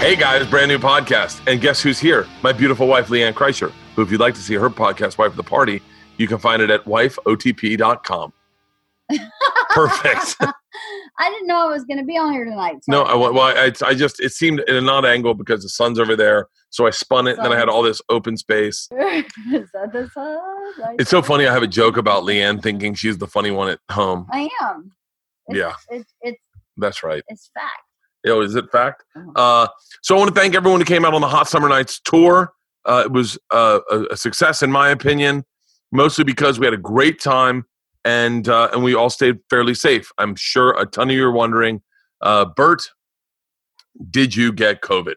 [0.00, 1.40] Hey guys, brand new podcast.
[1.46, 2.26] And guess who's here?
[2.42, 5.36] My beautiful wife, Leanne Kreischer, who, if you'd like to see her podcast, Wife of
[5.36, 5.82] the Party,
[6.16, 8.32] you can find it at wifeotp.com.
[9.70, 10.36] Perfect.
[10.40, 12.78] I didn't know I was going to be on here tonight.
[12.88, 15.98] no, I, well, I, I just, it seemed in an odd angle because the sun's
[15.98, 16.46] over there.
[16.70, 18.88] So I spun it, and then I had all this open space.
[18.94, 20.38] Is that the sun?
[20.84, 21.46] I- It's so funny.
[21.46, 24.26] I have a joke about Leanne thinking she's the funny one at home.
[24.32, 24.92] I am.
[25.48, 25.74] It's, Yeah.
[25.90, 26.40] It's, it's,
[26.78, 27.22] That's right.
[27.28, 27.82] it's fact.
[28.24, 29.04] Yo, is it fact?
[29.16, 29.30] Uh-huh.
[29.34, 29.68] Uh,
[30.02, 32.52] so I want to thank everyone who came out on the Hot Summer Nights tour.
[32.84, 35.44] Uh, it was uh, a, a success, in my opinion,
[35.92, 37.64] mostly because we had a great time
[38.04, 40.10] and uh, and we all stayed fairly safe.
[40.18, 41.82] I'm sure a ton of you are wondering,
[42.20, 42.90] uh, Bert,
[44.10, 45.16] did you get COVID?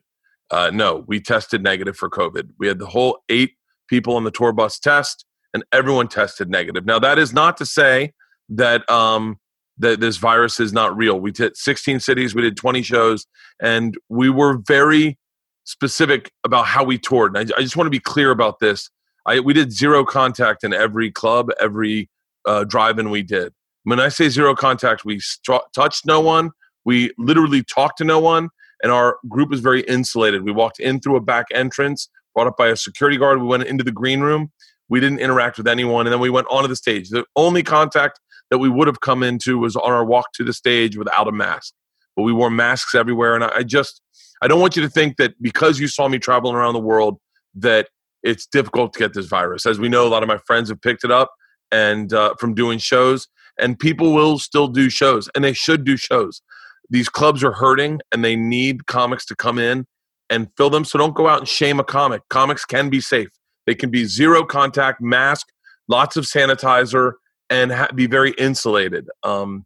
[0.52, 2.50] Uh, no, we tested negative for COVID.
[2.60, 3.54] We had the whole eight
[3.88, 6.86] people on the tour bus test, and everyone tested negative.
[6.86, 8.14] Now that is not to say
[8.50, 9.40] that um,
[9.78, 11.20] that this virus is not real.
[11.20, 13.26] We did 16 cities, we did 20 shows,
[13.62, 15.18] and we were very
[15.64, 17.36] specific about how we toured.
[17.36, 18.90] And I, I just want to be clear about this.
[19.26, 22.10] I, we did zero contact in every club, every
[22.46, 23.54] uh, drive-in we did.
[23.84, 26.52] When I say zero contact, we stru- touched no one.
[26.86, 28.50] We literally talked to no one,
[28.82, 30.44] and our group was very insulated.
[30.44, 33.40] We walked in through a back entrance, brought up by a security guard.
[33.40, 34.52] We went into the green room.
[34.90, 37.10] We didn't interact with anyone, and then we went onto the stage.
[37.10, 38.20] The only contact
[38.54, 41.32] that we would have come into was on our walk to the stage without a
[41.32, 41.74] mask.
[42.16, 44.00] But we wore masks everywhere, and I, just
[44.44, 47.18] I don't want you to think that because you saw me traveling around the world
[47.56, 47.88] that
[48.22, 49.66] it's difficult to get this virus.
[49.66, 51.34] As we know, a lot of my friends have picked it up
[51.72, 55.98] and uh, from doing shows, and people will still do shows, and they should do
[55.98, 56.44] shows.
[56.92, 59.88] These clubs are hurting, and they need comics to come in
[60.30, 60.86] and fill them.
[60.86, 62.22] So don't go out and shame a comic.
[62.30, 63.30] Comics can be safe.
[63.66, 65.48] They can be zero contact, mask,
[65.88, 67.14] lots of sanitizer,
[67.54, 69.08] and ha- be very insulated.
[69.22, 69.66] Um,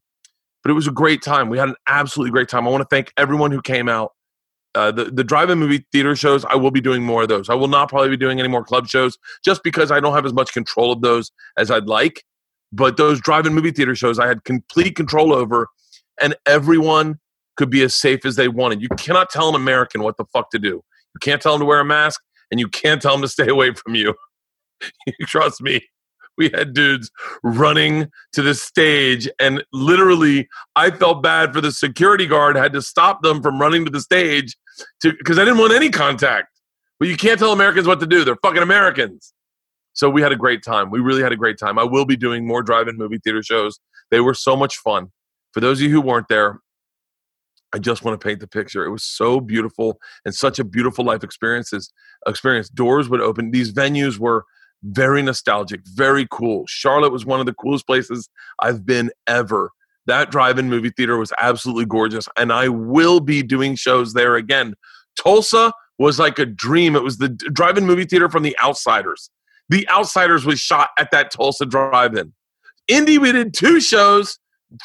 [0.61, 1.47] but it was a great time.
[1.47, 2.67] We had an absolutely great time.
[2.67, 4.11] I want to thank everyone who came out.
[4.75, 7.49] Uh, the the drive-in movie theater shows, I will be doing more of those.
[7.49, 10.26] I will not probably be doing any more club shows just because I don't have
[10.26, 12.23] as much control of those as I'd like.
[12.73, 15.70] But those drive-in movie theater shows, I had complete control over,
[16.21, 17.20] and everyone
[17.55, 18.81] could be as safe as they wanted.
[18.81, 20.67] You cannot tell an American what the fuck to do.
[21.15, 22.21] You can't tell them to wear a mask,
[22.52, 24.14] and you can't tell them to stay away from you.
[25.21, 25.81] Trust me.
[26.37, 27.09] We had dudes
[27.43, 32.55] running to the stage, and literally, I felt bad for the security guard.
[32.55, 34.55] Had to stop them from running to the stage
[35.02, 36.47] because I didn't want any contact.
[36.99, 38.23] But you can't tell Americans what to do.
[38.23, 39.33] They're fucking Americans.
[39.93, 40.92] So we had a great time.
[40.92, 41.80] We really had a great time.
[41.80, 43.80] I will be doing more drive-in movie theater shows.
[44.11, 45.11] They were so much fun.
[45.53, 46.59] For those of you who weren't there,
[47.73, 48.86] I just want to paint the picture.
[48.86, 51.92] It was so beautiful and such a beautiful life experiences.
[52.27, 52.70] Experience.
[52.70, 53.52] Doors would open.
[53.52, 54.45] These venues were
[54.83, 56.65] very nostalgic, very cool.
[56.67, 58.30] Charlotte was one of the coolest places
[58.60, 59.71] I've been ever.
[60.05, 64.73] That drive-in movie theater was absolutely gorgeous, and I will be doing shows there again.
[65.21, 66.95] Tulsa was like a dream.
[66.95, 69.30] It was the drive-in movie theater from The Outsiders.
[69.70, 72.33] The Outsiders was shot at that Tulsa drive-in.
[72.88, 74.39] Indy, we did two shows.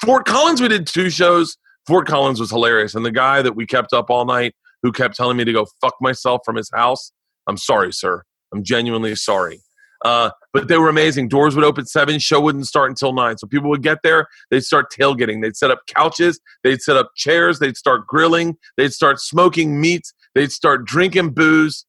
[0.05, 1.57] Fort Collins, we did two shows.
[1.87, 5.17] Fort Collins was hilarious, and the guy that we kept up all night, who kept
[5.17, 7.13] telling me to go fuck myself from his house.
[7.47, 8.25] I'm sorry, sir.
[8.53, 9.61] I'm genuinely sorry.
[10.05, 11.29] Uh, but they were amazing.
[11.29, 13.39] Doors would open seven, show wouldn't start until nine.
[13.39, 15.43] So people would get there, they'd start tailgating.
[15.43, 20.13] They'd set up couches, they'd set up chairs, they'd start grilling, they'd start smoking meats,
[20.35, 21.87] they'd start drinking booze.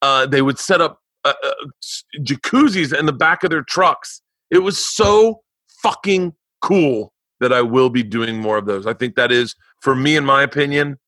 [0.00, 1.52] Uh, they would set up uh, uh,
[2.20, 4.22] jacuzzis in the back of their trucks.
[4.50, 5.40] It was so
[5.82, 8.86] fucking cool that I will be doing more of those.
[8.86, 10.98] I think that is, for me, in my opinion,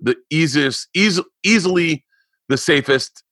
[0.00, 2.04] the easiest, eas- easily
[2.48, 3.22] the safest,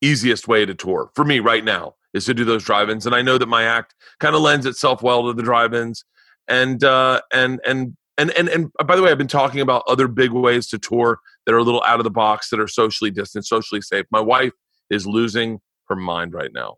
[0.00, 3.06] easiest way to tour for me right now is to do those drive-ins.
[3.06, 6.04] And I know that my act kind of lends itself well to the drive-ins.
[6.48, 9.84] And uh, and and and and and uh, by the way, I've been talking about
[9.86, 12.68] other big ways to tour that are a little out of the box, that are
[12.68, 14.06] socially distant, socially safe.
[14.10, 14.52] My wife
[14.90, 16.76] is losing her mind right now.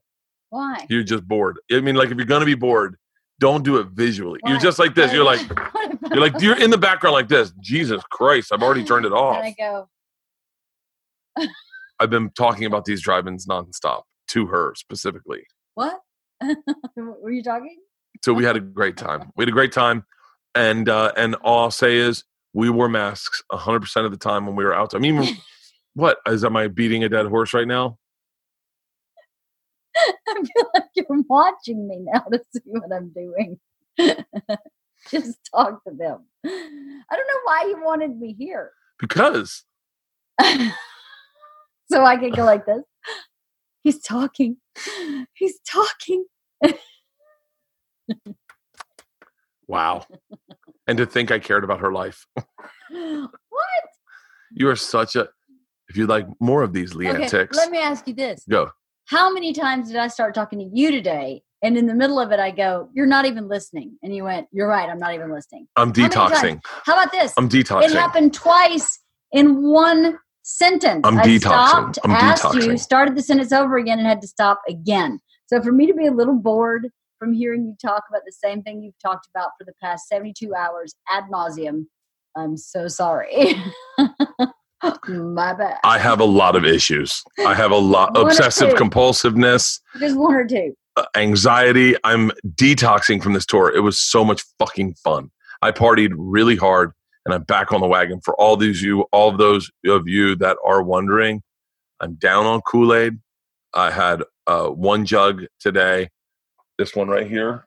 [0.51, 0.87] Why?
[0.89, 1.59] You're just bored.
[1.73, 2.97] I mean, like if you're gonna be bored,
[3.41, 4.39] don't do it visually.
[4.47, 5.13] You're just like this.
[5.13, 5.41] You're like
[6.11, 7.53] you're like you're in the background like this.
[7.61, 9.43] Jesus Christ, I've already turned it off.
[9.43, 9.89] I go,
[11.99, 15.47] I've been talking about these drive-ins nonstop to her specifically.
[15.75, 16.01] what?
[16.97, 17.79] Were you talking?
[18.23, 19.31] So we had a great time.
[19.37, 20.05] We had a great time,
[20.55, 24.47] and uh, and all I'll say is we wore masks 100 percent of the time
[24.47, 24.95] when we were out.
[24.95, 25.37] I mean,
[25.95, 27.99] what is am I beating a dead horse right now?
[29.97, 33.59] I feel like you're watching me now to see what I'm doing.
[35.11, 36.25] Just talk to them.
[36.45, 38.73] I don't know why you wanted me here.
[38.99, 39.65] Because
[40.41, 42.83] so I could go like this.
[43.85, 44.57] He's talking.
[45.35, 46.25] He's talking.
[49.69, 50.07] wow,
[50.87, 52.27] and to think I cared about her life.
[52.89, 53.85] what?
[54.53, 55.29] You are such a
[55.89, 58.45] If you'd like more of these Leanne okay, let me ask you this.
[58.49, 58.71] go.
[59.07, 61.43] How many times did I start talking to you today?
[61.63, 63.99] And in the middle of it, I go, You're not even listening.
[64.03, 65.67] And you went, You're right, I'm not even listening.
[65.77, 66.61] I'm many detoxing.
[66.65, 67.35] How about this?
[67.37, 68.99] I'm detoxing It happened twice
[69.33, 71.01] in one sentence.
[71.05, 71.41] I'm I detoxing.
[71.41, 75.19] stopped, I'm asked you, started the sentence over again, and had to stop again.
[75.47, 76.89] So for me to be a little bored
[77.19, 80.55] from hearing you talk about the same thing you've talked about for the past 72
[80.55, 81.87] hours ad nauseum,
[82.37, 83.55] I'm so sorry.
[85.09, 85.79] My bad.
[85.83, 87.23] I have a lot of issues.
[87.47, 90.75] I have a lot obsessive compulsiveness, Just one or two.
[90.97, 91.95] uh, anxiety.
[92.05, 93.75] I'm detoxing from this tour.
[93.75, 95.31] It was so much fucking fun.
[95.63, 96.93] I partied really hard
[97.25, 100.37] and I'm back on the wagon for all these you all of those of you
[100.37, 101.43] that are wondering.
[102.01, 103.19] I'm down on Kool-Aid.
[103.73, 106.11] I had uh, one jug today.
[106.79, 107.67] This one right here.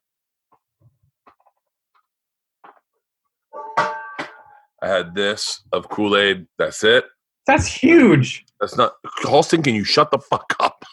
[3.77, 6.45] I had this of Kool-Aid.
[6.57, 7.05] That's it.
[7.47, 8.45] That's huge.
[8.59, 8.93] That's not
[9.23, 9.63] Halston.
[9.63, 10.83] Can you shut the fuck up?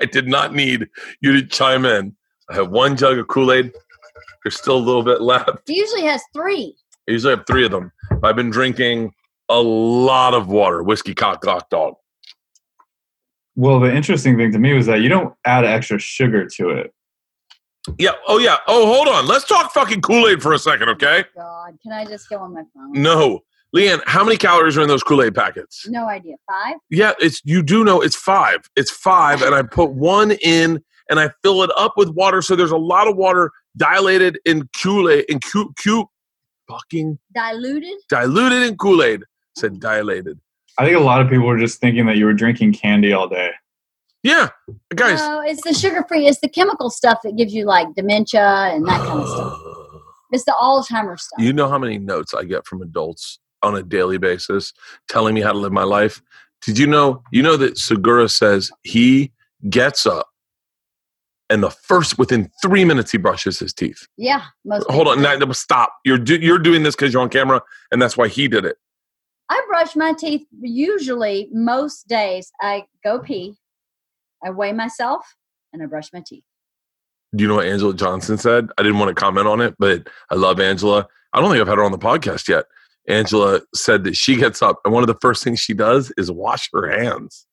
[0.00, 0.88] I did not need
[1.20, 2.16] you to chime in.
[2.50, 3.72] I have one jug of Kool Aid.
[4.42, 5.68] There's still a little bit left.
[5.68, 6.74] He usually has three.
[7.08, 7.92] I usually have three of them.
[8.22, 9.12] I've been drinking
[9.48, 10.82] a lot of water.
[10.82, 11.94] Whiskey cock lock dog.
[13.56, 16.92] Well, the interesting thing to me was that you don't add extra sugar to it.
[17.98, 18.12] Yeah.
[18.26, 18.56] Oh yeah.
[18.66, 19.26] Oh, hold on.
[19.26, 21.24] Let's talk fucking Kool Aid for a second, oh okay?
[21.36, 22.92] God, can I just go on my phone?
[22.92, 23.40] No,
[23.76, 24.00] Leanne.
[24.06, 25.86] How many calories are in those Kool Aid packets?
[25.88, 26.36] No idea.
[26.50, 26.76] Five?
[26.88, 28.68] Yeah, it's you do know it's five.
[28.74, 32.40] It's five, and I put one in and I fill it up with water.
[32.40, 36.08] So there's a lot of water dilated in Kool Aid in Q Q
[36.68, 37.98] fucking Diluted?
[38.08, 39.22] diluted in Kool Aid.
[39.56, 40.38] Said dilated.
[40.78, 43.28] I think a lot of people were just thinking that you were drinking candy all
[43.28, 43.50] day.
[44.24, 44.48] Yeah,
[44.94, 45.18] guys.
[45.20, 46.26] No, it's the sugar free.
[46.26, 49.58] It's the chemical stuff that gives you like dementia and that kind of stuff.
[50.32, 51.38] It's the Alzheimer's stuff.
[51.38, 54.72] You know how many notes I get from adults on a daily basis
[55.08, 56.20] telling me how to live my life?
[56.62, 57.22] Did you know?
[57.30, 59.30] You know that Segura says he
[59.70, 60.26] gets up
[61.50, 64.06] and the first within three minutes he brushes his teeth.
[64.16, 64.44] yeah.
[64.88, 65.94] Hold on, now, stop.
[66.04, 67.62] You're do, you're doing this because you're on camera,
[67.92, 68.76] and that's why he did it.
[69.50, 72.50] I brush my teeth usually most days.
[72.60, 73.56] I go pee,
[74.44, 75.36] I weigh myself,
[75.72, 76.44] and I brush my teeth.
[77.36, 78.70] Do you know what Angela Johnson said?
[78.78, 81.06] I didn't want to comment on it, but I love Angela.
[81.32, 82.66] I don't think I've had her on the podcast yet.
[83.08, 86.30] Angela said that she gets up and one of the first things she does is
[86.30, 87.46] wash her hands.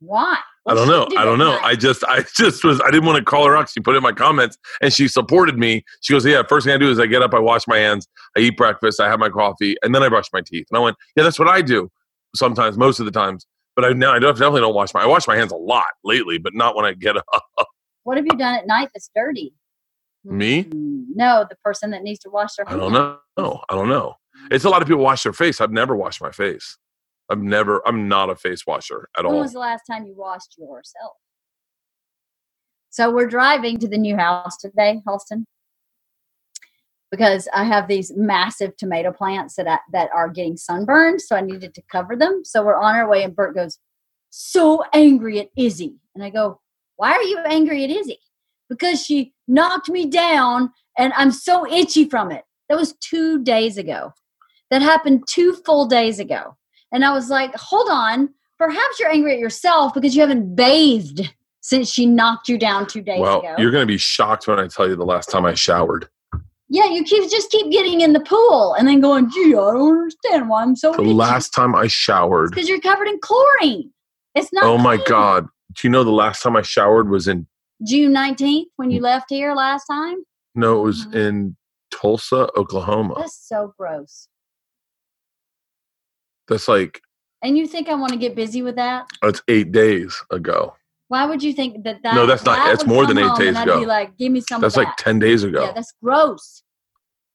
[0.00, 0.38] Why?
[0.66, 1.06] I don't know.
[1.18, 1.58] I don't know.
[1.62, 3.68] I just, I just was, I didn't want to call her out.
[3.70, 5.84] She put in my comments and she supported me.
[6.00, 8.06] She goes, Yeah, first thing I do is I get up, I wash my hands,
[8.36, 10.66] I eat breakfast, I have my coffee, and then I brush my teeth.
[10.70, 11.90] And I went, Yeah, that's what I do
[12.34, 13.46] sometimes, most of the times.
[13.76, 15.84] But I now I don't- definitely don't wash my, I wash my hands a lot
[16.04, 17.42] lately, but not when I get up.
[18.04, 19.52] what have you done at night that's dirty?
[20.24, 20.62] Me?
[20.62, 22.76] Hmm, No, the person that needs to wash their hands.
[22.76, 23.60] I don't know.
[23.68, 24.14] I don't know.
[24.50, 25.60] It's a lot of people wash their face.
[25.60, 26.76] I've never washed my face.
[27.30, 29.32] I've never, I'm not a face washer at When all.
[29.32, 31.12] When was the last time you washed yourself?
[32.90, 35.44] So we're driving to the new house today, Halston,
[37.12, 41.40] because I have these massive tomato plants that I, that are getting sunburned, so I
[41.40, 42.42] needed to cover them.
[42.44, 43.78] So we're on our way, and Bert goes,
[44.30, 46.60] "So angry at Izzy," and I go,
[46.96, 48.18] "Why are you angry at Izzy?"
[48.68, 52.44] Because she knocked me down, and I'm so itchy from it.
[52.68, 54.14] That was two days ago.
[54.70, 56.56] That happened two full days ago.
[56.92, 58.30] And I was like, hold on.
[58.58, 61.32] Perhaps you're angry at yourself because you haven't bathed
[61.62, 63.54] since she knocked you down two days Well, ago.
[63.58, 66.08] you're going to be shocked when I tell you the last time I showered.
[66.68, 69.98] Yeah, you keep just keep getting in the pool and then going, gee, I don't
[69.98, 73.90] understand why I'm so The last time I showered, because you're covered in chlorine.
[74.36, 74.96] It's not oh my.
[75.06, 75.46] God.
[75.74, 77.46] Do you know the last time I showered was in,
[77.86, 80.18] June 19th when you left here last time.
[80.54, 81.14] no, it was Mhm.
[81.14, 81.56] in
[81.90, 83.14] Tulsa, Oklahoma.
[83.18, 84.28] That's so gross.
[86.50, 87.00] That's like,
[87.42, 89.06] And you think I want to get busy with that?
[89.22, 90.74] Oh, it's eight days ago.
[91.08, 92.14] Why would you think that that?
[92.14, 93.80] No, that's not- that that's more than eight days ago.
[93.80, 94.60] Be like, give me some.
[94.60, 94.94] That's like.
[94.98, 95.64] 10 days ago.
[95.64, 96.62] Yeah, that's gross.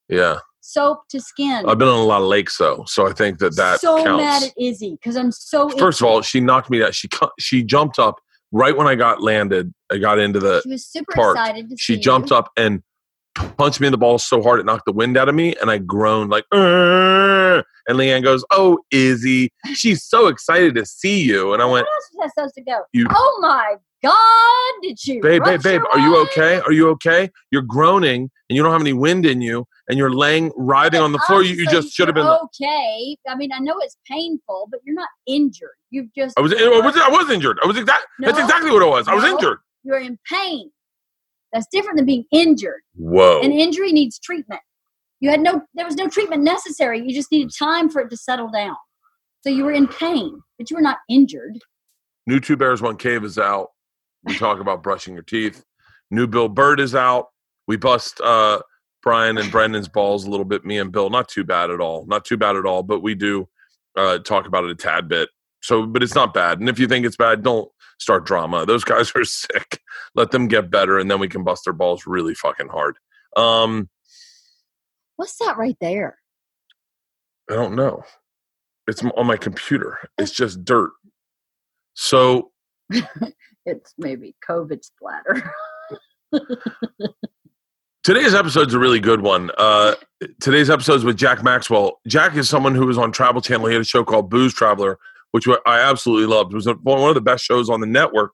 [0.07, 0.39] Yeah.
[0.61, 1.65] Soap to skin.
[1.67, 2.83] I've been on a lot of lakes though.
[2.87, 4.23] So I think that that so counts.
[4.23, 5.69] mad at Izzy because I'm so.
[5.69, 6.91] First of all, she knocked me down.
[6.91, 7.07] She,
[7.39, 8.19] she jumped up
[8.51, 9.73] right when I got landed.
[9.91, 11.39] I got into the, she was super parked.
[11.39, 12.37] excited to she jumped you.
[12.37, 12.81] up and
[13.57, 15.69] punched me in the balls so hard it knocked the wind out of me and
[15.69, 17.34] i groaned like "Arr!"
[17.87, 21.95] And leanne goes oh izzy she's so excited to see you and i went Where
[21.95, 22.79] else was I supposed to go?
[22.93, 24.81] You- oh my God!
[24.83, 25.19] Did she?
[25.19, 28.81] babe babe babe are you okay are you okay you're groaning and you don't have
[28.81, 32.07] any wind in you and you're laying writhing on the floor you, you just should
[32.07, 33.17] have been okay.
[33.27, 35.69] I mean, I know it's painful, but you're not injured.
[35.89, 38.81] You've just i was i was, I was injured i was exact that's exactly what
[38.83, 39.31] it was i was No.
[39.31, 40.71] injured you're in pain.
[41.53, 42.81] That's different than being injured.
[42.95, 44.61] whoa An injury needs treatment.
[45.25, 45.63] You had no.
[45.73, 47.01] There was no treatment necessary.
[47.01, 48.75] You just needed time for it to settle down.
[49.41, 51.57] So you were in pain, but you were not injured.
[52.27, 53.69] New Two Bears One Cave is out.
[54.23, 55.65] We talk about brushing your teeth.
[56.11, 57.29] New Bill Bert is out.
[57.67, 58.59] We bust uh,
[59.01, 60.63] Brian and Brendan's balls a little bit.
[60.63, 62.05] Me and Bill, not too bad at all.
[62.05, 62.83] Not too bad at all.
[62.83, 63.49] But we do
[63.97, 65.29] uh, talk about it a tad bit.
[65.63, 66.59] So, but it's not bad.
[66.59, 67.67] And if you think it's bad, don't
[67.97, 68.67] start drama.
[68.67, 69.79] Those guys are sick.
[70.13, 72.99] Let them get better, and then we can bust their balls really fucking hard.
[73.35, 73.89] Um,
[75.17, 76.17] What's that right there?
[77.49, 78.03] I don't know.
[78.87, 79.97] It's on my computer.
[80.17, 80.91] It's just dirt.
[81.93, 82.51] So
[83.65, 85.51] It's maybe COVID splatter.
[88.03, 89.49] today's episode's a really good one.
[89.57, 89.95] Uh,
[90.41, 91.99] today's episode's with Jack Maxwell.
[92.07, 93.67] Jack is someone who was on Travel Channel.
[93.67, 94.99] He had a show called Booze Traveler,
[95.31, 96.53] which I absolutely loved.
[96.53, 98.33] It was one of the best shows on the network.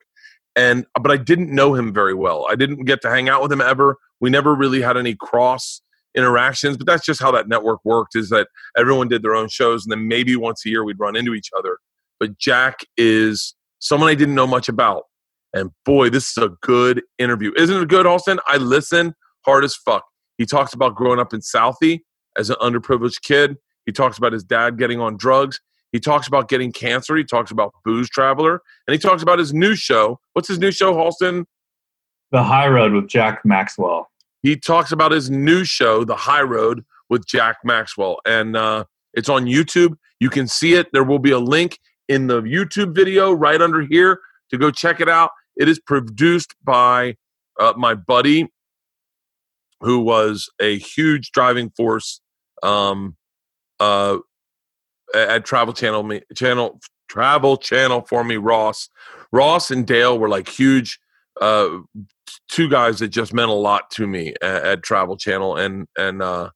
[0.54, 2.46] And but I didn't know him very well.
[2.50, 3.96] I didn't get to hang out with him ever.
[4.20, 5.80] We never really had any cross
[6.14, 6.76] interactions.
[6.76, 8.16] But that's just how that network worked.
[8.16, 11.16] Is that everyone did their own shows, and then maybe once a year we'd run
[11.16, 11.78] into each other.
[12.20, 15.04] But Jack is someone I didn't know much about.
[15.54, 17.52] And boy, this is a good interview.
[17.56, 18.38] Isn't it good, Austin?
[18.46, 19.14] I listen
[19.44, 20.04] hard as fuck.
[20.38, 22.00] He talks about growing up in Southie
[22.38, 23.56] as an underprivileged kid.
[23.84, 25.60] He talks about his dad getting on drugs.
[25.90, 27.16] He talks about getting cancer.
[27.16, 28.62] He talks about Booze Traveler.
[28.86, 30.18] And he talks about his new show.
[30.32, 31.44] What's his new show, Halston?
[32.30, 34.10] The High Road with Jack Maxwell.
[34.42, 38.20] He talks about his new show, The High Road with Jack Maxwell.
[38.26, 38.84] And uh,
[39.14, 39.96] it's on YouTube.
[40.20, 40.88] You can see it.
[40.92, 44.20] There will be a link in the YouTube video right under here
[44.50, 45.30] to go check it out.
[45.56, 47.16] It is produced by
[47.58, 48.48] uh, my buddy,
[49.80, 52.20] who was a huge driving force
[52.62, 53.16] um,
[53.80, 54.18] uh,
[55.14, 56.02] at Travel Channel.
[56.02, 58.88] Me, channel Travel Channel for me, Ross.
[59.32, 60.98] Ross and Dale were like huge,
[61.40, 61.78] uh,
[62.48, 66.22] two guys that just meant a lot to me at, at Travel Channel, and and
[66.22, 66.50] uh,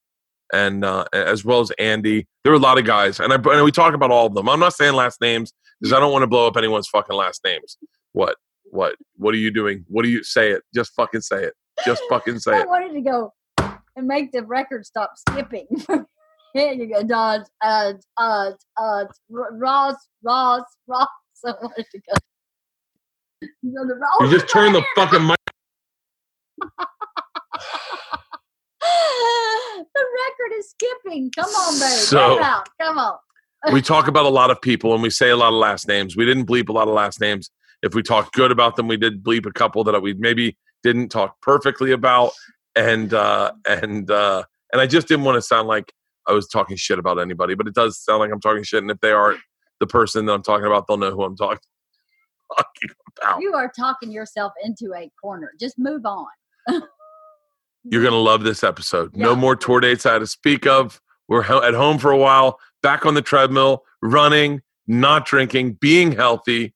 [0.52, 2.26] and uh, as well as Andy.
[2.44, 4.48] There were a lot of guys, and I and we talk about all of them.
[4.48, 7.42] I'm not saying last names because I don't want to blow up anyone's fucking last
[7.44, 7.76] names.
[8.12, 8.36] What?
[8.70, 8.96] What?
[9.16, 9.84] What are you doing?
[9.88, 10.62] What do you say it?
[10.74, 11.54] Just fucking say it.
[11.84, 12.62] Just fucking say I it.
[12.62, 13.32] I wanted to go
[13.96, 15.66] and make the record stop skipping.
[16.54, 21.08] Here you go, Dodge, uh, uh, uh, Ross, Ross, Ross.
[21.44, 22.14] I wanted to go.
[23.42, 24.20] To Ross.
[24.20, 25.36] You just turn the fucking mic.
[26.60, 26.66] the
[29.94, 31.30] record is skipping.
[31.36, 31.90] Come on, baby.
[31.92, 32.68] So- Get it out.
[32.80, 33.18] Come on.
[33.72, 36.16] we talk about a lot of people and we say a lot of last names.
[36.16, 37.50] We didn't bleep a lot of last names.
[37.82, 41.08] If we talk good about them, we did bleep a couple that we maybe didn't
[41.08, 42.32] talk perfectly about.
[42.74, 45.92] And uh, and uh, and I just didn't want to sound like
[46.26, 48.82] I was talking shit about anybody, but it does sound like I'm talking shit.
[48.82, 49.40] And if they aren't
[49.80, 51.58] the person that I'm talking about, they'll know who I'm talking,
[52.56, 53.40] talking about.
[53.40, 55.52] You are talking yourself into a corner.
[55.58, 56.26] Just move on.
[57.84, 59.16] You're gonna love this episode.
[59.16, 61.00] No more tour dates I had to speak of.
[61.28, 66.74] We're at home for a while, back on the treadmill, running, not drinking, being healthy,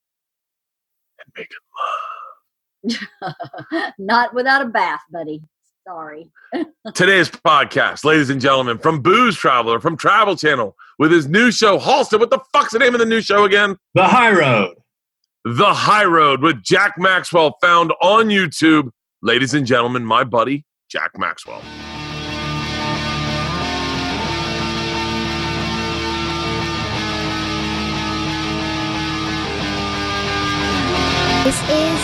[1.18, 3.34] and making love.
[3.98, 5.42] Not without a bath, buddy.
[5.86, 6.30] Sorry.
[6.94, 11.78] Today's podcast, ladies and gentlemen, from Booze Traveler, from Travel Channel, with his new show,
[11.78, 12.20] Halston.
[12.20, 13.76] What the fuck's the name of the new show again?
[13.94, 14.76] The High Road.
[15.44, 18.90] The High Road with Jack Maxwell, found on YouTube.
[19.22, 21.62] Ladies and gentlemen, my buddy, Jack Maxwell.
[31.42, 32.00] This is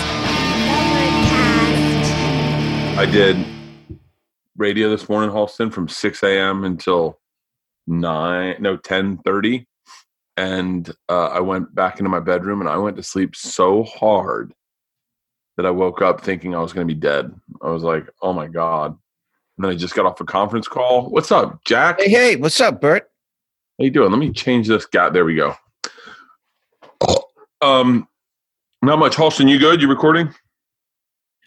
[0.72, 2.14] Overcast.
[2.98, 3.36] I did
[4.56, 6.64] radio this morning, Halston, from 6 a.m.
[6.64, 7.20] until
[7.86, 9.66] 9, no, 10.30.
[10.36, 14.52] And uh, I went back into my bedroom and I went to sleep so hard
[15.56, 17.34] that I woke up thinking I was going to be dead.
[17.62, 18.90] I was like, oh my God.
[19.56, 21.08] And then I just got off a conference call.
[21.08, 22.00] What's up, Jack?
[22.00, 23.10] Hey, hey, what's up, Bert?
[23.78, 24.10] How you doing?
[24.10, 25.08] Let me change this guy.
[25.08, 25.54] There we go.
[27.62, 28.06] Um,
[28.82, 29.16] not much.
[29.16, 29.80] Halston, you good?
[29.80, 30.34] You recording?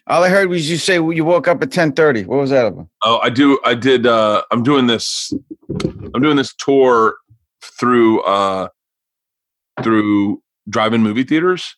[0.08, 2.24] All I heard was you say you woke up at ten thirty.
[2.24, 2.88] What was that about?
[3.04, 3.60] Oh, I do.
[3.64, 4.06] I did.
[4.06, 5.32] Uh, I'm doing this.
[5.68, 7.14] I'm doing this tour
[7.62, 8.68] through uh,
[9.82, 11.74] through drive-in movie theaters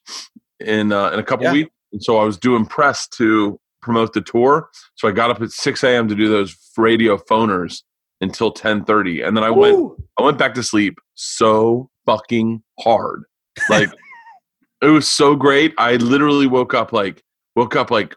[0.61, 1.53] in uh, in a couple Yeah.
[1.53, 4.69] weeks, and so I was doing press to promote the tour.
[4.95, 6.09] So I got up at 6 a.m.
[6.09, 7.83] to do those radio phoners
[8.21, 9.93] until 10:30, and then I went.
[10.19, 13.25] I went back to sleep so fucking hard.
[13.69, 13.91] Like
[14.83, 15.75] it was so great.
[15.79, 17.23] I literally woke up like
[17.57, 18.15] woke up like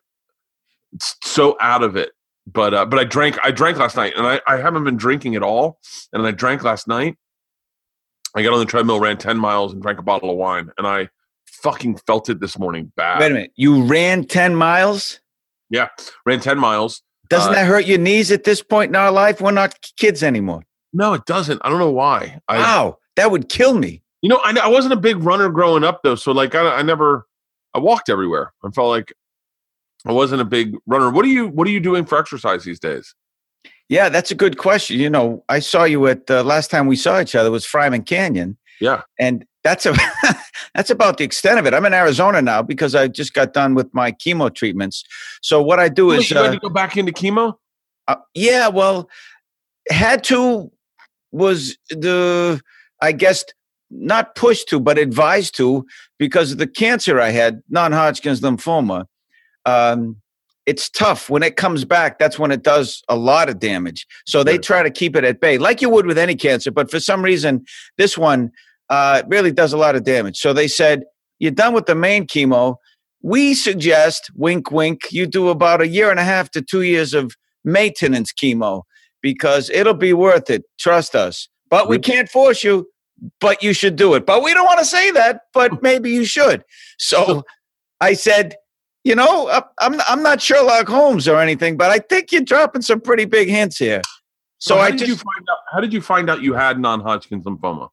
[1.24, 2.12] so out of it.
[2.48, 5.36] But uh, but I drank I drank last night and I, I haven't been drinking
[5.36, 5.80] at all.
[6.14, 7.18] And I drank last night.
[8.36, 10.70] I got on the treadmill, ran 10 miles, and drank a bottle of wine.
[10.78, 11.10] And I
[11.46, 13.20] fucking felt it this morning bad.
[13.20, 13.52] Wait a minute.
[13.56, 15.20] You ran ten miles.
[15.70, 15.88] Yeah.
[16.26, 17.02] Ran 10 miles.
[17.30, 19.42] Doesn't Uh, that hurt your knees at this point in our life?
[19.42, 20.64] We're not kids anymore.
[20.94, 21.62] No, it doesn't.
[21.64, 22.40] I don't know why.
[22.48, 24.04] I wow, that would kill me.
[24.22, 26.82] You know, I, I wasn't a big runner growing up though, so like I, I
[26.84, 27.26] never
[27.74, 28.54] I walked everywhere.
[28.64, 29.12] I felt like
[30.06, 31.10] I wasn't a big runner.
[31.10, 33.16] What are you What are you doing for exercise these days?
[33.90, 35.00] Yeah, that's a good question.
[35.00, 38.06] You know, I saw you at the last time we saw each other was Fryman
[38.06, 39.96] Canyon, Yeah, and that's a
[40.74, 41.74] that's about the extent of it.
[41.74, 45.04] I'm in Arizona now because I just got done with my chemo treatments.
[45.42, 47.54] So what I do Wait, is, you uh, to go back into chemo.
[48.08, 49.10] uh, yeah, well,
[49.90, 50.72] had to
[51.32, 52.62] was the
[53.02, 53.44] I guess
[53.92, 55.86] not pushed to, but advised to
[56.18, 59.06] because of the cancer I had, non-Hodgkin's lymphoma.
[59.66, 60.18] Um,
[60.66, 62.18] it's tough when it comes back.
[62.18, 64.08] That's when it does a lot of damage.
[64.26, 66.72] So they try to keep it at bay, like you would with any cancer.
[66.72, 67.66] But for some reason,
[67.98, 68.52] this one
[68.90, 70.38] uh, really does a lot of damage.
[70.38, 71.04] So they said,
[71.40, 72.78] "You're done with the main chemo.
[73.22, 77.14] We suggest, wink, wink, you do about a year and a half to two years
[77.14, 78.84] of maintenance chemo
[79.22, 80.64] because it'll be worth it.
[80.80, 81.48] Trust us.
[81.70, 82.88] But we can't force you.
[83.40, 84.26] But you should do it.
[84.26, 85.42] But we don't want to say that.
[85.54, 86.64] But maybe you should.
[86.98, 87.44] So
[88.02, 88.56] I said."
[89.06, 93.00] You know, I'm I'm not Sherlock Holmes or anything, but I think you're dropping some
[93.00, 94.02] pretty big hints here.
[94.58, 95.58] So how I did just you find out?
[95.72, 97.90] How did you find out you had non-Hodgkin's lymphoma?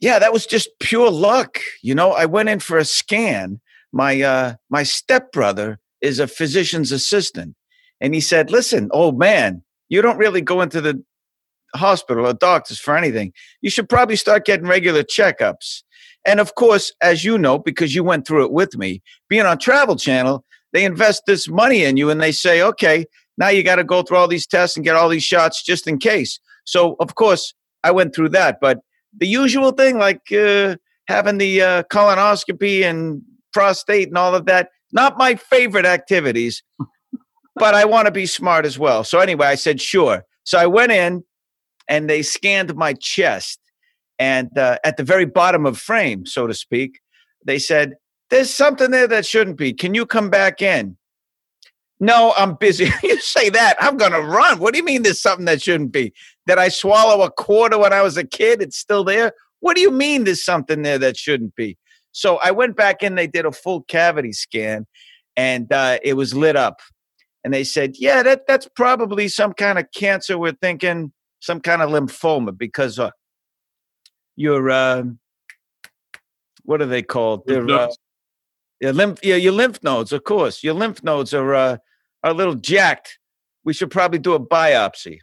[0.00, 1.60] yeah, that was just pure luck.
[1.82, 3.60] You know, I went in for a scan.
[3.92, 7.54] My uh my stepbrother is a physician's assistant.
[8.00, 11.02] And he said, Listen, old man, you don't really go into the
[11.74, 13.32] hospital or doctors for anything.
[13.62, 15.82] You should probably start getting regular checkups.
[16.26, 19.58] And of course, as you know, because you went through it with me, being on
[19.58, 23.06] Travel Channel, they invest this money in you and they say, okay,
[23.38, 25.86] now you got to go through all these tests and get all these shots just
[25.86, 26.40] in case.
[26.64, 27.54] So, of course,
[27.84, 28.58] I went through that.
[28.60, 28.80] But
[29.16, 34.70] the usual thing, like uh, having the uh, colonoscopy and prostate and all of that,
[34.92, 36.62] not my favorite activities,
[37.56, 39.04] but I want to be smart as well.
[39.04, 40.24] So, anyway, I said, sure.
[40.44, 41.24] So I went in
[41.88, 43.60] and they scanned my chest.
[44.18, 47.00] And uh, at the very bottom of frame, so to speak,
[47.44, 47.94] they said,
[48.30, 49.72] There's something there that shouldn't be.
[49.72, 50.96] Can you come back in?
[51.98, 52.90] No, I'm busy.
[53.02, 54.58] you say that, I'm going to run.
[54.58, 56.12] What do you mean there's something that shouldn't be?
[56.46, 58.60] Did I swallow a quarter when I was a kid?
[58.60, 59.32] It's still there?
[59.60, 61.78] What do you mean there's something there that shouldn't be?
[62.12, 64.86] So I went back in, they did a full cavity scan,
[65.36, 66.80] and uh, it was lit up.
[67.44, 70.38] And they said, Yeah, that, that's probably some kind of cancer.
[70.38, 73.10] We're thinking some kind of lymphoma because uh,
[74.36, 75.04] your uh,
[76.64, 77.46] what are they called?
[77.46, 77.88] They're, uh,
[78.80, 80.62] your lymph, yeah, your lymph nodes, of course.
[80.62, 81.76] Your lymph nodes are uh,
[82.22, 83.18] are a little jacked.
[83.64, 85.20] We should probably do a biopsy.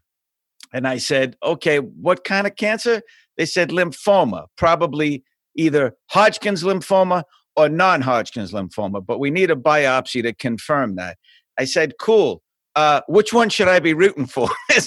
[0.73, 3.03] And I said, okay, what kind of cancer?
[3.37, 5.23] They said lymphoma, probably
[5.55, 7.23] either Hodgkin's lymphoma
[7.55, 11.17] or non-Hodgkin's lymphoma, but we need a biopsy to confirm that.
[11.57, 12.41] I said, cool.
[12.75, 14.49] Uh, which one should I be rooting for?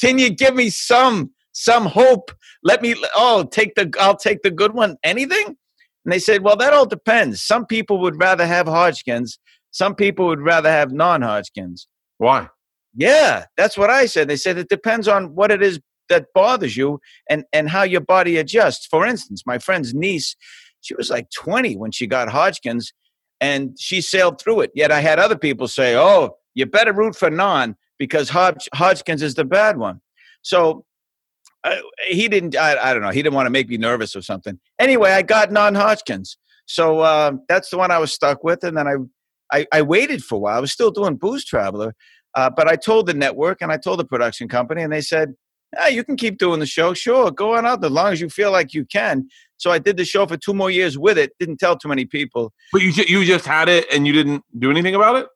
[0.00, 2.32] Can you give me some some hope?
[2.62, 4.96] Let me oh take the I'll take the good one.
[5.02, 5.56] Anything?
[6.04, 7.42] And they said, well, that all depends.
[7.42, 9.38] Some people would rather have Hodgkin's.
[9.70, 11.86] Some people would rather have non-Hodgkin's.
[12.16, 12.48] Why?
[12.94, 14.26] Yeah, that's what I said.
[14.26, 18.00] They said it depends on what it is that bothers you and and how your
[18.00, 18.86] body adjusts.
[18.86, 20.34] For instance, my friend's niece,
[20.80, 22.92] she was like 20 when she got Hodgkin's
[23.40, 24.70] and she sailed through it.
[24.74, 29.22] Yet I had other people say, "Oh, you better root for non because Hodg- Hodgkin's
[29.22, 30.00] is the bad one."
[30.42, 30.84] So
[31.64, 31.76] uh,
[32.08, 34.58] he didn't I, I don't know, he didn't want to make me nervous or something.
[34.78, 36.36] Anyway, I got non-Hodgkin's.
[36.66, 38.94] So uh, that's the one I was stuck with and then I
[39.52, 40.56] I, I waited for a while.
[40.56, 41.94] I was still doing Booze Traveler.
[42.34, 45.34] Uh, but I told the network and I told the production company, and they said,
[45.74, 46.94] "Yeah, you can keep doing the show.
[46.94, 49.96] Sure, go on out as long as you feel like you can." So I did
[49.96, 51.32] the show for two more years with it.
[51.38, 52.52] Didn't tell too many people.
[52.72, 55.26] But you ju- you just had it and you didn't do anything about it.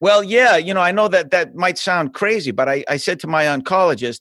[0.00, 3.18] Well, yeah, you know, I know that that might sound crazy, but I, I said
[3.20, 4.20] to my oncologist,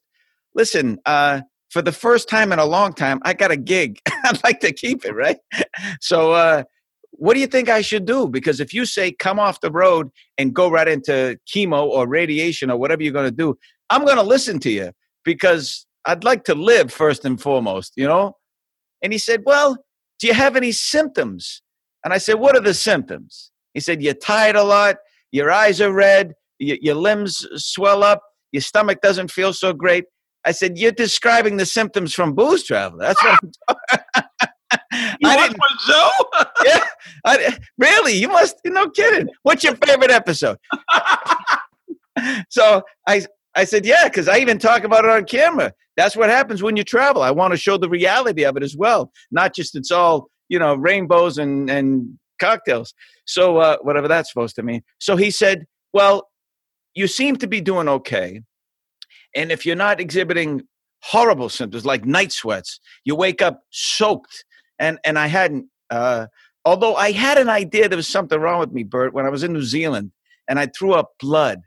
[0.57, 3.99] "Listen, uh, for the first time in a long time, I got a gig.
[4.25, 5.37] I'd like to keep it, right?"
[6.01, 6.63] So, uh,
[7.11, 8.27] what do you think I should do?
[8.27, 12.69] Because if you say come off the road and go right into chemo or radiation
[12.69, 13.57] or whatever you're going to do,
[13.89, 14.91] I'm going to listen to you
[15.23, 18.33] because I'd like to live first and foremost, you know?
[19.01, 19.77] And he said, Well,
[20.19, 21.61] do you have any symptoms?
[22.03, 23.51] And I said, What are the symptoms?
[23.73, 24.97] He said, You're tired a lot,
[25.31, 30.05] your eyes are red, your, your limbs swell up, your stomach doesn't feel so great.
[30.47, 32.99] I said, You're describing the symptoms from Booze Travel.
[32.99, 34.23] That's what I'm talking
[35.19, 36.09] You I my show?
[36.65, 36.83] yeah,
[37.25, 38.13] I, really?
[38.13, 39.27] You must, no kidding.
[39.43, 40.57] What's your favorite episode?
[42.49, 45.73] so I, I said, yeah, because I even talk about it on camera.
[45.97, 47.23] That's what happens when you travel.
[47.23, 50.59] I want to show the reality of it as well, not just it's all you
[50.59, 52.93] know rainbows and and cocktails.
[53.25, 54.83] So uh, whatever that's supposed to mean.
[54.99, 56.29] So he said, well,
[56.93, 58.41] you seem to be doing okay,
[59.35, 60.63] and if you're not exhibiting
[61.03, 62.79] horrible symptoms like night sweats.
[63.03, 64.45] You wake up soaked,
[64.79, 65.67] and and I hadn't.
[65.89, 66.27] Uh,
[66.65, 69.43] although I had an idea there was something wrong with me, Bert, when I was
[69.43, 70.11] in New Zealand,
[70.47, 71.61] and I threw up blood,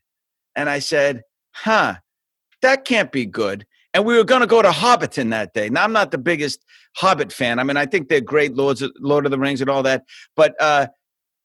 [0.54, 1.96] and I said, "Huh,
[2.62, 5.68] that can't be good." And we were going to go to Hobbiton that day.
[5.68, 6.64] Now I'm not the biggest
[6.96, 7.58] Hobbit fan.
[7.58, 10.04] I mean, I think they're great, Lords, of, Lord of the Rings, and all that.
[10.36, 10.86] But uh,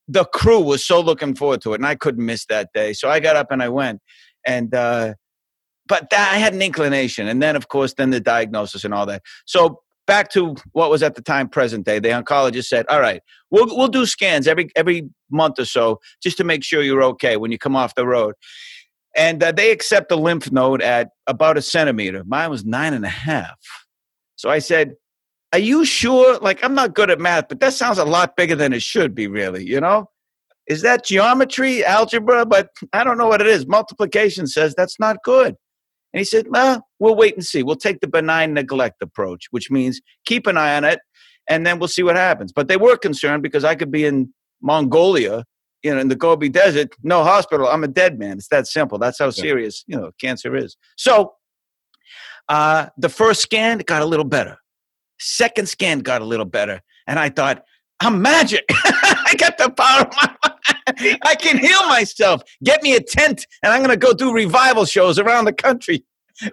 [0.07, 2.93] the crew was so looking forward to it, and I couldn't miss that day.
[2.93, 3.99] So I got up and I went,
[4.45, 5.15] and uh,
[5.87, 9.05] but that, I had an inclination, and then of course, then the diagnosis and all
[9.05, 9.21] that.
[9.45, 11.99] So back to what was at the time present day.
[11.99, 13.21] The oncologist said, "All right,
[13.51, 17.37] we'll we'll do scans every every month or so just to make sure you're okay
[17.37, 18.35] when you come off the road."
[19.15, 22.23] And uh, they accept a lymph node at about a centimeter.
[22.25, 23.57] Mine was nine and a half.
[24.35, 24.95] So I said,
[25.53, 26.37] Are you sure?
[26.39, 29.15] Like, I'm not good at math, but that sounds a lot bigger than it should
[29.15, 30.09] be, really, you know?
[30.67, 32.45] Is that geometry, algebra?
[32.45, 33.67] But I don't know what it is.
[33.67, 35.55] Multiplication says that's not good.
[36.15, 37.61] And he said, Well, we'll wait and see.
[37.61, 40.99] We'll take the benign neglect approach, which means keep an eye on it
[41.49, 42.53] and then we'll see what happens.
[42.53, 45.43] But they were concerned because I could be in Mongolia
[45.85, 47.67] you know, in the Gobi Desert, no hospital.
[47.67, 48.37] I'm a dead man.
[48.37, 48.97] It's that simple.
[48.97, 50.77] That's how serious, you know, cancer is.
[50.97, 51.33] So
[52.49, 54.57] uh, the first scan got a little better.
[55.19, 56.81] Second scan got a little better.
[57.05, 57.63] And I thought,
[57.99, 58.65] I'm magic.
[58.71, 60.54] I got the power of my mind.
[61.23, 62.41] I can heal myself.
[62.63, 66.03] Get me a tent and I'm going to go do revival shows around the country.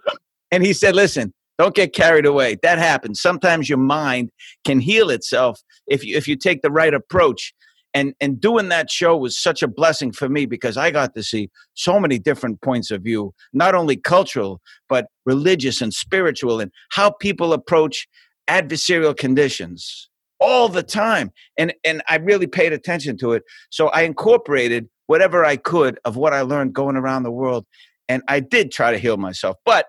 [0.55, 2.59] And he said, listen, don't get carried away.
[2.63, 3.23] That happens.
[3.23, 4.31] Sometimes your mind
[4.67, 7.55] can heal itself if you, if you take the right approach
[7.95, 11.23] and and doing that show was such a blessing for me because I got to
[11.23, 16.71] see so many different points of view, not only cultural but religious and spiritual, and
[16.91, 18.07] how people approach
[18.49, 20.09] adversarial conditions
[20.43, 21.31] all the time.
[21.57, 23.45] And and I really paid attention to it.
[23.71, 27.65] So I incorporated whatever I could of what I learned going around the world,
[28.09, 29.57] and I did try to heal myself.
[29.65, 29.87] But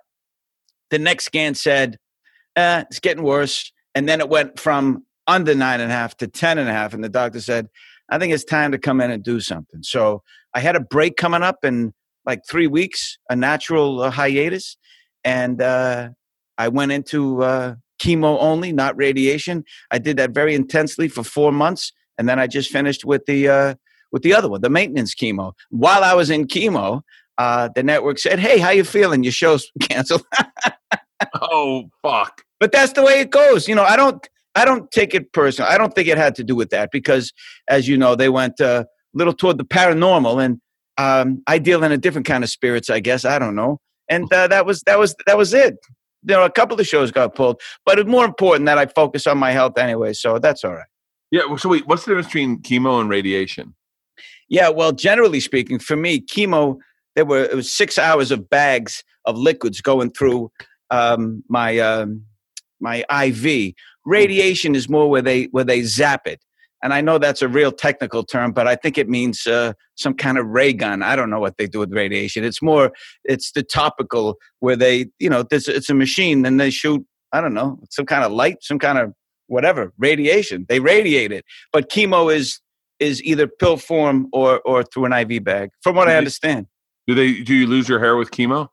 [0.91, 1.97] the next scan said,
[2.55, 6.27] eh, "It's getting worse." And then it went from under nine and a half to
[6.27, 7.67] ten and a half, and the doctor said
[8.09, 9.81] I think it's time to come in and do something.
[9.81, 11.93] So I had a break coming up in
[12.25, 14.77] like three weeks, a natural uh, hiatus,
[15.23, 16.09] and uh,
[16.57, 19.63] I went into uh, chemo only, not radiation.
[19.91, 23.47] I did that very intensely for four months, and then I just finished with the
[23.47, 23.75] uh,
[24.11, 25.53] with the other one, the maintenance chemo.
[25.69, 27.01] While I was in chemo,
[27.37, 29.23] uh, the network said, "Hey, how you feeling?
[29.23, 30.25] Your show's canceled."
[31.41, 32.43] oh fuck!
[32.59, 33.67] But that's the way it goes.
[33.67, 34.27] You know, I don't.
[34.55, 35.71] I don't take it personal.
[35.71, 37.33] I don't think it had to do with that because,
[37.67, 38.83] as you know, they went a uh,
[39.15, 40.61] little toward the paranormal, and
[40.97, 42.89] um, I deal in a different kind of spirits.
[42.89, 45.77] I guess I don't know, and uh, that was that was that was it.
[46.25, 49.27] You know, a couple of shows got pulled, but it's more important that I focus
[49.27, 50.13] on my health anyway.
[50.13, 50.86] So that's all right.
[51.31, 51.55] Yeah.
[51.57, 53.75] So wait, what's the difference between chemo and radiation?
[54.49, 54.69] Yeah.
[54.69, 56.77] Well, generally speaking, for me, chemo
[57.15, 60.51] there were it was six hours of bags of liquids going through
[60.89, 62.23] um, my um,
[62.79, 63.73] my IV
[64.05, 66.43] Radiation is more where they where they zap it,
[66.83, 70.13] and I know that's a real technical term, but I think it means uh, some
[70.13, 71.01] kind of ray gun.
[71.01, 72.43] I don't know what they do with radiation.
[72.43, 72.91] It's more
[73.23, 77.41] it's the topical where they you know this it's a machine and they shoot I
[77.41, 79.13] don't know some kind of light, some kind of
[79.47, 80.65] whatever radiation.
[80.67, 82.59] They radiate it, but chemo is
[82.99, 86.67] is either pill form or or through an IV bag, from what I understand.
[87.07, 88.67] Do they do you lose your hair with chemo?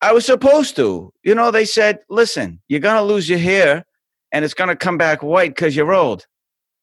[0.00, 1.12] I was supposed to.
[1.24, 3.84] You know, they said, listen, you're gonna lose your hair
[4.32, 6.26] and it's going to come back white because you're old.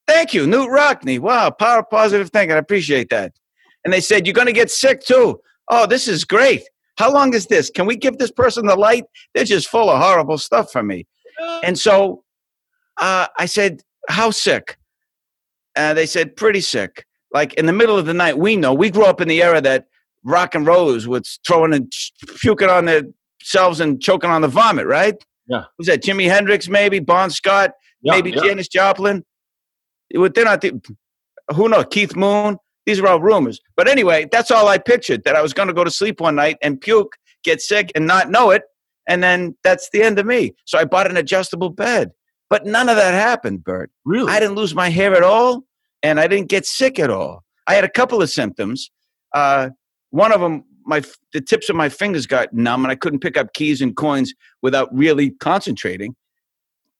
[0.07, 1.19] Thank you, Knute Rockne.
[1.19, 2.55] Wow, power positive thinking.
[2.55, 3.33] I appreciate that.
[3.83, 5.39] And they said, You're going to get sick too.
[5.69, 6.61] Oh, this is great.
[6.97, 7.69] How long is this?
[7.69, 9.05] Can we give this person the light?
[9.33, 11.07] They're just full of horrible stuff for me.
[11.63, 12.23] And so
[12.97, 14.77] uh, I said, How sick?
[15.75, 17.05] Uh, they said, Pretty sick.
[17.33, 18.73] Like in the middle of the night, we know.
[18.73, 19.87] We grew up in the era that
[20.23, 21.91] rock and rollers was throwing and
[22.39, 25.15] puking on themselves and choking on the vomit, right?
[25.47, 25.63] Yeah.
[25.77, 26.99] Was that Jimi Hendrix, maybe?
[26.99, 28.43] Bon Scott, yeah, maybe yeah.
[28.43, 29.23] Janis Joplin?
[30.13, 30.79] They're not the,
[31.53, 31.85] who knows?
[31.91, 32.57] Keith Moon?
[32.85, 33.59] These are all rumors.
[33.75, 36.35] But anyway, that's all I pictured that I was going to go to sleep one
[36.35, 38.63] night and puke, get sick, and not know it.
[39.07, 40.53] And then that's the end of me.
[40.65, 42.11] So I bought an adjustable bed.
[42.49, 43.89] But none of that happened, Bert.
[44.05, 44.31] Really?
[44.31, 45.63] I didn't lose my hair at all,
[46.03, 47.43] and I didn't get sick at all.
[47.67, 48.91] I had a couple of symptoms.
[49.33, 49.69] Uh,
[50.11, 53.37] one of them my the tips of my fingers got numb and I couldn't pick
[53.37, 56.15] up keys and coins without really concentrating.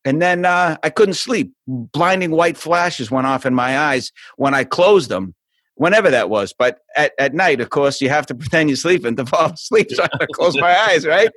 [0.06, 1.54] And then uh, I couldn't sleep.
[1.68, 5.34] Blinding white flashes went off in my eyes when I closed them,
[5.76, 6.54] whenever that was.
[6.58, 9.92] But at, at night, of course, you have to pretend you're sleeping to fall asleep.
[9.92, 11.30] So I had to close my eyes, right?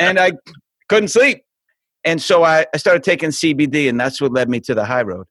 [0.00, 0.32] And I
[0.88, 1.42] couldn't sleep.
[2.04, 5.02] And so I, I started taking CBD, and that's what led me to the high
[5.02, 5.26] road.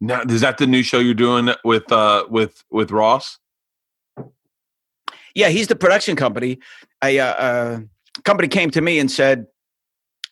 [0.00, 3.38] Now, is that the new show you're doing with uh, with with Ross?
[5.34, 6.58] Yeah, he's the production company.
[7.02, 7.80] A uh, uh,
[8.24, 9.46] company came to me and said,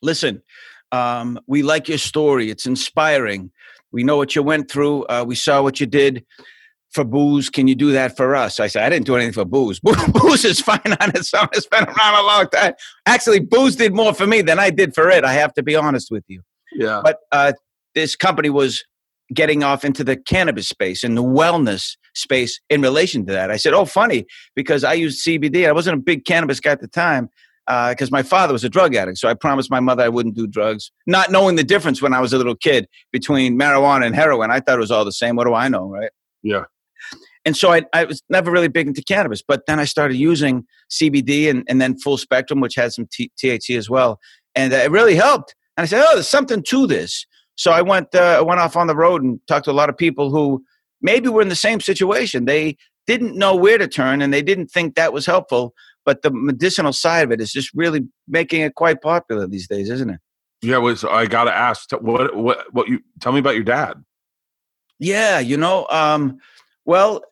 [0.03, 0.43] listen,
[0.95, 2.51] um, we like your story.
[2.51, 3.51] It's inspiring.
[3.91, 5.05] We know what you went through.
[5.05, 6.25] Uh, we saw what you did
[6.93, 7.51] for booze.
[7.51, 8.61] Can you do that for us?
[8.61, 9.81] I said, I didn't do anything for booze.
[10.09, 11.49] booze is fine on its own.
[11.53, 12.75] It's been around a long time.
[13.07, 15.25] Actually, booze did more for me than I did for it.
[15.25, 16.43] I have to be honest with you.
[16.73, 17.01] Yeah.
[17.03, 17.53] But uh,
[17.95, 18.85] this company was
[19.33, 23.51] getting off into the cannabis space and the wellness space in relation to that.
[23.51, 25.67] I said, "Oh, funny," because I used CBD.
[25.67, 27.31] I wasn't a big cannabis guy at the time
[27.67, 29.19] because uh, my father was a drug addict.
[29.19, 32.21] So I promised my mother I wouldn't do drugs, not knowing the difference when I
[32.21, 34.51] was a little kid between marijuana and heroin.
[34.51, 35.37] I thought it was all the same.
[35.37, 36.11] What do I know, right?
[36.43, 36.65] Yeah.
[37.45, 40.65] And so I, I was never really big into cannabis, but then I started using
[40.91, 44.19] CBD and, and then full spectrum, which has some T- THC as well.
[44.55, 45.55] And uh, it really helped.
[45.77, 47.27] And I said, oh, there's something to this.
[47.57, 49.97] So I went, uh, went off on the road and talked to a lot of
[49.97, 50.65] people who
[51.03, 52.47] maybe were in the same situation.
[52.47, 55.75] They didn't know where to turn and they didn't think that was helpful.
[56.05, 59.91] But the medicinal side of it is just really making it quite popular these days,
[59.91, 60.21] isn't it?
[60.63, 60.79] Yeah.
[60.79, 64.03] Well, so I got to ask, what, what, what you tell me about your dad?
[64.99, 65.39] Yeah.
[65.39, 66.39] You know, um,
[66.85, 67.23] well,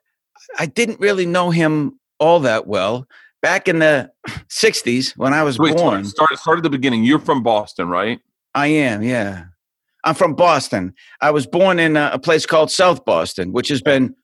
[0.58, 3.06] I didn't really know him all that well.
[3.42, 4.10] Back in the
[4.48, 6.04] 60s when I was Wait, born.
[6.04, 7.04] Start, start at the beginning.
[7.04, 8.20] You're from Boston, right?
[8.54, 9.44] I am, yeah.
[10.04, 10.94] I'm from Boston.
[11.20, 14.14] I was born in a, a place called South Boston, which has been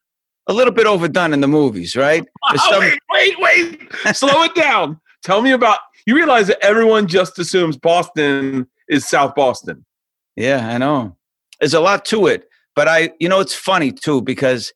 [0.48, 2.26] a little bit overdone in the movies, right?
[2.56, 4.16] Some- wait, wait, wait.
[4.16, 5.00] Slow it down.
[5.22, 5.78] Tell me about.
[6.06, 9.84] You realize that everyone just assumes Boston is South Boston.
[10.37, 11.16] Yeah, I know.
[11.61, 14.72] There's a lot to it, but I, you know, it's funny too because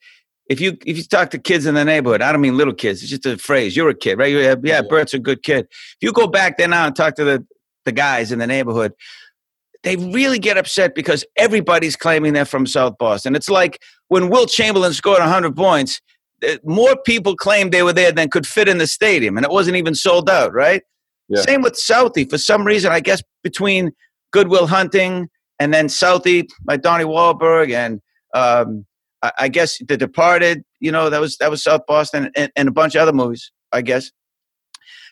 [0.50, 3.00] if you if you talk to kids in the neighborhood, I don't mean little kids.
[3.00, 3.74] It's just a phrase.
[3.76, 4.32] You're a kid, right?
[4.32, 5.66] Yeah, yeah, Bert's a good kid.
[5.70, 7.46] If you go back there now and talk to the
[7.85, 8.92] the guys in the neighborhood,
[9.83, 13.35] they really get upset because everybody's claiming they're from South Boston.
[13.35, 16.01] It's like when Wilt Chamberlain scored 100 points,
[16.47, 19.51] uh, more people claimed they were there than could fit in the stadium, and it
[19.51, 20.83] wasn't even sold out, right?
[21.29, 21.42] Yeah.
[21.42, 22.29] Same with Southie.
[22.29, 23.92] For some reason, I guess between
[24.33, 28.01] Good Will Hunting and then Southie, like Donnie Wahlberg, and
[28.35, 28.85] um,
[29.23, 30.62] I, I guess The Departed.
[30.81, 33.51] You know, that was that was South Boston, and, and a bunch of other movies.
[33.73, 34.11] I guess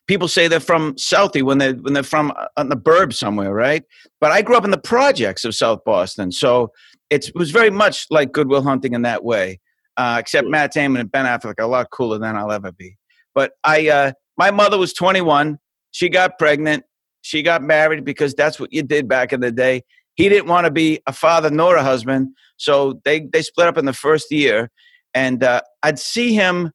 [0.07, 3.55] people say they're from Southie when they when they're from uh, on the burb somewhere,
[3.55, 3.85] right?
[4.21, 6.73] But I grew up in the projects of South Boston, so
[7.11, 9.61] it's, it was very much like Good Will Hunting in that way.
[9.97, 12.97] Uh, except Matt Damon and Ben Affleck are a lot cooler than I'll ever be.
[13.35, 15.59] But I, uh, my mother was 21.
[15.91, 16.85] She got pregnant.
[17.23, 19.83] She got married because that's what you did back in the day.
[20.15, 23.77] He didn't want to be a father nor a husband, so they they split up
[23.77, 24.71] in the first year.
[25.13, 26.73] And uh, I'd see him.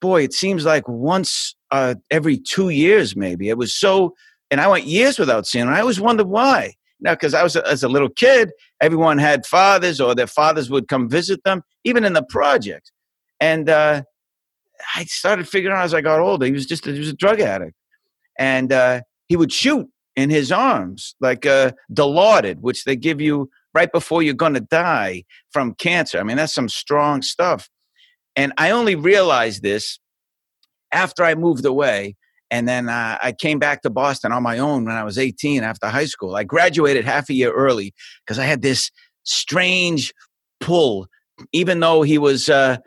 [0.00, 3.48] Boy, it seems like once uh, every two years, maybe.
[3.48, 4.14] It was so,
[4.50, 5.72] and I went years without seeing him.
[5.72, 6.74] I always wondered why.
[7.00, 8.50] Now, because I was as a little kid,
[8.80, 12.90] everyone had fathers, or their fathers would come visit them, even in the project.
[13.40, 14.02] And uh,
[14.96, 17.14] I started figuring out as I got older, he was just a, he was a
[17.14, 17.74] drug addict,
[18.38, 23.48] and uh, he would shoot in his arms like uh, Dilaudid, which they give you
[23.74, 26.18] right before you're going to die from cancer.
[26.18, 27.68] I mean, that's some strong stuff.
[28.34, 30.00] And I only realized this
[30.92, 32.16] after I moved away.
[32.50, 35.62] And then uh, I came back to Boston on my own when I was 18
[35.62, 36.34] after high school.
[36.34, 37.92] I graduated half a year early
[38.24, 38.90] because I had this
[39.24, 40.14] strange
[40.60, 41.08] pull,
[41.52, 42.78] even though he was uh,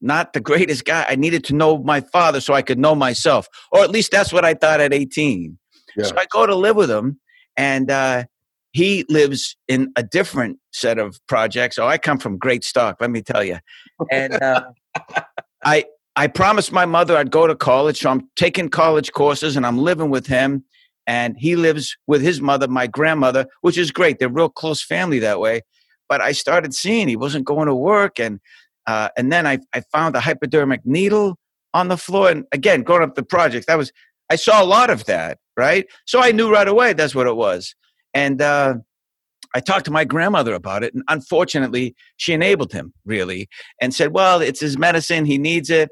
[0.00, 1.06] not the greatest guy.
[1.08, 4.32] I needed to know my father so I could know myself, or at least that's
[4.32, 5.58] what I thought at 18.
[5.96, 6.04] Yeah.
[6.04, 7.20] So I go to live with him,
[7.56, 8.24] and uh,
[8.72, 11.78] he lives in a different set of projects.
[11.78, 13.58] Oh, I come from great stock, let me tell you.
[14.10, 14.64] And uh,
[15.64, 15.84] I
[16.16, 19.78] I promised my mother I'd go to college, so I'm taking college courses, and I'm
[19.78, 20.64] living with him.
[21.06, 24.18] And he lives with his mother, my grandmother, which is great.
[24.18, 25.60] They're real close family that way.
[26.08, 28.40] But I started seeing he wasn't going to work, and
[28.86, 31.38] uh, and then I I found a hypodermic needle
[31.74, 32.30] on the floor.
[32.30, 33.92] And again, going up the project, that was
[34.30, 35.86] I saw a lot of that, right?
[36.06, 37.74] So I knew right away that's what it was.
[38.14, 38.76] And uh,
[39.54, 43.48] I talked to my grandmother about it, and unfortunately, she enabled him really
[43.80, 45.90] and said, "Well, it's his medicine; he needs it."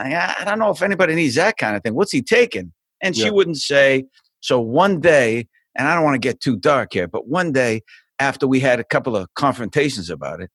[0.00, 1.94] I, I don't know if anybody needs that kind of thing.
[1.94, 2.72] What's he taking?
[3.02, 3.30] And she Yeah.
[3.30, 4.04] wouldn't say.
[4.40, 7.82] So one day, and I don't want to get too dark here, but one day
[8.18, 10.50] after we had a couple of confrontations about it,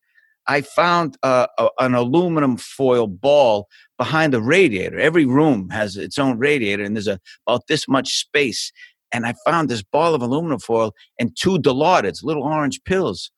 [0.47, 4.99] I found uh, a, an aluminum foil ball behind the radiator.
[4.99, 8.71] Every room has its own radiator, and there's a, about this much space.
[9.11, 13.31] And I found this ball of aluminum foil and two Dilaudids, little orange pills.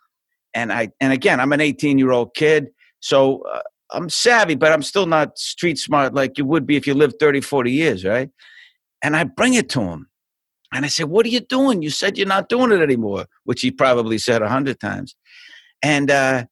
[0.54, 2.67] And I, and again, I'm an 18 year old kid,
[3.00, 6.86] so uh, I'm savvy, but I'm still not street smart like you would be if
[6.86, 8.30] you lived 30, 40 years, right?
[9.02, 10.10] And I bring it to him.
[10.73, 11.82] And I said, What are you doing?
[11.82, 15.15] You said you're not doing it anymore, which he probably said a hundred times.
[15.82, 16.45] And uh,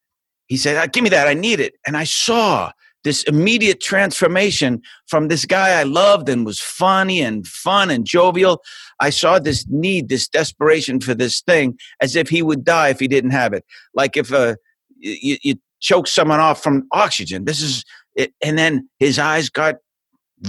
[0.48, 1.28] he said, "Uh, Give me that.
[1.28, 1.74] I need it.
[1.86, 2.72] And I saw
[3.04, 8.64] this immediate transformation from this guy I loved and was funny and fun and jovial.
[9.00, 13.00] I saw this need, this desperation for this thing, as if he would die if
[13.00, 13.64] he didn't have it.
[13.94, 14.56] Like if uh,
[14.98, 17.46] you, you choke someone off from oxygen.
[17.46, 18.34] This is it.
[18.44, 19.76] And then his eyes got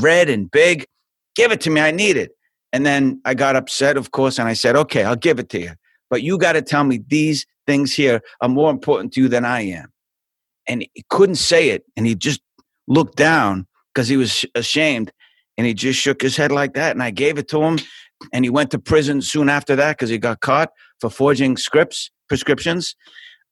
[0.01, 0.87] red and big.
[1.35, 1.81] Give it to me.
[1.81, 2.31] I need it.
[2.73, 5.61] And then I got upset, of course, and I said, okay, I'll give it to
[5.61, 5.73] you.
[6.09, 9.45] But you got to tell me these things here are more important to you than
[9.45, 9.93] I am.
[10.67, 11.85] And he couldn't say it.
[11.97, 12.41] And he just
[12.89, 15.13] looked down because he was ashamed.
[15.59, 16.93] And he just shook his head like that.
[16.93, 17.79] And I gave it to him.
[18.33, 20.71] And he went to prison soon after that because he got caught
[21.01, 22.97] for forging scripts, prescriptions.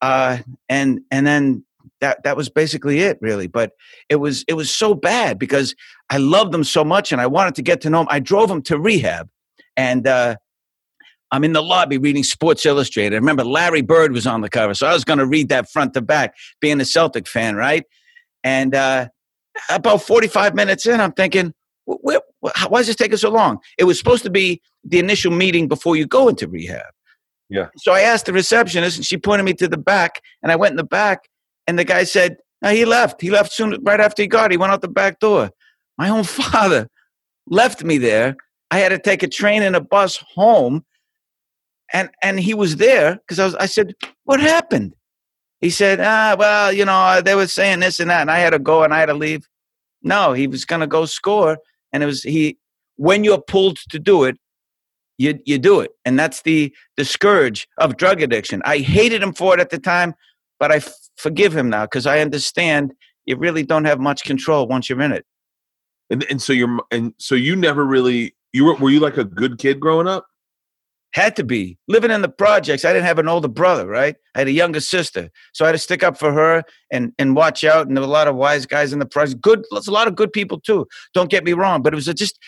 [0.01, 1.65] Uh, and and then
[2.01, 3.47] that that was basically it, really.
[3.47, 3.73] But
[4.09, 5.75] it was it was so bad because
[6.11, 8.49] I loved them so much and I wanted to get to know them I drove
[8.49, 9.29] them to rehab,
[9.77, 10.37] and uh,
[11.31, 13.15] I'm in the lobby reading Sports Illustrated.
[13.15, 15.69] I remember Larry Bird was on the cover, so I was going to read that
[15.71, 17.85] front to back, being a Celtic fan, right?
[18.45, 19.09] And uh,
[19.71, 22.21] about 45 minutes in, I'm thinking, why
[22.79, 23.59] is this taking so long?
[23.79, 26.87] It was supposed to be the initial meeting before you go into rehab.
[27.51, 27.69] Yeah.
[27.79, 30.73] So I asked the receptionist, and she pointed me to the back, and I went
[30.73, 31.29] in the back,
[31.67, 33.21] and the guy said, "No, he left.
[33.21, 34.51] He left soon, right after he got.
[34.51, 35.51] He went out the back door."
[35.99, 36.89] My own father
[37.47, 38.37] left me there.
[38.71, 40.85] I had to take a train and a bus home,
[41.93, 43.55] and and he was there because I was.
[43.57, 44.95] I said, "What happened?"
[45.61, 48.51] He said, "Ah, well, you know, they were saying this and that, and I had
[48.51, 49.49] to go and I had to leave."
[50.03, 51.59] No, he was going to go score,
[51.93, 52.59] and it was he.
[52.97, 54.37] When you're pulled to do it,
[55.19, 58.63] you you do it, and that's the the scourge of drug addiction.
[58.65, 60.15] I hated him for it at the time,
[60.59, 60.81] but I
[61.17, 62.93] forgive him now because I understand
[63.27, 65.25] you really don't have much control once you're in it.
[66.11, 69.25] And and so you're and so you never really you were were you like a
[69.25, 70.27] good kid growing up?
[71.13, 72.85] Had to be living in the projects.
[72.85, 74.17] I didn't have an older brother, right?
[74.35, 77.37] I had a younger sister, so I had to stick up for her and and
[77.37, 77.87] watch out.
[77.87, 79.41] And there were a lot of wise guys in the project.
[79.41, 80.87] Good, there's a lot of good people too.
[81.15, 82.39] Don't get me wrong, but it was a just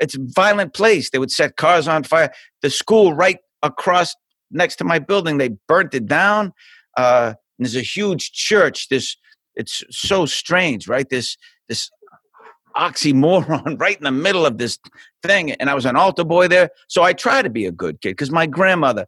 [0.00, 1.10] it's a violent place.
[1.10, 2.32] They would set cars on fire.
[2.62, 4.14] The school right across
[4.50, 6.52] next to my building, they burnt it down.
[6.96, 8.88] Uh, there's a huge church.
[8.88, 9.16] This
[9.54, 11.08] it's so strange, right?
[11.08, 11.36] This
[11.68, 11.90] this
[12.76, 14.78] oxymoron right in the middle of this
[15.22, 15.52] thing.
[15.52, 16.70] And I was an altar boy there.
[16.88, 19.06] So I try to be a good kid because my grandmother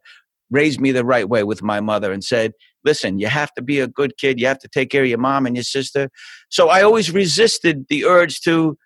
[0.49, 2.53] raised me the right way with my mother and said,
[2.85, 4.39] listen, you have to be a good kid.
[4.39, 6.09] You have to take care of your mom and your sister.
[6.49, 8.77] So I always resisted the urge to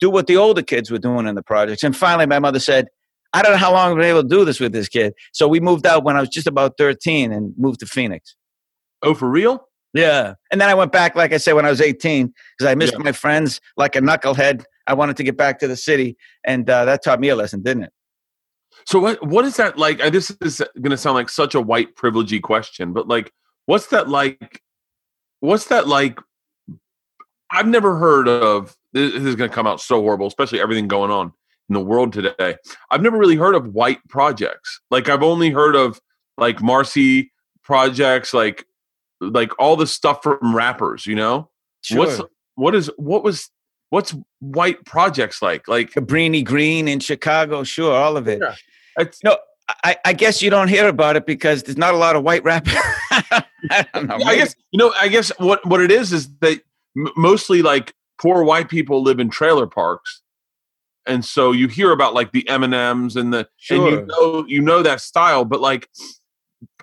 [0.00, 1.82] do what the older kids were doing in the projects.
[1.82, 2.88] And finally, my mother said,
[3.32, 5.12] I don't know how long I've been able to do this with this kid.
[5.32, 8.34] So we moved out when I was just about 13 and moved to Phoenix.
[9.02, 9.68] Oh, for real?
[9.94, 10.34] Yeah.
[10.50, 12.94] And then I went back, like I said, when I was 18, because I missed
[12.94, 12.98] yeah.
[13.00, 14.64] my friends like a knucklehead.
[14.86, 16.16] I wanted to get back to the city.
[16.44, 17.92] And uh, that taught me a lesson, didn't it?
[18.84, 19.98] So what what is that like?
[19.98, 23.32] This is going to sound like such a white privilegey question, but like,
[23.64, 24.60] what's that like?
[25.40, 26.20] What's that like?
[27.50, 28.76] I've never heard of.
[28.92, 31.32] This is going to come out so horrible, especially everything going on
[31.68, 32.56] in the world today.
[32.90, 34.80] I've never really heard of white projects.
[34.90, 36.00] Like I've only heard of
[36.38, 37.32] like Marcy
[37.62, 38.66] projects, like
[39.20, 41.50] like all the stuff from rappers, you know?
[41.82, 41.98] Sure.
[41.98, 42.20] What's
[42.56, 43.50] what is what was
[43.90, 45.68] what's white projects like?
[45.68, 48.40] Like Cabrini Green in Chicago, sure, all of it.
[48.42, 48.54] Yeah.
[48.98, 49.36] It's, no,
[49.84, 52.44] I, I guess you don't hear about it because there's not a lot of white
[52.44, 52.74] rappers.
[53.10, 54.16] I don't know.
[54.24, 54.92] I guess you know.
[54.98, 56.60] I guess what what it is is that
[56.96, 60.22] m- mostly like poor white people live in trailer parks,
[61.06, 63.88] and so you hear about like the Eminems and the sure.
[63.88, 65.88] and you know you know that style, but like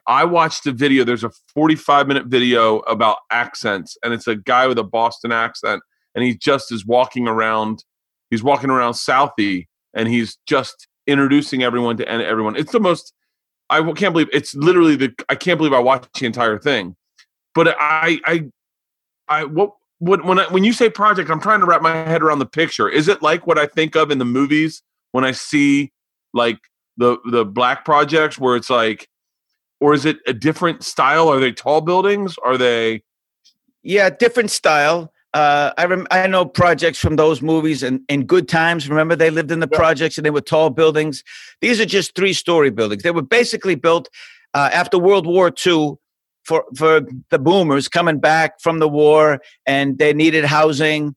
[0.08, 1.04] I watched a video.
[1.04, 5.82] There's a 45 minute video about accents, and it's a guy with a Boston accent,
[6.13, 7.84] and he just is walking around.
[8.30, 12.56] He's walking around Southie, and he's just introducing everyone to everyone.
[12.56, 13.13] It's the most.
[13.70, 15.13] I can't believe it's literally the.
[15.30, 16.96] I can't believe I watched the entire thing,
[17.56, 18.50] but I, I,
[19.28, 19.72] I what.
[20.00, 22.46] What, when I, when you say project, I'm trying to wrap my head around the
[22.46, 22.89] picture.
[22.89, 25.94] Is it like what I think of in the movies when I see
[26.34, 26.58] like
[26.98, 29.08] the the black projects where it's like
[29.84, 31.28] or is it a different style?
[31.28, 32.38] Are they tall buildings?
[32.46, 33.04] Are they?
[33.84, 35.12] Yeah, different style.
[35.34, 38.88] Uh, I rem- I know projects from those movies and in Good Times.
[38.88, 39.78] Remember, they lived in the yeah.
[39.78, 41.22] projects and they were tall buildings.
[41.60, 43.04] These are just three story buildings.
[43.04, 44.08] They were basically built
[44.54, 45.96] uh, after World War II
[46.46, 51.14] for for the boomers coming back from the war, and they needed housing.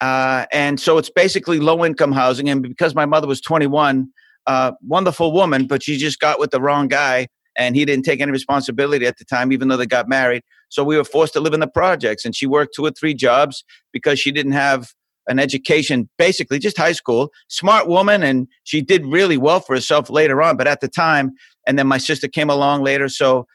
[0.00, 2.48] Uh, and so it's basically low income housing.
[2.48, 4.10] And because my mother was 21,
[4.48, 8.22] uh, wonderful woman, but she just got with the wrong guy and he didn't take
[8.22, 10.42] any responsibility at the time, even though they got married.
[10.70, 13.14] So we were forced to live in the projects, and she worked two or three
[13.14, 14.92] jobs because she didn't have
[15.26, 17.30] an education, basically just high school.
[17.48, 20.56] Smart woman, and she did really well for herself later on.
[20.56, 21.32] But at the time,
[21.66, 23.46] and then my sister came along later, so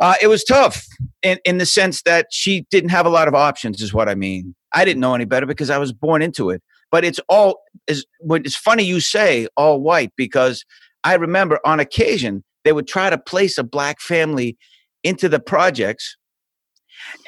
[0.00, 0.84] Uh, it was tough
[1.22, 4.14] in, in the sense that she didn't have a lot of options, is what I
[4.14, 4.54] mean.
[4.72, 6.60] I didn't know any better because I was born into it.
[6.90, 8.04] But it's all is
[8.46, 10.64] it's funny you say all white because
[11.04, 14.56] I remember on occasion they would try to place a black family
[15.04, 16.16] into the projects,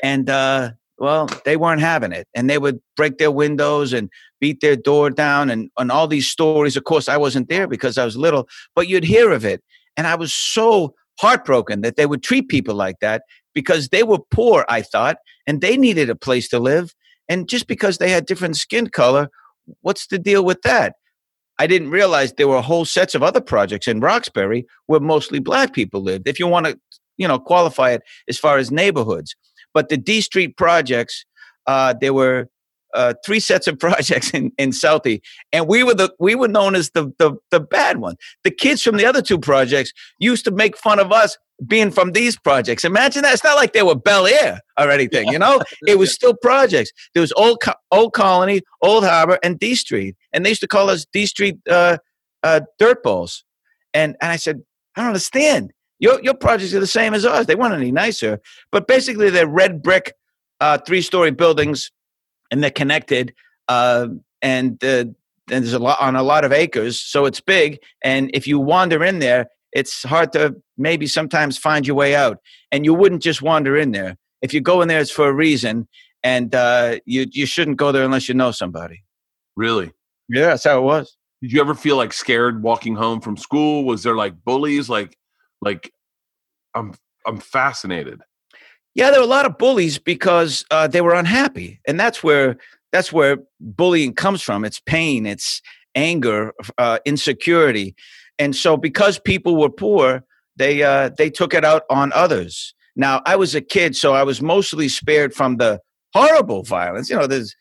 [0.03, 4.09] and uh, well, they weren't having it, and they would break their windows and
[4.41, 6.76] beat their door down, and and all these stories.
[6.76, 9.62] Of course, I wasn't there because I was little, but you'd hear of it,
[9.97, 13.22] and I was so heartbroken that they would treat people like that
[13.55, 15.16] because they were poor, I thought,
[15.47, 16.95] and they needed a place to live.
[17.28, 19.28] And just because they had different skin color,
[19.80, 20.95] what's the deal with that?
[21.59, 25.72] I didn't realize there were whole sets of other projects in Roxbury where mostly black
[25.72, 26.26] people lived.
[26.26, 26.78] If you want to,
[27.16, 29.36] you know, qualify it as far as neighborhoods,
[29.72, 31.24] but the D Street projects,
[31.66, 32.48] uh, there were
[32.95, 35.20] uh, three sets of projects in, in Southie,
[35.53, 38.16] and we were the we were known as the, the the bad one.
[38.45, 41.36] The kids from the other two projects used to make fun of us
[41.66, 42.84] being from these projects.
[42.84, 43.34] Imagine that.
[43.34, 45.61] It's not like they were Bel Air or anything, you know.
[45.86, 46.90] it was still projects.
[47.14, 50.68] There was old Co- old Colony, Old Harbor, and D Street, and they used to
[50.68, 51.99] call us D Street uh,
[52.42, 53.45] uh, dirt balls.
[53.92, 54.62] And and I said,
[54.97, 55.72] I don't understand.
[55.99, 57.47] Your your projects are the same as ours.
[57.47, 58.40] They weren't any nicer,
[58.72, 60.12] but basically they're red brick,
[60.61, 61.90] uh, three story buildings,
[62.51, 63.34] and they're connected.
[63.68, 64.09] Uh,
[64.42, 65.07] and uh,
[65.51, 67.78] and there's a lot on a lot of acres, so it's big.
[68.03, 72.38] And if you wander in there, it's hard to maybe sometimes find your way out.
[72.72, 74.16] And you wouldn't just wander in there.
[74.40, 75.88] If you go in there, it's for a reason,
[76.22, 79.05] and uh, you you shouldn't go there unless you know somebody.
[79.57, 79.92] Really?
[80.28, 81.16] Yeah, that's how it was.
[81.42, 83.84] Did you ever feel like scared walking home from school?
[83.84, 84.88] Was there like bullies?
[84.88, 85.16] Like,
[85.61, 85.92] like,
[86.74, 86.95] I'm
[87.26, 88.20] I'm fascinated.
[88.95, 92.57] Yeah, there were a lot of bullies because uh, they were unhappy, and that's where
[92.92, 94.64] that's where bullying comes from.
[94.64, 95.61] It's pain, it's
[95.97, 97.97] anger, uh, insecurity,
[98.38, 100.22] and so because people were poor,
[100.57, 102.74] they uh, they took it out on others.
[102.95, 105.80] Now I was a kid, so I was mostly spared from the
[106.12, 107.11] horrible violence.
[107.11, 107.55] You know, there's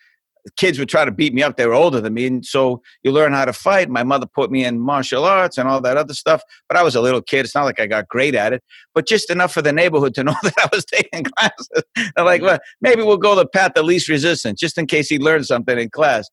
[0.57, 1.57] kids would try to beat me up.
[1.57, 3.89] They were older than me, and so you learn how to fight.
[3.89, 6.41] My mother put me in martial arts and all that other stuff.
[6.67, 7.45] But I was a little kid.
[7.45, 8.63] It's not like I got great at it,
[8.93, 11.69] but just enough for the neighborhood to know that I was taking classes.
[12.15, 15.19] They're like, well, maybe we'll go the path of least resistance, just in case he
[15.19, 16.29] learned something in class.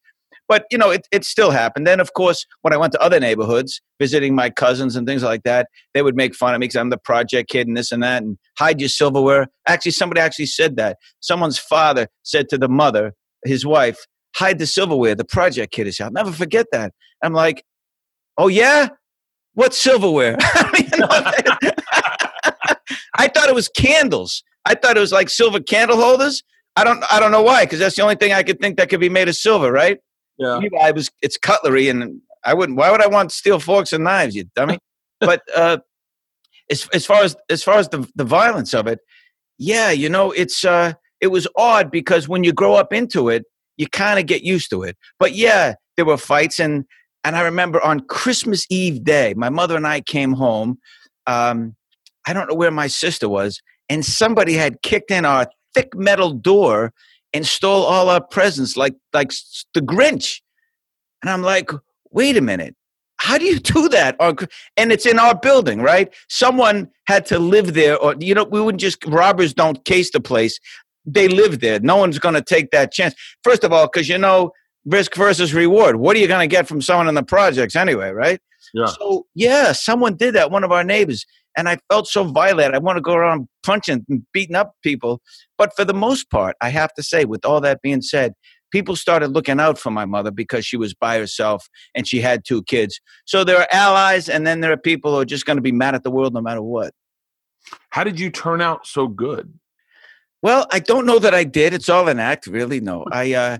[0.50, 1.86] But you know, it, it still happened.
[1.86, 5.44] Then, of course, when I went to other neighborhoods, visiting my cousins and things like
[5.44, 8.02] that, they would make fun of me because I'm the project kid and this and
[8.02, 9.46] that, and hide your silverware.
[9.68, 10.96] Actually, somebody actually said that.
[11.20, 13.14] Someone's father said to the mother,
[13.44, 13.98] his wife,
[14.34, 15.14] hide the silverware.
[15.14, 16.06] The project kid is here.
[16.06, 16.92] I'll never forget that.
[17.22, 17.64] I'm like,
[18.38, 18.88] oh yeah,
[19.54, 20.36] what silverware?
[23.16, 24.42] I thought it was candles.
[24.64, 26.42] I thought it was like silver candle holders.
[26.76, 27.02] I don't.
[27.10, 29.08] I don't know why, because that's the only thing I could think that could be
[29.08, 29.98] made of silver, right?
[30.38, 30.60] Yeah.
[30.80, 31.10] I was.
[31.20, 32.78] It's cutlery, and I wouldn't.
[32.78, 34.78] Why would I want steel forks and knives, you dummy?
[35.20, 35.78] but uh,
[36.70, 39.00] as as far as as far as the the violence of it,
[39.58, 43.44] yeah, you know, it's uh, it was odd because when you grow up into it,
[43.76, 44.96] you kind of get used to it.
[45.18, 46.84] But yeah, there were fights, and
[47.24, 50.78] and I remember on Christmas Eve day, my mother and I came home.
[51.26, 51.76] Um,
[52.26, 56.32] I don't know where my sister was, and somebody had kicked in our thick metal
[56.32, 56.92] door
[57.32, 59.32] and stole all our presents like like
[59.74, 60.40] the Grinch.
[61.22, 61.70] And I'm like,
[62.10, 62.74] wait a minute.
[63.18, 64.16] How do you do that?
[64.76, 66.12] And it's in our building, right?
[66.28, 70.20] Someone had to live there, or you know, we wouldn't just robbers don't case the
[70.20, 70.58] place.
[71.12, 71.80] They live there.
[71.80, 73.14] No one's going to take that chance.
[73.42, 74.52] First of all, because you know,
[74.84, 75.96] risk versus reward.
[75.96, 78.40] What are you going to get from someone in the projects anyway, right?
[78.74, 78.86] Yeah.
[78.86, 80.50] So yeah, someone did that.
[80.50, 82.74] One of our neighbors, and I felt so violent.
[82.74, 85.20] I want to go around punching and beating up people.
[85.58, 88.34] But for the most part, I have to say, with all that being said,
[88.70, 92.44] people started looking out for my mother because she was by herself and she had
[92.44, 93.00] two kids.
[93.24, 95.72] So there are allies, and then there are people who are just going to be
[95.72, 96.92] mad at the world no matter what.
[97.90, 99.52] How did you turn out so good?
[100.42, 101.74] Well, I don't know that I did.
[101.74, 102.80] It's all an act, really.
[102.80, 103.58] No, I uh,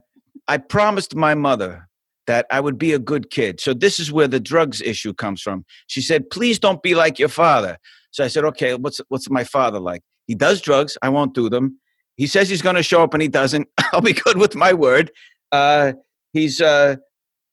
[0.49, 1.89] I promised my mother
[2.27, 3.61] that I would be a good kid.
[3.61, 5.65] So this is where the drugs issue comes from.
[5.87, 7.79] She said, "Please don't be like your father."
[8.11, 10.03] So I said, "Okay, what's what's my father like?
[10.27, 10.97] He does drugs.
[11.03, 11.81] I won't do them.
[12.17, 13.67] He says he's going to show up and he doesn't.
[13.93, 15.11] I'll be good with my word.
[15.51, 15.95] Uh,
[16.33, 16.97] he's, uh,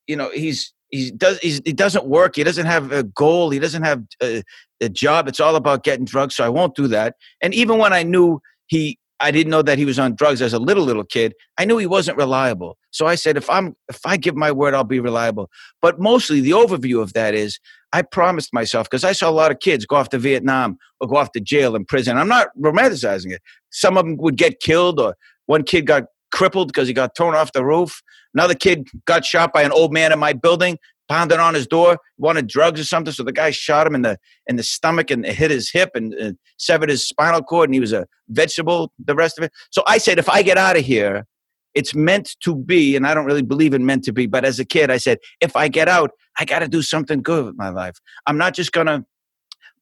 [0.08, 2.36] you know, he's he does he's, he doesn't work.
[2.36, 3.50] He doesn't have a goal.
[3.50, 4.44] He doesn't have a,
[4.80, 5.28] a job.
[5.28, 6.36] It's all about getting drugs.
[6.36, 7.16] So I won't do that.
[7.42, 10.54] And even when I knew he I didn't know that he was on drugs as
[10.54, 11.34] a little little kid.
[11.58, 12.78] I knew he wasn't reliable.
[12.92, 15.50] So I said if I'm if I give my word I'll be reliable.
[15.82, 17.60] But mostly the overview of that is
[17.94, 21.08] I promised myself because I saw a lot of kids go off to Vietnam or
[21.08, 22.18] go off to jail and prison.
[22.18, 23.42] I'm not romanticizing it.
[23.72, 25.16] Some of them would get killed or
[25.46, 28.02] one kid got crippled because he got thrown off the roof.
[28.34, 30.78] Another kid got shot by an old man in my building.
[31.08, 33.14] Pounded on his door, wanted drugs or something.
[33.14, 36.14] So the guy shot him in the in the stomach and hit his hip and,
[36.14, 39.52] and severed his spinal cord, and he was a vegetable the rest of it.
[39.72, 41.26] So I said, if I get out of here,
[41.74, 44.26] it's meant to be, and I don't really believe in meant to be.
[44.26, 47.22] But as a kid, I said, if I get out, I got to do something
[47.22, 47.98] good with my life.
[48.26, 49.06] I'm not just gonna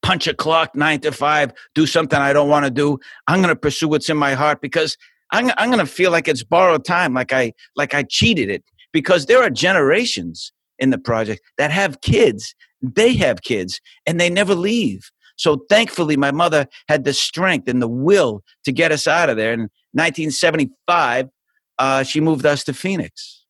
[0.01, 2.99] punch a clock nine to five, do something I don't want to do.
[3.27, 4.97] I'm gonna pursue what's in my heart because
[5.31, 8.63] I'm, I'm gonna feel like it's borrowed time, like I like I cheated it.
[8.93, 12.55] Because there are generations in the project that have kids.
[12.81, 15.09] They have kids and they never leave.
[15.37, 19.37] So thankfully, my mother had the strength and the will to get us out of
[19.37, 19.53] there.
[19.53, 21.29] In 1975,
[21.77, 23.43] uh, she moved us to Phoenix.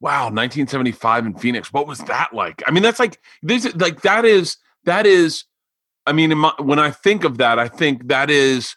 [0.00, 1.72] Wow, 1975 in Phoenix.
[1.72, 2.62] What was that like?
[2.66, 3.72] I mean, that's like this.
[3.76, 5.44] Like that is that is.
[6.06, 8.74] I mean, my, when I think of that, I think that is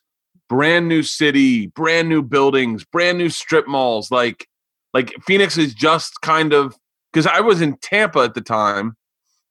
[0.49, 4.11] brand new city, brand new buildings, brand new strip malls.
[4.11, 4.47] Like,
[4.93, 6.77] like Phoenix is just kind of
[7.13, 8.97] because I was in Tampa at the time,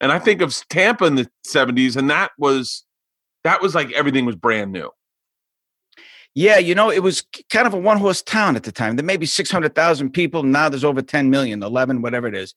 [0.00, 2.84] and I think of Tampa in the 70s, and that was
[3.44, 4.90] that was like everything was brand new.
[6.34, 8.96] Yeah, you know, it was kind of a one horse town at the time.
[8.96, 10.42] There may be 600,000 people.
[10.42, 12.54] Now there's over 10 million, 11, whatever it is.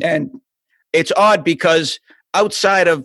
[0.00, 0.30] And
[0.92, 1.98] it's odd because
[2.32, 3.04] outside of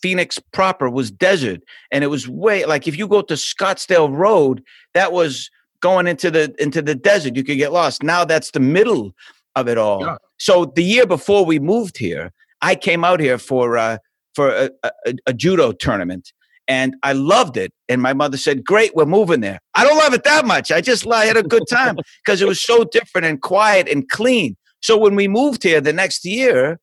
[0.00, 1.62] Phoenix proper was desert.
[1.90, 4.62] And it was way like if you go to Scottsdale Road,
[4.94, 5.50] that was
[5.80, 7.34] going into the into the desert.
[7.34, 8.02] You could get lost.
[8.02, 9.12] Now that's the middle
[9.56, 10.02] of it all.
[10.02, 10.16] Yeah.
[10.38, 13.98] So the year before we moved here, I came out here for uh,
[14.34, 16.32] for a, a, a judo tournament
[16.68, 17.72] and I loved it.
[17.88, 20.70] And my mother said, "Great, we're moving there." I don't love it that much.
[20.70, 24.08] I just I had a good time because it was so different and quiet and
[24.08, 24.56] clean.
[24.80, 26.80] So when we moved here the next year,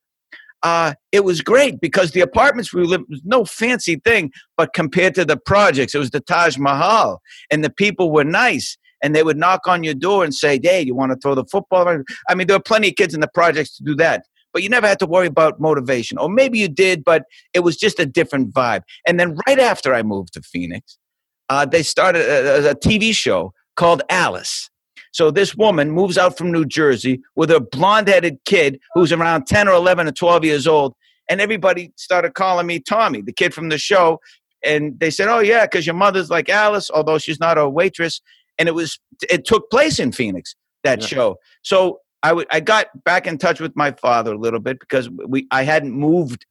[0.64, 5.16] uh, it was great because the apartments we lived was no fancy thing, but compared
[5.16, 8.78] to the projects, it was the Taj Mahal, and the people were nice.
[9.02, 11.46] And they would knock on your door and say, "Hey, you want to throw the
[11.46, 11.88] football?"
[12.30, 14.24] I mean, there were plenty of kids in the projects to do that
[14.54, 16.18] but you never had to worry about motivation.
[16.18, 17.24] Or maybe you did, but
[17.54, 18.82] it was just a different vibe.
[19.08, 20.98] And then right after I moved to Phoenix,
[21.50, 24.70] uh, they started a, a TV show called Alice.
[25.12, 29.68] So this woman moves out from New Jersey with a blonde-headed kid who's around 10
[29.68, 30.94] or 11 or 12 years old.
[31.30, 34.20] And everybody started calling me Tommy, the kid from the show.
[34.64, 38.22] And they said, oh, yeah, because your mother's like Alice, although she's not a waitress.
[38.60, 39.00] And it was,
[39.30, 41.08] it took place in Phoenix, that yeah.
[41.08, 41.38] show.
[41.64, 45.10] So I would I got back in touch with my father a little bit because
[45.10, 46.46] we I hadn't moved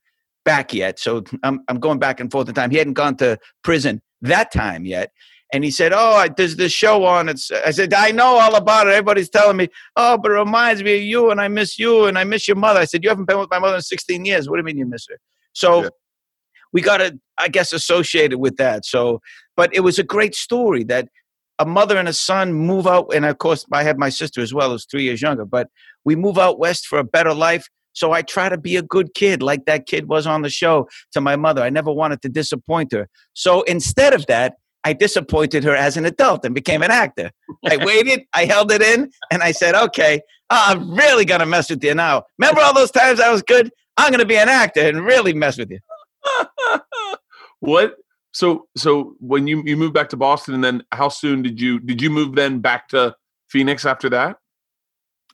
[0.45, 0.99] back yet.
[0.99, 2.71] So I'm I'm going back and forth in time.
[2.71, 5.13] He hadn't gone to prison that time yet.
[5.53, 7.51] And he said, "Oh, I, there's this show on." It's.
[7.51, 8.91] I said, "I know all about it.
[8.91, 12.19] Everybody's telling me, oh, but it reminds me of you, and I miss you, and
[12.19, 14.49] I miss your mother." I said, "You haven't been with my mother in 16 years.
[14.49, 15.17] What do you mean you miss her?"
[15.55, 15.89] So yeah.
[16.75, 18.85] we got to, I guess, associated with that.
[18.85, 19.23] So,
[19.57, 21.09] but it was a great story that
[21.59, 24.55] a mother and a son move out, and of course, I have my sister as
[24.55, 25.45] well, who's three years younger.
[25.45, 25.69] But
[26.05, 27.69] we move out west for a better life.
[27.93, 30.89] So I try to be a good kid, like that kid was on the show
[31.13, 31.63] to my mother.
[31.63, 33.09] I never wanted to disappoint her.
[33.33, 34.55] So instead of that,
[34.85, 37.33] I disappointed her as an adult and became an actor.
[37.67, 41.69] I waited, I held it in, and I said, okay, I'm really going to mess
[41.71, 42.23] with you now.
[42.39, 43.71] Remember all those times I was good?
[43.97, 45.81] I'm going to be an actor and really mess with you.
[47.61, 47.97] what
[48.39, 51.81] so so when you you moved back to Boston, and then how soon did you
[51.81, 53.17] did you move then back to
[53.49, 54.37] Phoenix after that?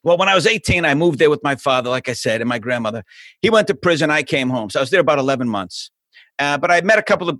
[0.02, 2.48] Well, when I was 18, I moved there with my father, like I said, and
[2.48, 3.04] my grandmother.
[3.42, 4.10] He went to prison.
[4.10, 5.90] I came home, so I was there about 11 months.
[6.38, 7.38] Uh, but I met a couple of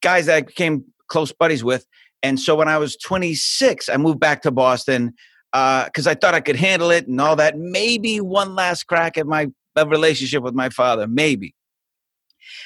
[0.00, 1.86] guys that I became close buddies with,
[2.22, 5.12] and so when I was 26, I moved back to Boston
[5.52, 7.58] because uh, I thought I could handle it and all that.
[7.58, 11.54] Maybe one last crack at my relationship with my father, maybe.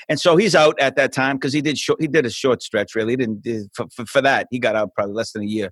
[0.08, 2.62] And so he's out at that time because he did short, he did a short
[2.62, 2.94] stretch.
[2.94, 5.70] Really, he didn't for, for, for that he got out probably less than a year.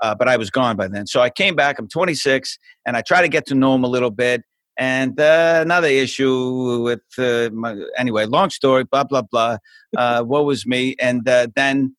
[0.00, 1.06] Uh, but I was gone by then.
[1.06, 1.78] So I came back.
[1.78, 4.42] I'm 26, and I try to get to know him a little bit.
[4.78, 9.58] And uh, another issue with uh, my, anyway, long story, blah blah blah.
[9.96, 10.94] Uh, what was me?
[11.00, 11.96] And uh, then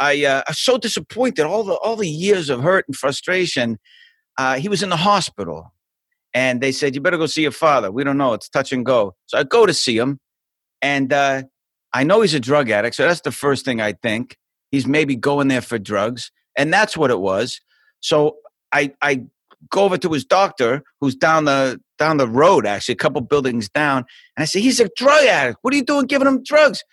[0.00, 1.44] I uh, I was so disappointed.
[1.44, 3.78] All the all the years of hurt and frustration.
[4.38, 5.72] Uh, he was in the hospital,
[6.32, 7.90] and they said you better go see your father.
[7.90, 8.32] We don't know.
[8.32, 9.14] It's touch and go.
[9.26, 10.20] So I go to see him,
[10.82, 11.42] and uh,
[11.92, 14.36] I know he's a drug addict, so that's the first thing I think.
[14.70, 17.60] He's maybe going there for drugs, and that's what it was.
[18.00, 18.36] So
[18.72, 19.24] I I
[19.70, 23.68] go over to his doctor, who's down the down the road, actually a couple buildings
[23.68, 24.04] down,
[24.36, 25.58] and I say he's a drug addict.
[25.62, 26.84] What are you doing giving him drugs?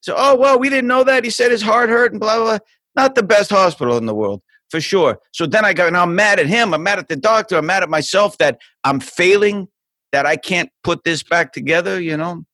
[0.00, 1.24] So oh well, we didn't know that.
[1.24, 2.44] He said his heart hurt and blah blah.
[2.44, 2.58] blah.
[2.94, 5.18] Not the best hospital in the world for sure.
[5.32, 6.72] So then I go, and I'm mad at him.
[6.72, 7.58] I'm mad at the doctor.
[7.58, 9.68] I'm mad at myself that I'm failing,
[10.12, 12.00] that I can't put this back together.
[12.00, 12.44] You know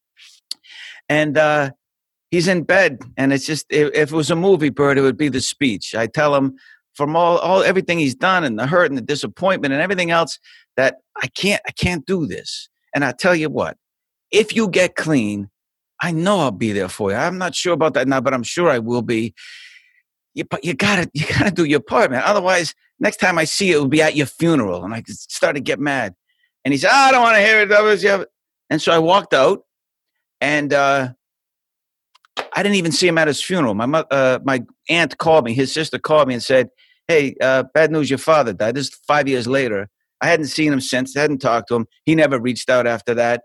[1.08, 1.70] and uh,
[2.30, 5.16] he's in bed, and it's just if, if, it was a movie, Bert, it would
[5.16, 5.94] be the speech.
[5.94, 6.56] I tell him
[6.94, 10.38] from all, all everything he's done, and the hurt, and the disappointment, and everything else,
[10.76, 12.68] that I can't, I can't do this.
[12.94, 13.76] And I tell you what,
[14.30, 15.50] if you get clean,
[16.00, 17.16] I know I'll be there for you.
[17.16, 19.34] I'm not sure about that now, but I'm sure I will be.
[20.34, 22.22] You, but you gotta, you gotta do your part, man.
[22.24, 24.84] Otherwise, next time I see you, it'll be at your funeral.
[24.84, 26.14] And I started to get mad.
[26.64, 28.28] And he said, "I don't want to hear it."
[28.70, 29.64] And so I walked out,
[30.42, 31.12] and uh,
[32.54, 33.74] I didn't even see him at his funeral.
[33.74, 35.54] My uh, my aunt called me.
[35.54, 36.68] His sister called me and said,
[37.08, 38.10] "Hey, uh, bad news.
[38.10, 39.88] Your father died." This is five years later.
[40.20, 41.16] I hadn't seen him since.
[41.16, 41.86] I hadn't talked to him.
[42.04, 43.42] He never reached out after that.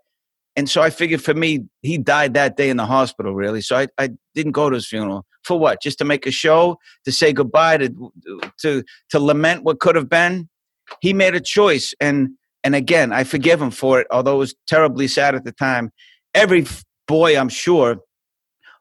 [0.55, 3.61] And so I figured for me, he died that day in the hospital, really.
[3.61, 5.23] So I, I didn't go to his funeral.
[5.43, 5.81] For what?
[5.83, 8.11] Just to make a show, to say goodbye, to
[8.61, 10.49] to to lament what could have been.
[10.99, 12.29] He made a choice, and
[12.63, 15.91] and again, I forgive him for it, although it was terribly sad at the time.
[16.33, 16.65] Every
[17.07, 17.97] boy, I'm sure,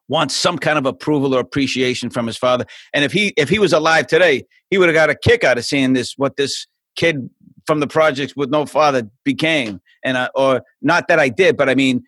[0.08, 2.64] wants some kind of approval or appreciation from his father.
[2.92, 5.58] And if he if he was alive today, he would have got a kick out
[5.58, 6.66] of seeing this what this
[6.96, 7.28] kid
[7.66, 9.80] from the projects with no father became.
[10.04, 12.04] And I, or not that I did, but I mean,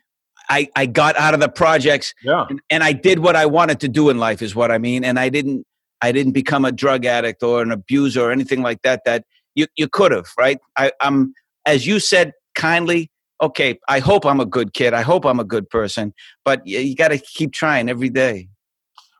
[0.49, 2.47] I I got out of the projects, Yeah.
[2.49, 5.05] and, and I did what I wanted to do in life, is what I mean.
[5.05, 5.66] And I didn't
[6.01, 9.03] I didn't become a drug addict or an abuser or anything like that.
[9.05, 10.59] That you you could have, right?
[10.77, 11.35] I, I'm
[11.66, 13.11] as you said kindly.
[13.41, 14.95] Okay, I hope I'm a good kid.
[14.95, 16.12] I hope I'm a good person.
[16.45, 18.49] But you, you got to keep trying every day.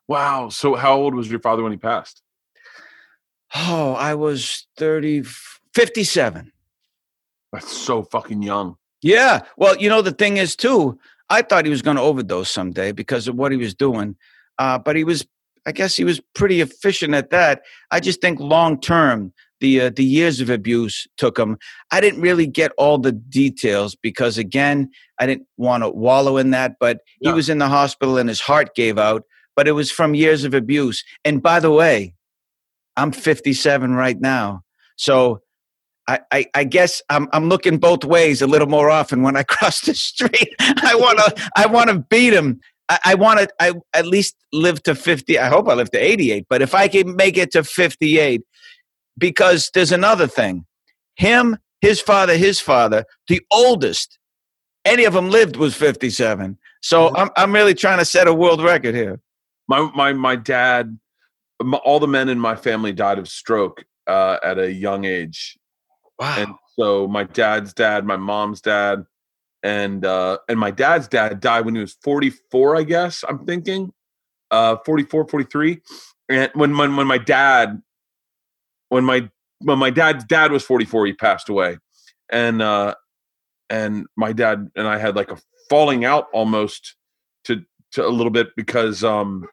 [0.09, 0.49] Wow.
[0.49, 2.23] So how old was your father when he passed?
[3.55, 5.23] Oh, I was 30,
[5.75, 6.53] 57.
[7.53, 8.77] That's so fucking young.
[9.01, 9.43] Yeah.
[9.57, 10.99] Well, you know, the thing is, too,
[11.31, 14.17] I thought he was going to overdose someday because of what he was doing.
[14.59, 15.27] Uh, but he was,
[15.67, 17.63] I guess he was pretty efficient at that.
[17.91, 21.59] I just think long term, the uh, the years of abuse took him.
[21.91, 26.51] I didn't really get all the details because, again, I didn't want to wallow in
[26.51, 26.77] that.
[26.79, 29.25] But he was in the hospital and his heart gave out.
[29.57, 31.05] But it was from years of abuse.
[31.25, 32.15] And by the way,
[32.97, 34.63] I'm 57 right now.
[34.97, 35.41] So
[36.09, 39.43] I, I, I guess I'm, I'm looking both ways a little more often when I
[39.49, 40.55] cross the street.
[40.59, 42.61] I want to I want to beat him.
[42.89, 45.39] I, I want to I at least live to 50.
[45.39, 46.47] I hope I live to 88.
[46.49, 48.43] But if I can make it to 58,
[49.19, 50.65] because there's another thing.
[51.17, 54.19] Him, his father, his father, the oldest
[54.85, 56.59] any of them lived was 57.
[56.83, 59.21] So I'm I'm really trying to set a world record here.
[59.69, 60.99] My my my dad,
[61.61, 65.59] m- all the men in my family died of stroke uh, at a young age,
[66.19, 66.35] Wow.
[66.39, 69.05] and so my dad's dad, my mom's dad,
[69.63, 73.25] and uh, and my dad's dad died when he was 44, I guess.
[73.29, 73.93] I'm thinking,
[74.51, 75.81] uh, 44, 43.
[76.31, 77.83] And when when when my dad,
[78.89, 79.29] when my
[79.61, 81.79] when my dad's dad was 44, he passed away,
[82.31, 82.95] and uh,
[83.71, 86.97] and my dad and I had like a falling out almost
[87.45, 87.63] to
[87.93, 89.47] to a little bit because um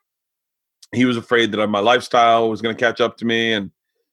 [0.94, 3.52] he was afraid that my lifestyle was going to catch up to me.
[3.52, 3.72] And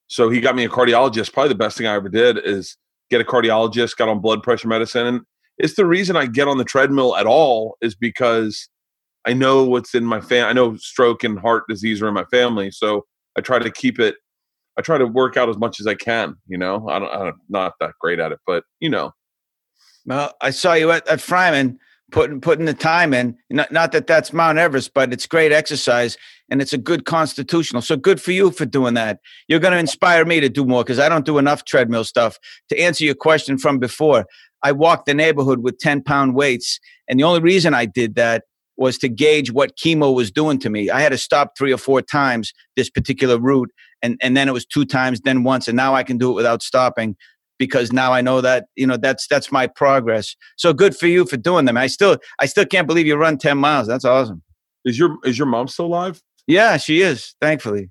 [0.08, 1.32] so he got me a cardiologist.
[1.32, 2.76] Probably the best thing i ever did is
[3.10, 5.06] get a cardiologist got on blood pressure medicine.
[5.06, 5.20] And
[5.58, 8.68] it's the reason i get on the treadmill at all is because
[9.26, 12.24] i know what's in my family i know stroke and heart disease are in my
[12.24, 12.70] family.
[12.70, 13.04] So
[13.36, 14.16] i try to keep it
[14.78, 17.32] i try to work out as much as i can you know i don't i'm
[17.48, 19.12] not that great at it but you know
[20.04, 21.78] Well, I saw you at, at Fryman
[22.10, 23.36] putting putting the time in.
[23.50, 26.16] Not, not that that's Mount Everest, but it's great exercise
[26.50, 27.82] and it's a good constitutional.
[27.82, 29.18] So good for you for doing that.
[29.48, 32.38] You're going to inspire me to do more because I don't do enough treadmill stuff.
[32.68, 34.26] To answer your question from before,
[34.62, 36.78] I walked the neighborhood with 10 pound weights.
[37.08, 38.44] And the only reason I did that
[38.76, 40.90] was to gauge what chemo was doing to me.
[40.90, 43.70] I had to stop three or four times this particular route.
[44.02, 45.68] And, and then it was two times, then once.
[45.68, 47.16] And now I can do it without stopping
[47.58, 50.34] because now I know that you know that's that's my progress.
[50.56, 51.76] So good for you for doing them.
[51.76, 53.86] I still I still can't believe you run ten miles.
[53.86, 54.42] That's awesome.
[54.84, 57.36] is your is your mom still alive Yeah, she is.
[57.40, 57.90] Thankfully.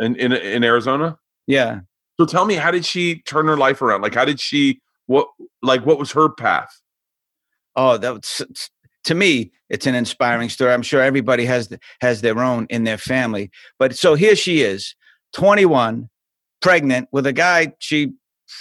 [0.00, 1.80] in in, in arizona Yeah.
[2.20, 4.02] So tell me, how did she turn her life around?
[4.02, 4.80] Like, how did she?
[5.06, 5.28] What
[5.62, 6.80] like what was her path?
[7.74, 8.42] Oh, that was,
[9.04, 10.72] to me, it's an inspiring story.
[10.72, 11.68] I'm sure everybody has
[12.00, 13.50] has their own in their family.
[13.78, 14.94] But so here she is,
[15.34, 16.08] 21,
[16.60, 18.12] pregnant with a guy she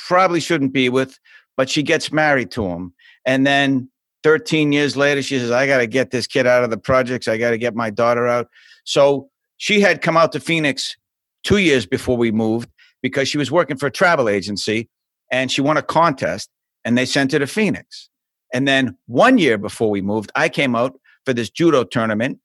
[0.08, 1.20] probably shouldn't be with,
[1.58, 2.94] but she gets married to him.
[3.26, 3.90] And then
[4.24, 7.28] 13 years later, she says, I got to get this kid out of the projects.
[7.28, 8.48] I got to get my daughter out.
[8.84, 10.96] So she had come out to Phoenix
[11.44, 12.70] two years before we moved
[13.02, 14.90] because she was working for a travel agency
[15.32, 16.50] and she won a contest
[16.86, 18.10] and they sent her to Phoenix.
[18.54, 22.40] And then one year before we moved, I came out for this judo tournament.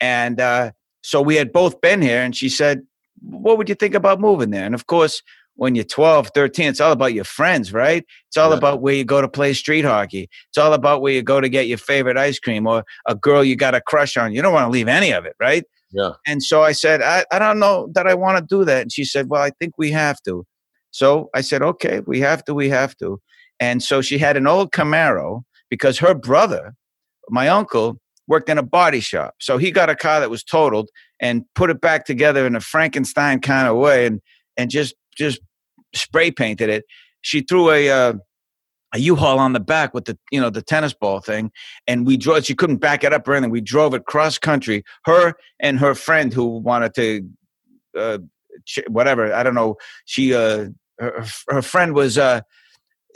[0.00, 0.72] And uh,
[1.02, 2.22] so we had both been here.
[2.22, 2.82] And she said,
[3.22, 4.64] What would you think about moving there?
[4.64, 5.22] And of course,
[5.56, 8.04] when you're 12, 13, it's all about your friends, right?
[8.28, 8.56] It's all Yeah.
[8.56, 10.28] about where you go to play street hockey.
[10.48, 13.44] It's all about where you go to get your favorite ice cream or a girl
[13.44, 14.32] you got a crush on.
[14.32, 15.64] You don't want to leave any of it, right?
[15.92, 16.12] Yeah.
[16.26, 18.82] And so I said, I, I don't know that I want to do that.
[18.82, 20.46] And she said, Well, I think we have to.
[20.92, 23.20] So I said, Okay, we have to, we have to.
[23.58, 26.74] And so she had an old Camaro because her brother,
[27.28, 27.98] my uncle,
[28.28, 29.34] worked in a body shop.
[29.40, 30.88] So he got a car that was totaled
[31.20, 34.20] and put it back together in a Frankenstein kind of way and
[34.56, 35.40] and just just
[35.94, 36.84] spray painted it.
[37.22, 38.14] She threw a uh,
[38.92, 41.50] a U-Haul on the back with the you know the tennis ball thing,
[41.86, 42.44] and we drove.
[42.44, 43.50] She couldn't back it up or anything.
[43.50, 44.84] We drove it cross country.
[45.04, 47.28] Her and her friend who wanted to,
[47.96, 48.18] uh,
[48.88, 49.76] whatever I don't know.
[50.06, 50.68] She uh,
[50.98, 52.40] her, her friend was uh,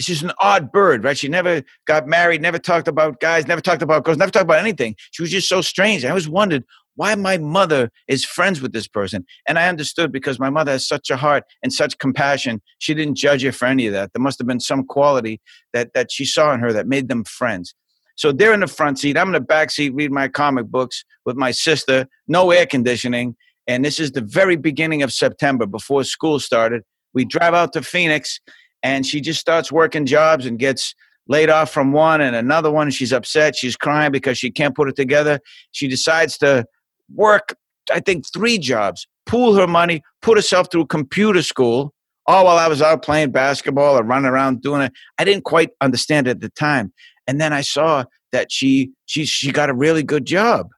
[0.00, 1.18] she's an odd bird, right?
[1.18, 4.60] She never got married, never talked about guys, never talked about girls, never talked about
[4.60, 4.94] anything.
[5.10, 6.04] She was just so strange.
[6.04, 6.64] I always wondered
[6.96, 9.24] why my mother is friends with this person.
[9.48, 12.62] And I understood because my mother has such a heart and such compassion.
[12.78, 14.12] She didn't judge her for any of that.
[14.12, 15.40] There must have been some quality
[15.72, 17.74] that, that she saw in her that made them friends.
[18.16, 19.18] So they're in the front seat.
[19.18, 23.36] I'm in the back seat reading my comic books with my sister, no air conditioning.
[23.66, 26.82] And this is the very beginning of September before school started.
[27.12, 28.40] We drive out to Phoenix
[28.82, 30.94] and she just starts working jobs and gets
[31.26, 32.90] laid off from one and another one.
[32.90, 33.56] She's upset.
[33.56, 35.40] She's crying because she can't put it together.
[35.72, 36.66] She decides to
[37.14, 37.54] work,
[37.90, 41.92] I think, three jobs, pool her money, put herself through computer school,
[42.26, 44.92] all while I was out playing basketball or running around doing it.
[45.18, 46.92] I didn't quite understand it at the time.
[47.26, 50.68] And then I saw that she she she got a really good job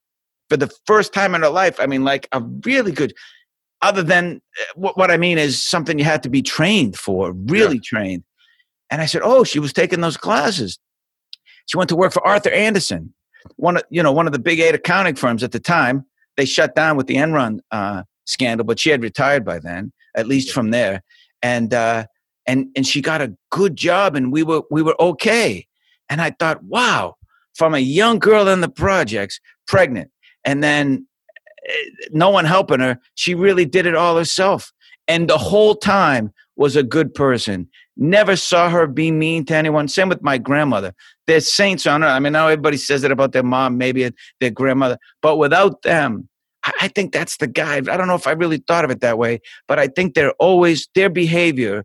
[0.48, 1.78] for the first time in her life.
[1.80, 3.12] I mean, like a really good.
[3.82, 7.32] Other than eh, what, what I mean is something you had to be trained for,
[7.32, 7.82] really yeah.
[7.84, 8.24] trained.
[8.90, 10.78] And I said, "Oh, she was taking those classes."
[11.66, 13.12] She went to work for Arthur Andersen,
[13.56, 16.04] one of you know one of the big eight accounting firms at the time
[16.36, 20.26] they shut down with the Enron uh, scandal, but she had retired by then, at
[20.26, 21.02] least from there.
[21.42, 22.06] And uh,
[22.46, 25.66] and and she got a good job, and we were we were okay.
[26.08, 27.16] And I thought, wow,
[27.54, 30.10] from a young girl in the projects, pregnant,
[30.44, 31.06] and then
[31.68, 31.72] eh,
[32.12, 34.72] no one helping her, she really did it all herself.
[35.08, 37.68] And the whole time was a good person.
[37.96, 39.88] Never saw her be mean to anyone.
[39.88, 40.92] Same with my grandmother.
[41.26, 42.08] There's saints on her.
[42.08, 46.28] I mean, now everybody says it about their mom, maybe their grandmother, but without them,
[46.80, 47.88] I think that's the guide.
[47.88, 50.32] I don't know if I really thought of it that way, but I think they're
[50.32, 51.84] always their behavior.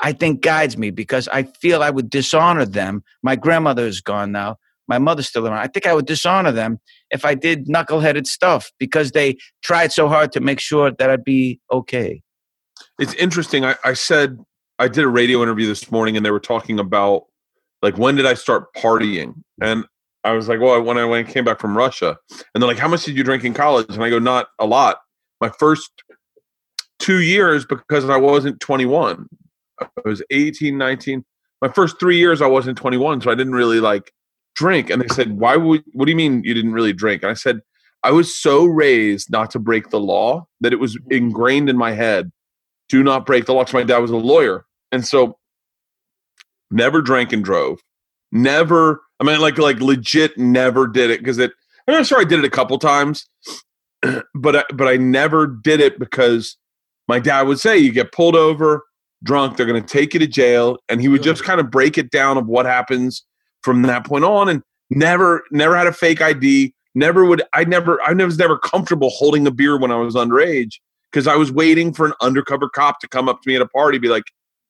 [0.00, 3.02] I think guides me because I feel I would dishonor them.
[3.22, 4.58] My grandmother is gone now.
[4.88, 5.58] My mother's still around.
[5.58, 6.78] I think I would dishonor them
[7.10, 11.24] if I did knuckleheaded stuff because they tried so hard to make sure that I'd
[11.24, 12.22] be okay.
[12.98, 13.64] It's interesting.
[13.64, 14.38] I, I said
[14.78, 17.24] I did a radio interview this morning and they were talking about
[17.82, 19.34] like when did I start partying?
[19.60, 19.84] And
[20.24, 22.88] I was like, well, when I went came back from Russia, and they're like, how
[22.88, 23.86] much did you drink in college?
[23.90, 24.98] And I go, not a lot.
[25.40, 25.90] My first
[26.98, 29.28] two years because I wasn't 21.
[29.80, 31.24] I was 18, 19.
[31.62, 34.12] My first three years I wasn't 21, so I didn't really like
[34.56, 34.90] drink.
[34.90, 35.84] And they said, why would?
[35.92, 37.22] What do you mean you didn't really drink?
[37.22, 37.60] And I said,
[38.02, 41.92] I was so raised not to break the law that it was ingrained in my
[41.92, 42.30] head.
[42.88, 43.64] Do not break the law.
[43.72, 45.38] My dad was a lawyer, and so
[46.70, 47.80] never drank and drove.
[48.32, 51.52] Never I mean, like like legit never did it because it.
[51.88, 53.28] I'm sure I did it a couple times,
[54.34, 56.56] but I, but I never did it because
[57.08, 58.84] my dad would say you get pulled over
[59.22, 61.96] drunk, they're going to take you to jail, and he would just kind of break
[61.96, 63.24] it down of what happens
[63.62, 66.74] from that point on, and never never had a fake ID.
[66.94, 70.74] Never would I never I was never comfortable holding a beer when I was underage
[71.16, 73.68] because I was waiting for an undercover cop to come up to me at a
[73.68, 74.24] party, be like,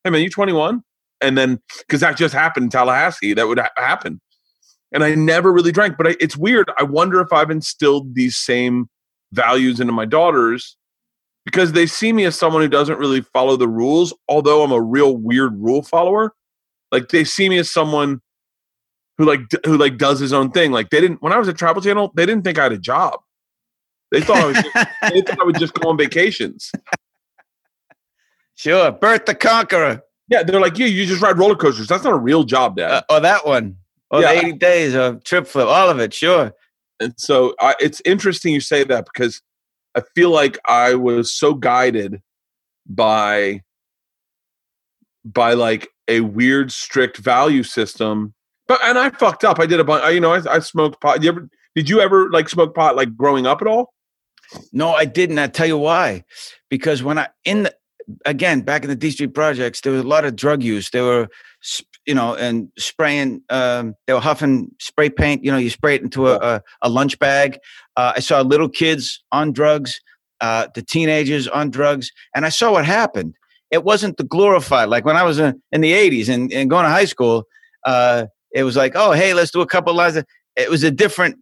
[0.04, 0.82] "Hey man, you 21?"
[1.20, 4.20] And then because that just happened in Tallahassee, that would ha- happen
[4.92, 5.96] and I never really drank.
[5.96, 6.70] But I, it's weird.
[6.78, 8.88] I wonder if I've instilled these same
[9.32, 10.76] values into my daughters
[11.44, 14.80] because they see me as someone who doesn't really follow the rules, although I'm a
[14.80, 16.32] real weird rule follower.
[16.92, 18.20] Like they see me as someone
[19.18, 20.72] who like who like does his own thing.
[20.72, 22.78] Like they didn't when I was at Travel Channel, they didn't think I had a
[22.78, 23.20] job.
[24.10, 24.74] They thought I was just,
[25.12, 26.70] they thought I would just go on vacations.
[28.54, 30.02] Sure, Bert the Conqueror.
[30.28, 31.86] Yeah, they're like, yeah, you just ride roller coasters.
[31.86, 32.90] That's not a real job, Dad.
[32.90, 33.76] Uh, oh, that one.
[34.10, 34.30] Oh, yeah.
[34.30, 36.52] 80 days of trip flip, all of it, sure.
[37.00, 39.42] And so I, it's interesting you say that because
[39.94, 42.22] I feel like I was so guided
[42.88, 43.62] by
[45.24, 48.34] by like a weird strict value system.
[48.68, 49.58] But and I fucked up.
[49.58, 50.12] I did a bunch.
[50.14, 51.22] You know, I, I smoked pot.
[51.22, 51.48] You ever?
[51.74, 53.92] Did you ever like smoke pot like growing up at all?
[54.72, 55.38] No, I didn't.
[55.38, 56.24] I tell you why.
[56.68, 57.74] Because when I in the
[58.24, 60.90] again back in the D Street projects, there was a lot of drug use.
[60.90, 61.28] There were
[62.06, 63.42] you know, and spraying.
[63.50, 65.44] Um, they were huffing spray paint.
[65.44, 67.58] You know, you spray it into a, a, a lunch bag.
[67.96, 70.00] Uh, I saw little kids on drugs,
[70.40, 73.34] uh, the teenagers on drugs, and I saw what happened.
[73.70, 76.84] It wasn't the glorified like when I was in, in the '80s and, and going
[76.84, 77.44] to high school.
[77.84, 80.16] Uh, it was like, oh, hey, let's do a couple lines.
[80.56, 81.36] It was a different.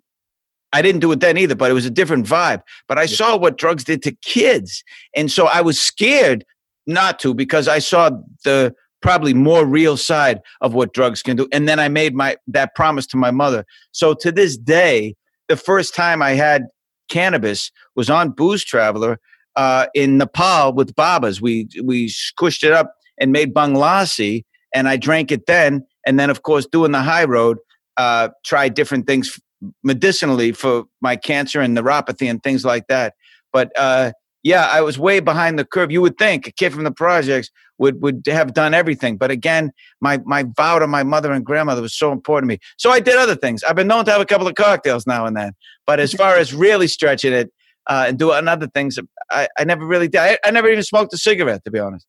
[0.75, 2.61] I didn't do it then either, but it was a different vibe.
[2.89, 3.17] But I yeah.
[3.17, 4.83] saw what drugs did to kids,
[5.17, 6.45] and so I was scared
[6.87, 8.11] not to because I saw
[8.45, 11.47] the probably more real side of what drugs can do.
[11.53, 13.65] And then I made my that promise to my mother.
[13.93, 15.15] So to this day,
[15.49, 16.67] the first time I had
[17.09, 19.21] cannabis was on Booze Traveler
[19.57, 21.41] uh, in Nepal with Babas.
[21.41, 24.45] We we squished it up and made bhang lassi,
[24.75, 25.87] and I drank it then.
[26.07, 27.59] And then, of course, doing the high road,
[27.97, 29.39] uh, tried different things
[29.83, 33.15] medicinally for my cancer and neuropathy and things like that.
[33.53, 34.13] But uh,
[34.43, 35.91] yeah, I was way behind the curve.
[35.91, 39.73] You would think a kid from the projects would would have done everything, but again,
[40.01, 42.59] my my vow to my mother and grandmother was so important to me.
[42.77, 43.65] So I did other things.
[43.65, 45.55] I've been known to have a couple of cocktails now and then,
[45.87, 47.51] but as far as really stretching it
[47.89, 48.99] uh, and doing other things,
[49.31, 50.21] I, I never really did.
[50.21, 52.07] I, I never even smoked a cigarette, to be honest.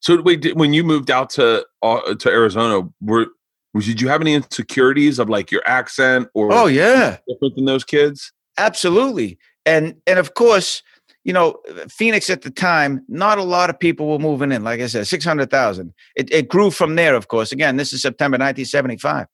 [0.00, 3.28] So wait, when you moved out to uh, to Arizona, were
[3.80, 7.84] did you have any insecurities of like your accent or Oh yeah, different than those
[7.84, 8.32] kids?
[8.58, 9.38] absolutely.
[9.64, 10.82] And and of course,
[11.24, 11.56] you know,
[11.88, 14.62] Phoenix at the time, not a lot of people were moving in.
[14.62, 15.92] Like I said, six hundred thousand.
[16.14, 17.14] It it grew from there.
[17.14, 19.26] Of course, again, this is September nineteen seventy five,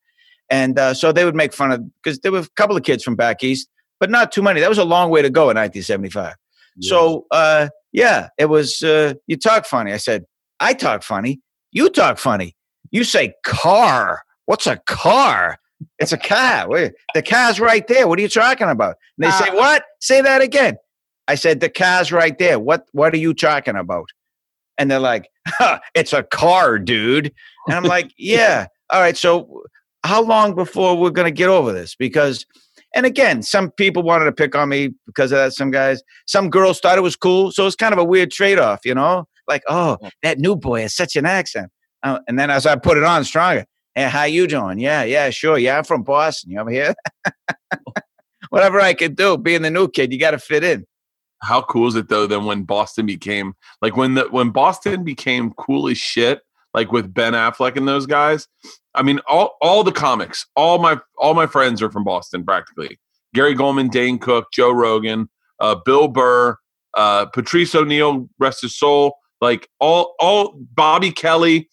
[0.48, 3.04] and uh, so they would make fun of because there were a couple of kids
[3.04, 3.68] from back east,
[4.00, 4.60] but not too many.
[4.60, 6.34] That was a long way to go in nineteen seventy five.
[6.80, 8.82] So uh, yeah, it was.
[8.82, 9.92] Uh, you talk funny.
[9.92, 10.24] I said,
[10.60, 11.40] I talk funny.
[11.72, 12.56] You talk funny.
[12.90, 14.22] You say car.
[14.52, 15.56] What's a car?
[15.98, 16.68] It's a car.
[16.68, 18.06] Wait, The car's right there.
[18.06, 18.96] What are you talking about?
[19.16, 19.82] And they say, Uh, What?
[20.02, 20.76] Say that again.
[21.26, 22.58] I said, The car's right there.
[22.58, 24.10] What what are you talking about?
[24.76, 27.32] And they're like, huh, it's a car, dude.
[27.66, 28.66] And I'm like, Yeah.
[28.90, 29.16] All right.
[29.16, 29.62] So
[30.04, 31.94] how long before we're gonna get over this?
[31.94, 32.44] Because
[32.94, 35.54] and again, some people wanted to pick on me because of that.
[35.54, 37.52] Some guys, some girls thought it was cool.
[37.52, 39.24] So it's kind of a weird trade off, you know?
[39.48, 41.70] Like, oh, that new boy has such an accent.
[42.02, 44.78] Uh, and then as I put it on stronger, hey, how you doing?
[44.78, 45.58] Yeah, yeah, sure.
[45.58, 46.50] Yeah, I'm from Boston.
[46.52, 46.94] You over here?
[48.50, 50.86] Whatever I could do, being the new kid, you got to fit in.
[51.42, 52.26] How cool is it though?
[52.26, 56.40] Then when Boston became like when the when Boston became cool as shit,
[56.74, 58.48] like with Ben Affleck and those guys.
[58.94, 62.98] I mean, all all the comics, all my all my friends are from Boston practically.
[63.34, 65.28] Gary Gulman, Dane Cook, Joe Rogan,
[65.58, 66.56] uh, Bill Burr,
[66.94, 69.16] uh, Patrice O'Neal, rest his soul.
[69.40, 71.68] Like all all Bobby Kelly.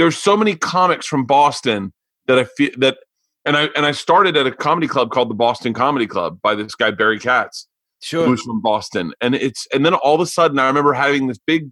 [0.00, 1.92] There's so many comics from Boston
[2.26, 2.96] that I feel that,
[3.44, 6.54] and I and I started at a comedy club called the Boston Comedy Club by
[6.54, 7.66] this guy Barry Katz
[8.00, 8.24] Sure.
[8.26, 9.12] who's from Boston.
[9.20, 11.70] And it's and then all of a sudden I remember having this big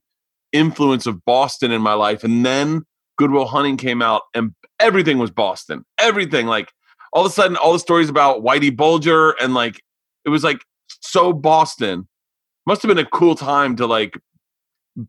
[0.53, 2.23] influence of Boston in my life.
[2.23, 2.83] And then
[3.17, 5.87] Good Will Hunting came out and everything was Boston.
[5.99, 6.47] Everything.
[6.47, 6.71] Like
[7.15, 9.81] all of a sudden, all the stories about Whitey Bulger and like
[10.27, 10.61] it was like
[11.01, 12.07] so Boston.
[12.67, 14.19] Must have been a cool time to like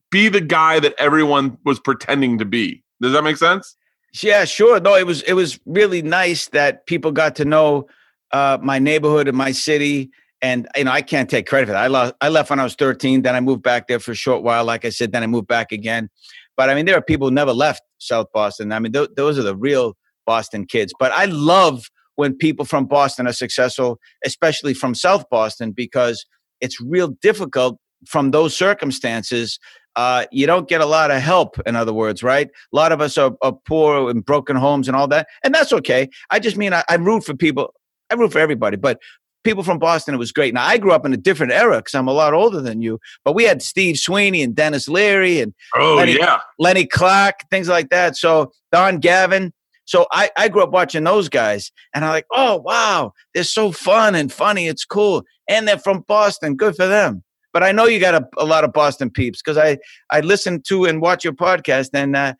[0.09, 2.81] be the guy that everyone was pretending to be.
[3.01, 3.75] Does that make sense?
[4.21, 4.79] Yeah, sure.
[4.79, 7.87] No, it was it was really nice that people got to know
[8.31, 10.11] uh, my neighborhood and my city.
[10.41, 11.83] And you know, I can't take credit for that.
[11.83, 13.21] I lost, I left when I was 13.
[13.21, 14.63] Then I moved back there for a short while.
[14.63, 16.09] Like I said, then I moved back again.
[16.55, 18.71] But I mean, there are people who never left South Boston.
[18.71, 19.95] I mean, th- those are the real
[20.25, 20.93] Boston kids.
[20.97, 21.85] But I love
[22.15, 26.25] when people from Boston are successful, especially from South Boston, because
[26.61, 27.77] it's real difficult
[28.07, 29.59] from those circumstances.
[29.99, 32.47] Uh, you don't get a lot of help, in other words, right?
[32.47, 35.73] A lot of us are, are poor and broken homes and all that, and that's
[35.73, 36.07] okay.
[36.29, 37.73] I just mean I, I root for people.
[38.09, 39.01] I root for everybody, but
[39.43, 40.53] people from Boston, it was great.
[40.53, 42.97] Now I grew up in a different era because I'm a lot older than you,
[43.25, 46.39] but we had Steve Sweeney and Denis Leary and Oh Lenny- yeah.
[46.59, 48.15] Lenny Clarke, things like that.
[48.15, 49.51] So Don Gavin.
[49.83, 53.73] So I, I grew up watching those guys and I'm like, oh wow, they're so
[53.73, 54.67] fun and funny.
[54.67, 55.23] It's cool.
[55.49, 56.55] And they're from Boston.
[56.55, 57.21] Good for them.
[57.53, 59.77] But I know you got a, a lot of Boston peeps because I,
[60.11, 62.33] I listen to and watch your podcast and uh,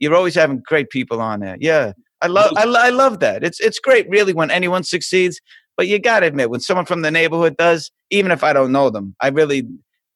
[0.00, 1.56] you're always having great people on there.
[1.60, 1.92] Yeah.
[2.22, 3.44] I love I, I love that.
[3.44, 5.40] It's it's great really when anyone succeeds.
[5.76, 8.72] But you got to admit, when someone from the neighborhood does, even if I don't
[8.72, 9.64] know them, I really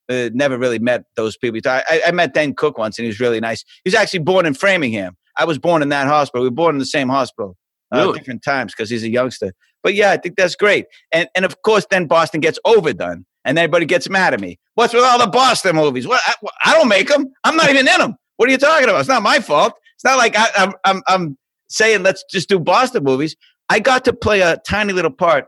[0.08, 1.60] uh, never really met those people.
[1.66, 3.64] I, I, I met Dan Cook once, and he was really nice.
[3.84, 5.16] He was actually born in Framingham.
[5.36, 6.44] I was born in that hospital.
[6.44, 7.56] We were born in the same hospital,
[7.92, 8.18] uh, Really?
[8.20, 9.52] different times because he's a youngster.
[9.82, 10.86] But yeah, I think that's great.
[11.12, 14.58] And and of course, then Boston gets overdone, and everybody gets mad at me.
[14.74, 16.06] What's with all the Boston movies?
[16.06, 16.34] What I,
[16.66, 17.32] I don't make them.
[17.44, 18.14] I'm not even in them.
[18.36, 19.00] What are you talking about?
[19.00, 19.72] It's not my fault.
[19.96, 21.38] It's not like I, I'm, I'm I'm
[21.68, 23.34] saying let's just do Boston movies.
[23.70, 25.46] I got to play a tiny little part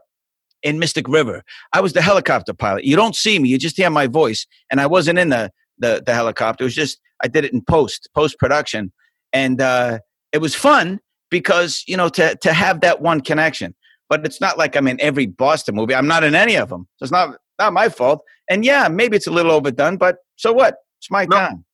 [0.62, 1.42] in Mystic River.
[1.74, 2.84] I was the helicopter pilot.
[2.84, 4.46] You don't see me, you just hear my voice.
[4.70, 6.64] And I wasn't in the the, the helicopter.
[6.64, 8.92] It was just I did it in post, post production.
[9.34, 9.98] And uh,
[10.32, 13.74] it was fun because, you know, to to have that one connection.
[14.08, 15.94] But it's not like I'm in every Boston movie.
[15.94, 16.88] I'm not in any of them.
[17.00, 18.22] It's not not my fault.
[18.48, 20.76] And yeah, maybe it's a little overdone, but so what?
[20.98, 21.36] It's my No.
[21.36, 21.64] time.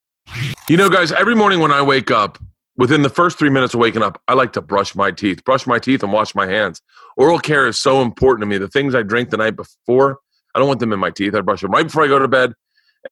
[0.68, 2.38] You know, guys, every morning when I wake up,
[2.76, 5.66] within the first three minutes of waking up, I like to brush my teeth, brush
[5.66, 6.82] my teeth, and wash my hands.
[7.16, 8.58] Oral care is so important to me.
[8.58, 10.18] The things I drink the night before,
[10.54, 11.34] I don't want them in my teeth.
[11.34, 12.52] I brush them right before I go to bed.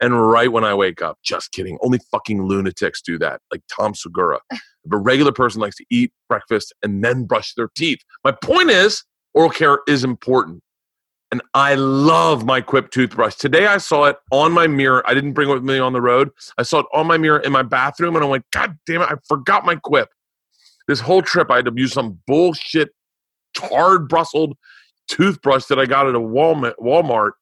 [0.00, 1.18] and right when I wake up.
[1.24, 1.78] Just kidding.
[1.80, 4.40] Only fucking lunatics do that, like Tom Segura.
[4.86, 8.00] If a regular person likes to eat breakfast and then brush their teeth.
[8.24, 9.02] My point is,
[9.34, 10.62] oral care is important.
[11.34, 13.34] And I love my Quip toothbrush.
[13.34, 15.02] Today I saw it on my mirror.
[15.04, 16.30] I didn't bring it with me on the road.
[16.58, 19.08] I saw it on my mirror in my bathroom, and I'm like, God damn it,
[19.10, 20.10] I forgot my Quip.
[20.86, 22.90] This whole trip, I had to use some bullshit,
[23.56, 24.56] hard brustled
[25.08, 26.74] toothbrush that I got at a Walmart.
[26.80, 27.32] Walmart.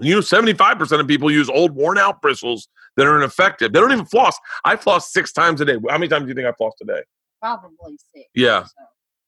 [0.00, 3.72] You know, 75% of people use old, worn out bristles that are ineffective.
[3.72, 4.36] They don't even floss.
[4.64, 5.76] I floss six times a day.
[5.88, 7.02] How many times do you think I floss today?
[7.40, 8.26] Probably six.
[8.34, 8.64] Yeah.
[8.64, 8.70] So,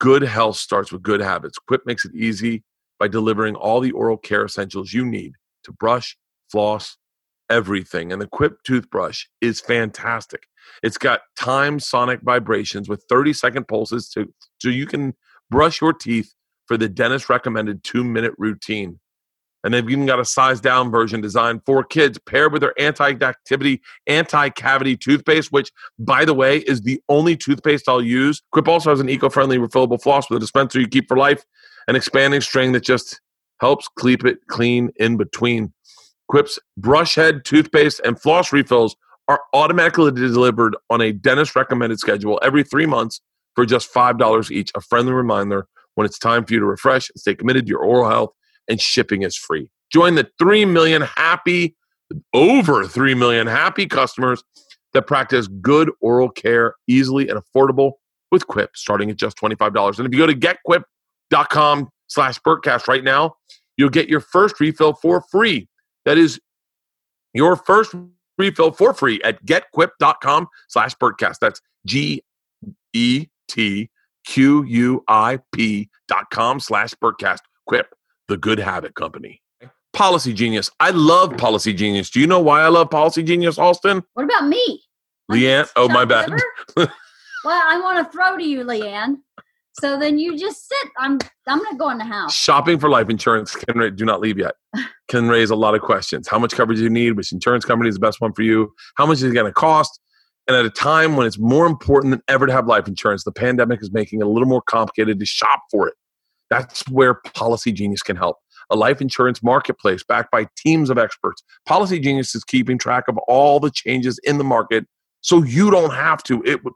[0.00, 1.58] Good health starts with good habits.
[1.58, 2.64] Quip makes it easy
[2.98, 5.34] by delivering all the oral care essentials you need
[5.64, 6.16] to brush,
[6.50, 6.96] floss,
[7.50, 8.12] everything.
[8.12, 10.44] And the Quip toothbrush is fantastic.
[10.82, 15.14] It's got time sonic vibrations with 30 second pulses to so you can
[15.50, 16.34] brush your teeth
[16.66, 19.00] for the dentist recommended 2 minute routine.
[19.64, 23.80] And they've even got a size down version designed for kids paired with their anti-activity,
[24.06, 28.40] anti-cavity toothpaste, which by the way is the only toothpaste I'll use.
[28.52, 31.44] Quip also has an eco-friendly refillable floss with a dispenser you keep for life
[31.88, 33.20] an expanding string that just
[33.60, 35.72] helps keep it clean in between.
[36.28, 38.94] Quip's brush head, toothpaste, and floss refills
[39.26, 43.20] are automatically delivered on a dentist recommended schedule every three months
[43.54, 44.70] for just $5 each.
[44.74, 45.66] A friendly reminder
[45.96, 48.30] when it's time for you to refresh and stay committed to your oral health,
[48.68, 49.70] and shipping is free.
[49.90, 51.74] Join the 3 million happy,
[52.34, 54.44] over 3 million happy customers
[54.92, 57.92] that practice good oral care easily and affordable
[58.30, 59.98] with Quip, starting at just $25.
[59.98, 60.34] And if you go to
[61.30, 63.36] com slash Bertcast right now,
[63.76, 65.68] you'll get your first refill for free.
[66.04, 66.40] That is
[67.34, 67.94] your first
[68.38, 71.36] refill for free at getquip.com slash Bertcast.
[71.40, 72.22] That's G
[72.92, 73.90] E T
[74.26, 77.40] Q U I P dot com slash Bertcast.
[77.66, 77.94] Quip,
[78.28, 79.42] the good habit company.
[79.92, 80.70] Policy Genius.
[80.80, 82.10] I love Policy Genius.
[82.10, 84.02] Do you know why I love Policy Genius, Austin?
[84.14, 84.82] what about me?
[85.30, 85.68] Leanne?
[85.76, 86.30] Oh, my bad.
[87.44, 89.18] Well, I want to throw to you, Leanne.
[89.80, 90.90] So then you just sit.
[90.98, 92.34] I'm I'm gonna go in the house.
[92.34, 94.54] Shopping for life insurance can ra- do not leave yet.
[95.08, 96.28] Can raise a lot of questions.
[96.28, 97.12] How much coverage do you need?
[97.12, 98.74] Which insurance company is the best one for you?
[98.98, 99.98] How much is it going to cost?
[100.46, 103.32] And at a time when it's more important than ever to have life insurance, the
[103.32, 105.94] pandemic is making it a little more complicated to shop for it.
[106.50, 108.36] That's where Policy Genius can help.
[108.68, 111.42] A life insurance marketplace backed by teams of experts.
[111.64, 114.86] Policy Genius is keeping track of all the changes in the market
[115.20, 116.42] so you don't have to.
[116.44, 116.74] It would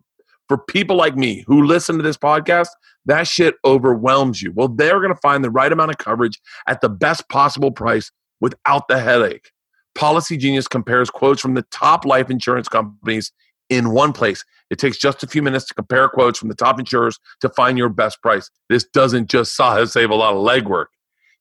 [0.49, 2.69] for people like me who listen to this podcast,
[3.07, 4.53] that shit overwhelms you.
[4.55, 8.11] Well, they're going to find the right amount of coverage at the best possible price
[8.41, 9.51] without the headache.
[9.95, 13.33] Policy Genius compares quotes from the top life insurance companies
[13.69, 14.45] in one place.
[14.71, 17.77] It takes just a few minutes to compare quotes from the top insurers to find
[17.77, 18.51] your best price.
[18.69, 20.87] This doesn't just save a lot of legwork.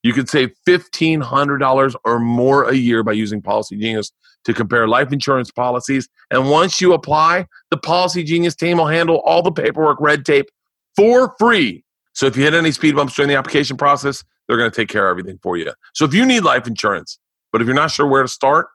[0.03, 4.11] You can save $1,500 or more a year by using Policy Genius
[4.45, 6.09] to compare life insurance policies.
[6.31, 10.47] And once you apply, the Policy Genius team will handle all the paperwork, red tape
[10.95, 11.83] for free.
[12.13, 14.89] So if you hit any speed bumps during the application process, they're going to take
[14.89, 15.71] care of everything for you.
[15.93, 17.19] So if you need life insurance,
[17.51, 18.67] but if you're not sure where to start,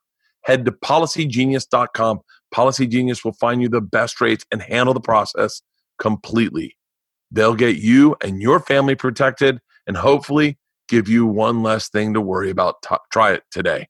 [0.42, 2.20] head to policygenius.com.
[2.52, 5.60] Policy Genius will find you the best rates and handle the process
[5.98, 6.76] completely.
[7.30, 10.58] They'll get you and your family protected and hopefully
[10.88, 12.82] give you one less thing to worry about.
[12.82, 13.88] T- try it today.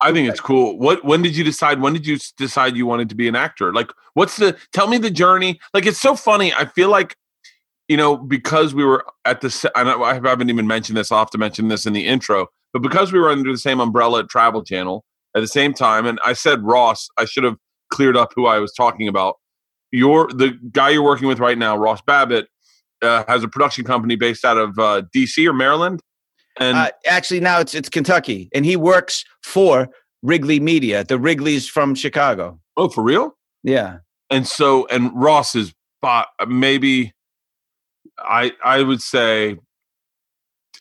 [0.00, 0.78] I think it's cool.
[0.78, 3.72] What when did you decide when did you decide you wanted to be an actor?
[3.72, 5.58] Like what's the tell me the journey?
[5.74, 6.52] Like it's so funny.
[6.52, 7.16] I feel like
[7.88, 11.10] you know because we were at the I I haven't even mentioned this.
[11.10, 12.46] I'll have to mention this in the intro.
[12.72, 15.04] But because we were under the same umbrella at Travel Channel
[15.34, 17.56] at the same time and I said Ross, I should have
[17.90, 19.36] cleared up who I was talking about.
[19.90, 22.46] You're the guy you're working with right now, Ross Babbitt,
[23.02, 26.00] uh, has a production company based out of uh, DC or Maryland.
[26.58, 29.88] And Uh, actually, now it's it's Kentucky, and he works for
[30.22, 31.04] Wrigley Media.
[31.04, 32.58] The Wrigley's from Chicago.
[32.76, 33.36] oh, for real?
[33.62, 33.98] Yeah.
[34.30, 37.12] and so and Ross is but maybe
[38.18, 39.56] I I would say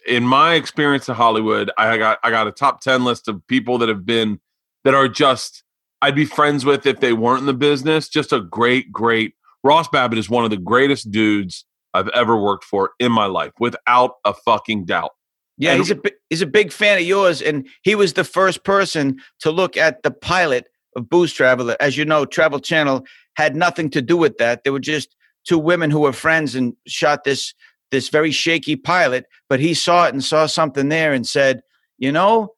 [0.07, 3.77] in my experience in Hollywood, I got I got a top 10 list of people
[3.79, 4.39] that have been
[4.83, 5.63] that are just
[6.01, 8.07] I'd be friends with if they weren't in the business.
[8.09, 12.63] Just a great, great Ross Babbitt is one of the greatest dudes I've ever worked
[12.63, 15.11] for in my life, without a fucking doubt.
[15.57, 18.63] Yeah, And- he's a he's a big fan of yours, and he was the first
[18.63, 21.75] person to look at the pilot of Booze Traveler.
[21.79, 23.03] As you know, Travel Channel
[23.35, 24.63] had nothing to do with that.
[24.63, 25.15] They were just
[25.47, 27.53] two women who were friends and shot this
[27.89, 29.25] this very shaky pilot.
[29.49, 31.61] But he saw it and saw something there and said,
[31.97, 32.53] you know,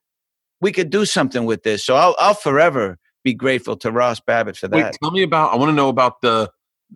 [0.60, 1.84] we could do something with this.
[1.84, 4.96] So I'll I'll forever be grateful to Ross Babbitt for Wait, that.
[5.02, 6.50] tell me about I want to know about the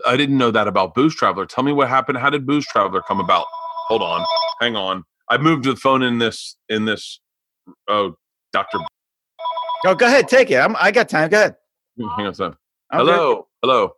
[0.06, 1.46] I didn't know that about Booze Traveler.
[1.46, 2.18] Tell me what happened.
[2.18, 3.46] How did Booze Traveler come about?
[3.88, 4.24] Hold on.
[4.60, 5.04] Hang on.
[5.28, 7.20] I moved the phone in this in this
[7.88, 8.16] oh
[8.52, 8.78] Dr.
[9.86, 10.56] Oh, go ahead, take it.
[10.56, 11.28] I'm, I got time.
[11.28, 11.56] Go ahead.
[11.98, 12.56] Hang on a second.
[12.90, 13.14] I'm good.
[13.14, 13.92] Hello, hello.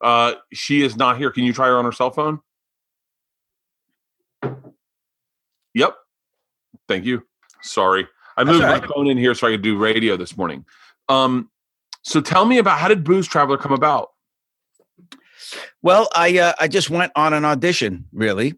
[0.00, 1.30] Uh, she is not here.
[1.30, 2.40] Can you try her on her cell phone?
[5.74, 5.96] Yep.
[6.88, 7.22] Thank you.
[7.62, 8.06] Sorry,
[8.36, 10.64] I That's moved all my phone in here so I could do radio this morning.
[11.08, 11.50] Um,
[12.04, 14.10] so tell me about how did Booze Traveler come about?
[15.82, 18.54] Well, I uh, I just went on an audition, really,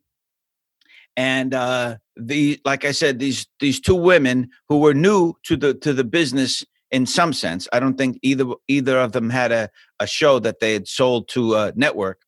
[1.17, 5.75] and uh, the like I said, these these two women who were new to the
[5.75, 7.69] to the business in some sense.
[7.73, 9.71] I don't think either either of them had a
[10.01, 12.21] a show that they had sold to a network,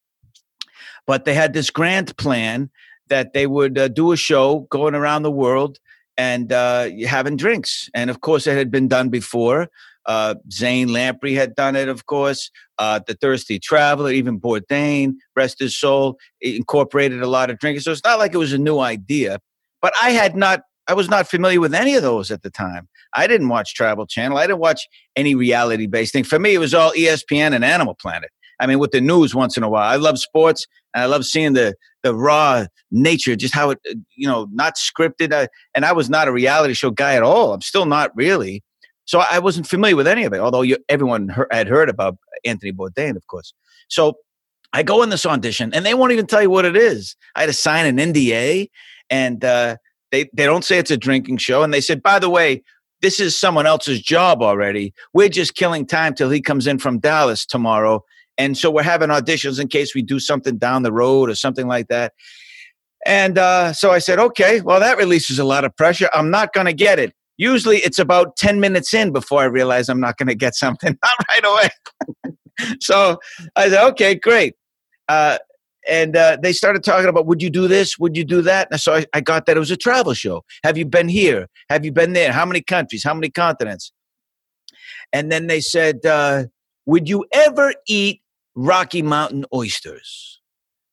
[1.07, 2.71] but they had this grand plan
[3.09, 5.79] that they would uh, do a show going around the world
[6.16, 9.69] and uh, having drinks, and of course, it had been done before.
[10.09, 15.59] Uh, Zane Lamprey had done it, of course uh, the Thirsty Traveler, even Bourdain, rest
[15.59, 17.81] his soul, incorporated a lot of drinking.
[17.81, 19.39] So it's not like it was a new idea,
[19.83, 22.89] but I had not, I was not familiar with any of those at the time.
[23.15, 24.39] I didn't watch Travel Channel.
[24.39, 24.87] I didn't watch
[25.17, 26.25] any reality based thing.
[26.25, 28.31] For me, it was all ESPN and Animal Planet.
[28.61, 29.89] I mean, with the news once in a while.
[29.89, 33.95] I love sports and I love seeing the the raw nature, just how it, uh,
[34.15, 35.33] you know, not scripted.
[35.33, 37.53] Uh, and I was not a reality show guy at all.
[37.53, 38.63] I'm still not really.
[39.09, 42.19] So I wasn't familiar with any of it, although you, everyone heard, had heard about
[42.45, 43.55] Anthony Bourdain, of course.
[43.89, 44.19] So
[44.75, 47.17] I go in this audition, and they won't even tell you what it is.
[47.35, 48.69] I had to sign an NDA,
[49.09, 49.77] and uh,
[50.13, 51.63] they they don't say it's a drinking show.
[51.63, 52.63] And they said, by the way,
[53.01, 54.93] this is someone else's job already.
[55.15, 58.05] We're just killing time till he comes in from Dallas tomorrow,
[58.37, 61.67] and so we're having auditions in case we do something down the road or something
[61.67, 62.13] like that.
[63.07, 66.11] And uh, so I said, okay, well that releases a lot of pressure.
[66.13, 67.15] I'm not going to get it.
[67.39, 70.99] Usually it's about 10 minutes in before I realize I'm not going to get something,
[71.03, 72.68] not right away.
[72.80, 73.18] so
[73.57, 74.55] I said, okay, great.
[75.09, 75.39] Uh,
[75.89, 77.99] and uh, they started talking about, would you do this?
[77.99, 78.68] Would you do that?
[78.70, 80.45] And so I, I got that it was a travel show.
[80.64, 81.49] Have you been here?
[81.70, 82.32] Have you been there?
[82.32, 83.03] How many countries?
[83.03, 83.93] How many continents?
[85.12, 86.45] And then they said, uh,
[86.84, 88.20] would you ever eat
[88.55, 90.41] Rocky Mountain oysters?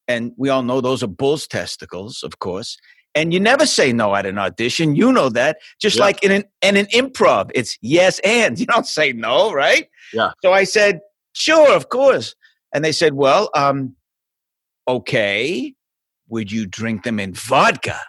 [0.07, 2.77] And we all know those are bull's testicles, of course.
[3.15, 4.95] And you never say no at an audition.
[4.95, 5.57] You know that.
[5.81, 6.03] Just Yeah.
[6.03, 8.59] like in an, in an improv, it's yes and.
[8.65, 9.87] You don't say no, right?
[10.13, 10.31] Yeah.
[10.43, 10.99] So I said,
[11.33, 12.35] sure, of course.
[12.73, 13.95] And they said, well, um,
[14.87, 15.73] okay,
[16.27, 17.99] would you drink them in vodka?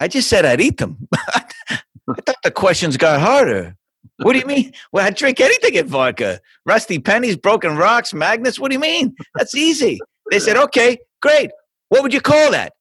[0.00, 1.08] I just said I'd eat them.
[1.16, 1.80] I
[2.26, 3.74] thought the questions got harder.
[4.18, 4.72] What do you mean?
[4.92, 6.40] Well, I'd drink anything in vodka.
[6.66, 8.58] Rusty pennies, broken rocks, magnets.
[8.60, 9.14] What do you mean?
[9.34, 9.98] That's easy.
[10.30, 11.50] They said, okay, great.
[11.88, 12.74] What would you call that?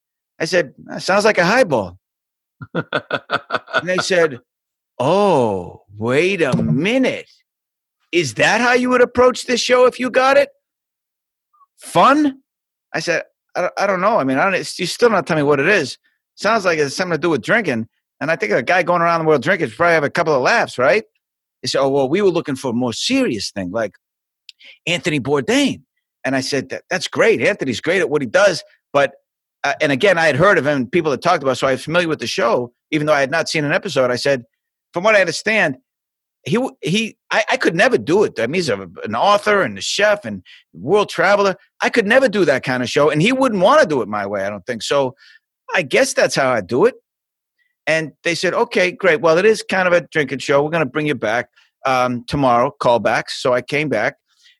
[0.43, 1.97] I said, sounds like a highball.
[2.73, 4.41] And they said,
[4.99, 7.29] oh, wait a minute.
[8.11, 10.49] Is that how you would approach this show if you got it?
[11.77, 12.41] Fun?
[12.93, 13.23] I said,
[13.55, 14.17] I don't, I don't know.
[14.17, 15.97] I mean, I don't, you still not telling me what it is.
[16.35, 17.87] Sounds like it's something to do with drinking.
[18.19, 20.35] And I think a guy going around the world drinking should probably have a couple
[20.35, 21.05] of laughs, right?
[21.61, 23.95] They said, oh, well, we were looking for a more serious thing, like
[24.85, 25.83] Anthony Bourdain.
[26.25, 27.41] And I said, that, that's great.
[27.41, 28.61] Anthony's great at what he does.
[28.91, 29.13] But,
[29.63, 31.83] uh, and again, I had heard of him, people had talked about, so I was
[31.83, 34.11] familiar with the show, even though I had not seen an episode.
[34.11, 34.43] I said,
[34.93, 35.77] from what I understand,
[36.45, 38.37] he he I, I could never do it.
[38.37, 40.43] I mean, he's a, an author and a chef and
[40.73, 41.55] world traveler.
[41.81, 44.09] I could never do that kind of show, and he wouldn't want to do it
[44.09, 44.43] my way.
[44.43, 45.15] I don't think so.
[45.73, 46.95] I guess that's how I do it.
[47.87, 49.21] And they said, okay, great.
[49.21, 50.63] Well, it is kind of a drinking show.
[50.63, 51.49] We're going to bring you back
[51.85, 52.73] um, tomorrow.
[52.81, 53.31] Callbacks.
[53.31, 54.15] So I came back,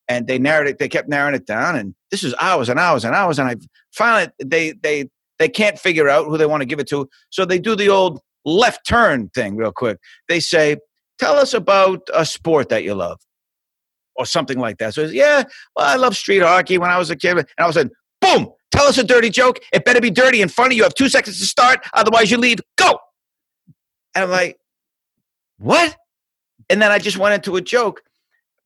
[0.08, 0.78] and they narrowed it.
[0.78, 3.40] They kept narrowing it down, and this is hours and hours and hours.
[3.40, 3.56] And I
[3.92, 5.10] finally they they
[5.40, 7.10] they can't figure out who they want to give it to.
[7.32, 9.98] So they do the old left turn thing real quick.
[10.30, 10.78] They say,
[11.18, 13.20] tell us about a sport that you love
[14.16, 14.94] or something like that.
[14.94, 15.42] So yeah,
[15.76, 17.36] well, I love street hockey when I was a kid.
[17.40, 17.90] And I was like,
[18.22, 19.60] boom, tell us a dirty joke.
[19.74, 20.76] It better be dirty and funny.
[20.76, 21.84] You have two seconds to start.
[21.94, 22.60] Otherwise you leave.
[22.78, 23.00] Go.
[24.14, 24.60] And I'm like,
[25.58, 25.98] what?
[26.70, 28.04] And then I just went into a joke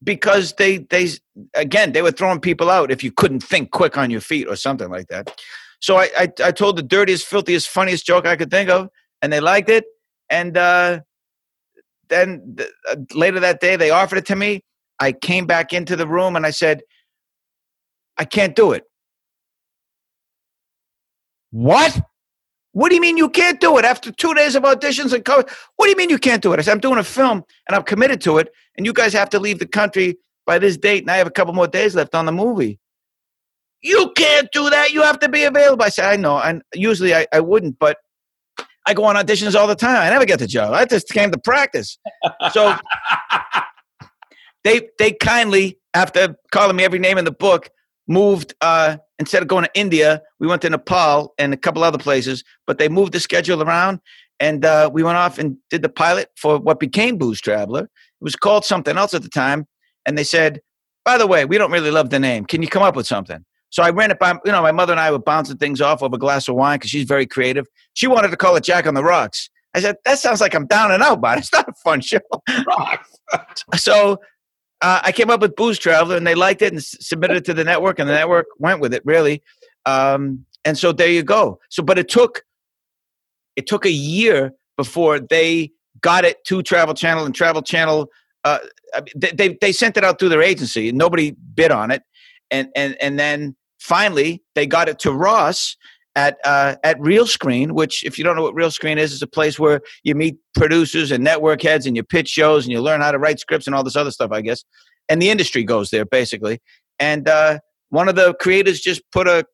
[0.03, 1.09] because they, they,
[1.53, 4.55] again, they were throwing people out if you couldn't think quick on your feet or
[4.55, 5.39] something like that.
[5.79, 8.89] So I, I, I told the dirtiest, filthiest, funniest joke I could think of,
[9.21, 9.85] and they liked it.
[10.29, 11.01] And uh,
[12.09, 14.63] then th- uh, later that day, they offered it to me.
[14.99, 16.81] I came back into the room and I said,
[18.17, 18.83] I can't do it.
[21.51, 21.99] What?
[22.77, 25.43] What do you mean you can't do it after two days of auditions and cover?
[25.77, 26.59] What do you mean you can't do it?
[26.59, 29.31] I said, I'm doing a film and I'm committed to it, and you guys have
[29.31, 32.13] to leave the country by this date, and I have a couple more days left
[32.13, 32.77] on the movie.
[33.81, 34.91] You can't do that.
[34.91, 35.83] You have to be available.
[35.83, 36.37] I said, I know.
[36.37, 37.97] And usually I, I wouldn't, but
[38.85, 39.97] I go on auditions all the time.
[39.99, 40.75] I never get the job.
[40.75, 41.97] I just came to practice.
[42.51, 42.75] So
[44.63, 47.71] they they kindly, after calling me every name in the book,
[48.07, 51.97] moved uh instead of going to India, we went to Nepal and a couple other
[51.97, 53.99] places, but they moved the schedule around
[54.39, 57.83] and uh, we went off and did the pilot for what became Booze Traveler.
[57.83, 57.89] It
[58.21, 59.67] was called something else at the time,
[60.05, 60.61] and they said,
[61.05, 62.45] "By the way, we don't really love the name.
[62.45, 64.93] Can you come up with something?" So I ran it by, you know, my mother
[64.93, 67.67] and I were bouncing things off over a glass of wine because she's very creative.
[67.93, 69.49] She wanted to call it Jack on the Rocks.
[69.73, 72.19] I said, that sounds like I'm down and out, but it's not a fun show.
[73.75, 74.19] so
[74.81, 77.45] uh, I came up with Booze Traveler and they liked it and s- submitted it
[77.45, 79.41] to the network and the network went with it really.
[79.85, 81.59] Um, and so there you go.
[81.69, 82.43] So, but it took,
[83.55, 85.71] it took a year before they
[86.01, 88.09] got it to Travel Channel and Travel Channel.
[88.43, 88.59] Uh,
[89.15, 92.03] they, they, they sent it out through their agency and nobody bid on it.
[92.51, 95.75] And, and, and then finally they got it to Ross
[96.17, 99.59] at uh, at Realscreen, which, if you don't know what Realscreen is, is a place
[99.59, 103.11] where you meet producers and network heads, and you pitch shows, and you learn how
[103.11, 104.63] to write scripts and all this other stuff, I guess.
[105.07, 106.59] And the industry goes there basically.
[106.99, 109.45] And uh, one of the creators just put a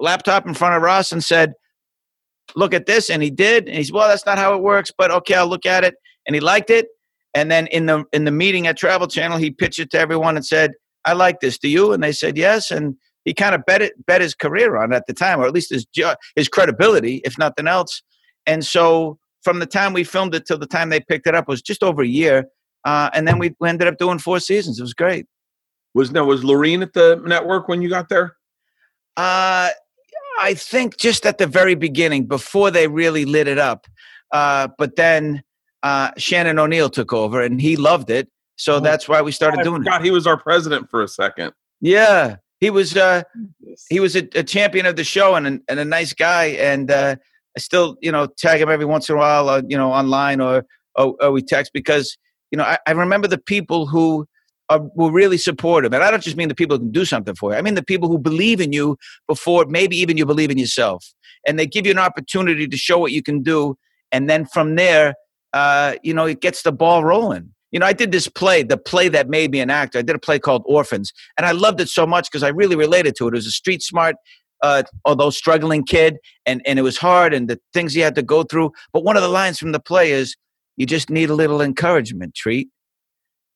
[0.00, 1.52] laptop in front of Ross and said,
[2.56, 3.68] "Look at this," and he did.
[3.68, 5.94] And he's, "Well, that's not how it works, but okay, I'll look at it."
[6.26, 6.88] And he liked it.
[7.32, 10.34] And then in the in the meeting at Travel Channel, he pitched it to everyone
[10.34, 10.72] and said,
[11.04, 11.58] "I like this.
[11.58, 12.72] Do you?" And they said yes.
[12.72, 12.96] And
[13.28, 15.70] he kind of bet it, bet his career on at the time, or at least
[15.70, 15.86] his
[16.34, 18.02] his credibility, if nothing else.
[18.46, 21.46] And so, from the time we filmed it till the time they picked it up
[21.46, 22.46] was just over a year.
[22.84, 24.78] Uh, and then we ended up doing four seasons.
[24.78, 25.26] It was great.
[25.94, 28.36] Was now was Laureen at the network when you got there?
[29.16, 29.68] Uh,
[30.40, 33.86] I think just at the very beginning, before they really lit it up.
[34.32, 35.42] Uh, but then
[35.82, 38.28] uh, Shannon O'Neill took over, and he loved it.
[38.56, 39.84] So Oh, that's why we started I doing it.
[39.84, 41.52] forgot he was our president for a second.
[41.80, 42.96] Yeah, he was.
[42.96, 43.22] Uh,
[43.88, 46.46] he was a, a champion of the show and, an- and a nice guy.
[46.46, 47.16] And uh,
[47.56, 50.40] I still, you know, tag him every once in a while, uh, you know, online
[50.40, 50.64] or,
[50.96, 52.16] or, or we text because,
[52.50, 54.26] you know, I, I remember the people who
[54.68, 55.92] are, were really supportive.
[55.92, 57.58] And I don't just mean the people who can do something for you.
[57.58, 61.06] I mean the people who believe in you before maybe even you believe in yourself.
[61.46, 63.76] And they give you an opportunity to show what you can do.
[64.12, 65.14] And then from there,
[65.52, 67.54] uh, you know, it gets the ball rolling.
[67.70, 69.98] You know, I did this play, the play that made me an actor.
[69.98, 72.76] I did a play called Orphans, and I loved it so much because I really
[72.76, 73.34] related to it.
[73.34, 74.16] It was a street smart,
[74.62, 76.16] uh, although struggling kid,
[76.46, 78.72] and, and it was hard and the things he had to go through.
[78.92, 80.36] But one of the lines from the play is,
[80.76, 82.68] You just need a little encouragement, treat.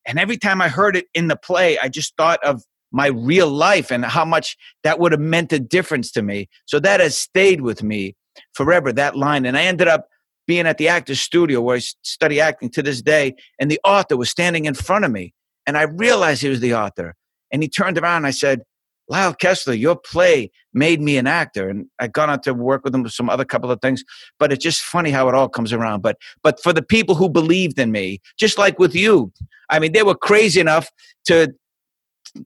[0.07, 3.49] And every time I heard it in the play, I just thought of my real
[3.49, 6.49] life and how much that would have meant a difference to me.
[6.67, 8.15] So that has stayed with me
[8.55, 9.47] forever, that line.
[9.47, 10.09] And I ended up
[10.47, 14.17] being at the actor's studio where I study acting to this day, and the author
[14.17, 15.35] was standing in front of me.
[15.67, 17.15] And I realized he was the author.
[17.53, 18.63] And he turned around and I said,
[19.09, 21.69] Lyle Kessler, your play made me an actor.
[21.69, 24.03] And I'd gone on to work with him with some other couple of things.
[24.39, 26.01] But it's just funny how it all comes around.
[26.01, 29.33] But but for the people who believed in me, just like with you,
[29.71, 30.91] I mean, they were crazy enough
[31.27, 31.53] to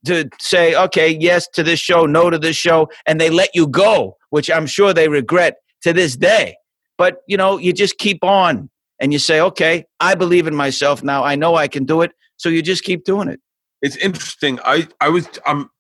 [0.04, 3.68] to say, okay, yes to this show, no to this show, and they let you
[3.68, 6.56] go, which I'm sure they regret to this day.
[6.98, 8.70] But you know, you just keep on
[9.00, 11.24] and you say, okay, I believe in myself now.
[11.24, 12.12] I know I can do it.
[12.36, 13.40] So you just keep doing it.
[13.82, 14.58] It's interesting.
[14.64, 15.70] I I was I'm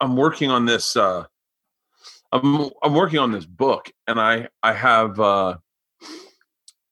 [0.00, 0.96] I'm working on this.
[0.96, 1.24] uh
[2.32, 5.56] I'm I'm working on this book, and I I have uh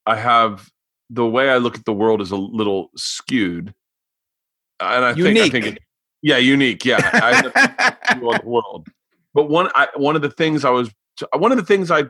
[0.07, 0.71] I have
[1.11, 3.75] the way I look at the world is a little skewed,
[4.81, 5.79] and I think I think it,
[6.23, 6.85] yeah, unique.
[6.85, 8.89] Yeah, I have a view on the world.
[9.35, 10.91] But one I, one of the things I was
[11.37, 12.05] one of the things I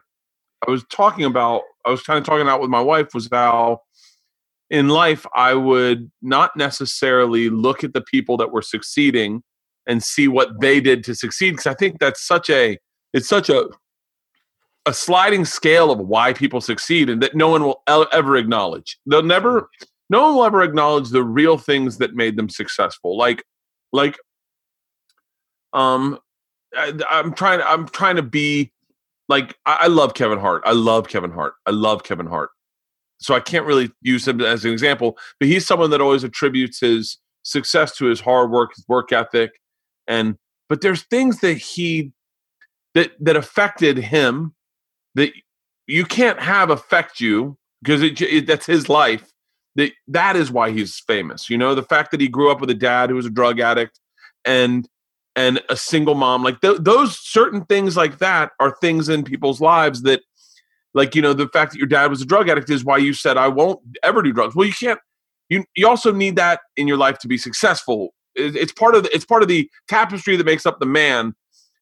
[0.67, 3.81] I was talking about I was kind of talking about with my wife was how
[4.71, 9.43] in life I would not necessarily look at the people that were succeeding
[9.87, 12.79] and see what they did to succeed because I think that's such a
[13.13, 13.69] it's such a
[14.87, 18.99] a sliding scale of why people succeed and that no one will ever acknowledge.
[19.07, 19.69] They'll never
[20.11, 23.17] no one will ever acknowledge the real things that made them successful.
[23.17, 23.45] Like
[23.93, 24.17] like
[25.73, 26.19] um
[26.77, 28.73] I, I'm trying I'm trying to be
[29.29, 30.63] like I, I love Kevin Hart.
[30.65, 31.55] I love Kevin Hart.
[31.67, 32.51] I love Kevin Hart.
[33.19, 36.81] So I can't really use him as an example, but he's someone that always attributes
[36.81, 39.53] his success to his hard work, his work ethic,
[40.07, 40.37] and
[40.69, 42.13] but there's things that he
[42.95, 44.55] that that affected him
[45.15, 45.33] that
[45.87, 49.31] you can't have affect you because it, it that's his life.
[49.77, 51.51] That that is why he's famous.
[51.51, 53.61] You know, the fact that he grew up with a dad who was a drug
[53.61, 53.99] addict
[54.45, 54.89] and
[55.37, 59.61] and a single mom like th- those certain things like that are things in people's
[59.61, 60.21] lives that
[60.95, 63.13] like you know the fact that your dad was a drug addict is why you
[63.13, 64.55] said i won't ever do drugs.
[64.55, 65.01] Well you can't
[65.49, 68.15] you you also need that in your life to be successful.
[68.35, 71.35] It- it's part of the, it's part of the tapestry that makes up the man.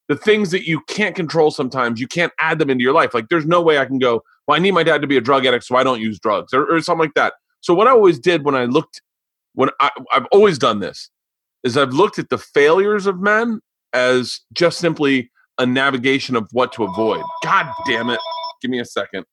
[0.08, 3.14] The things that you can't control sometimes you can't add them into your life.
[3.14, 5.20] Like there's no way i can go well i need my dad to be a
[5.20, 7.34] drug addict so i don't use drugs or, or something like that.
[7.60, 9.00] So what i always did when i looked
[9.54, 11.10] when I, i've always done this
[11.64, 13.60] is I've looked at the failures of men
[13.92, 17.22] as just simply a navigation of what to avoid.
[17.44, 18.20] God damn it.
[18.60, 19.24] Give me a second.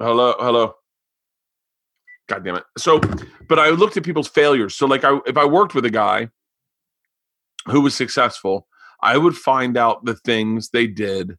[0.00, 0.74] Hello, hello.
[2.28, 2.64] God damn it.
[2.78, 3.00] So,
[3.48, 4.74] but I looked at people's failures.
[4.74, 6.28] So, like, I if I worked with a guy
[7.66, 8.66] who was successful,
[9.02, 11.36] I would find out the things they did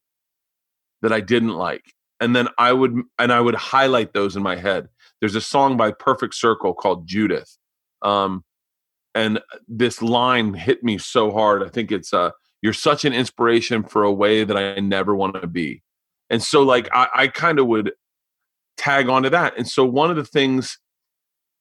[1.01, 4.55] that I didn't like, and then I would and I would highlight those in my
[4.55, 4.87] head.
[5.19, 7.57] There's a song by Perfect Circle called Judith,
[8.05, 8.43] um,
[9.13, 11.63] and this line hit me so hard.
[11.63, 15.41] I think it's uh, "You're such an inspiration for a way that I never want
[15.41, 15.83] to be,"
[16.29, 17.91] and so like I, I kind of would
[18.77, 19.57] tag onto that.
[19.57, 20.77] And so one of the things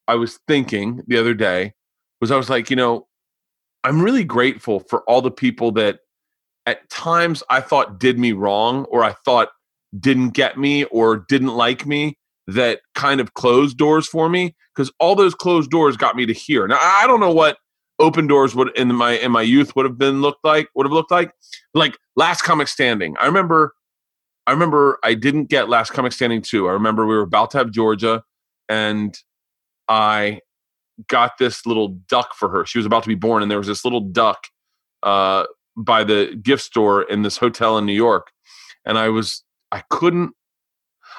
[0.07, 1.73] I was thinking the other day
[2.21, 3.07] was I was like, you know,
[3.83, 5.99] I'm really grateful for all the people that
[6.65, 9.49] at times I thought did me wrong or I thought
[9.99, 12.17] didn't get me or didn't like me
[12.47, 16.33] that kind of closed doors for me because all those closed doors got me to
[16.33, 16.67] here.
[16.67, 17.57] Now I don't know what
[17.97, 20.91] open doors would in my in my youth would have been looked like would have
[20.91, 21.31] looked like
[21.73, 23.15] like last comic standing.
[23.19, 23.73] I remember
[24.47, 26.67] I remember I didn't get Last Comic Standing 2.
[26.67, 28.23] I remember we were about to have Georgia
[28.69, 29.17] and
[29.87, 30.41] I
[31.07, 32.65] got this little duck for her.
[32.65, 34.47] She was about to be born and there was this little duck
[35.03, 35.45] uh,
[35.75, 38.31] by the gift store in this hotel in New York.
[38.85, 40.33] And I was I couldn't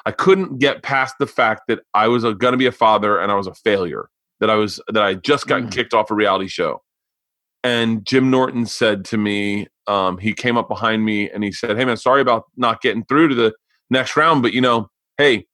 [0.06, 3.30] I couldn't get past the fact that I was going to be a father and
[3.30, 4.08] I was a failure.
[4.40, 5.72] That I was that I just gotten Mm.
[5.72, 6.82] kicked off a reality show.
[7.64, 11.76] And Jim Norton said to me, um, he came up behind me and he said,
[11.76, 13.52] "Hey man, sorry about not getting through to the
[13.90, 14.88] next round, but you know,
[15.18, 15.46] hey,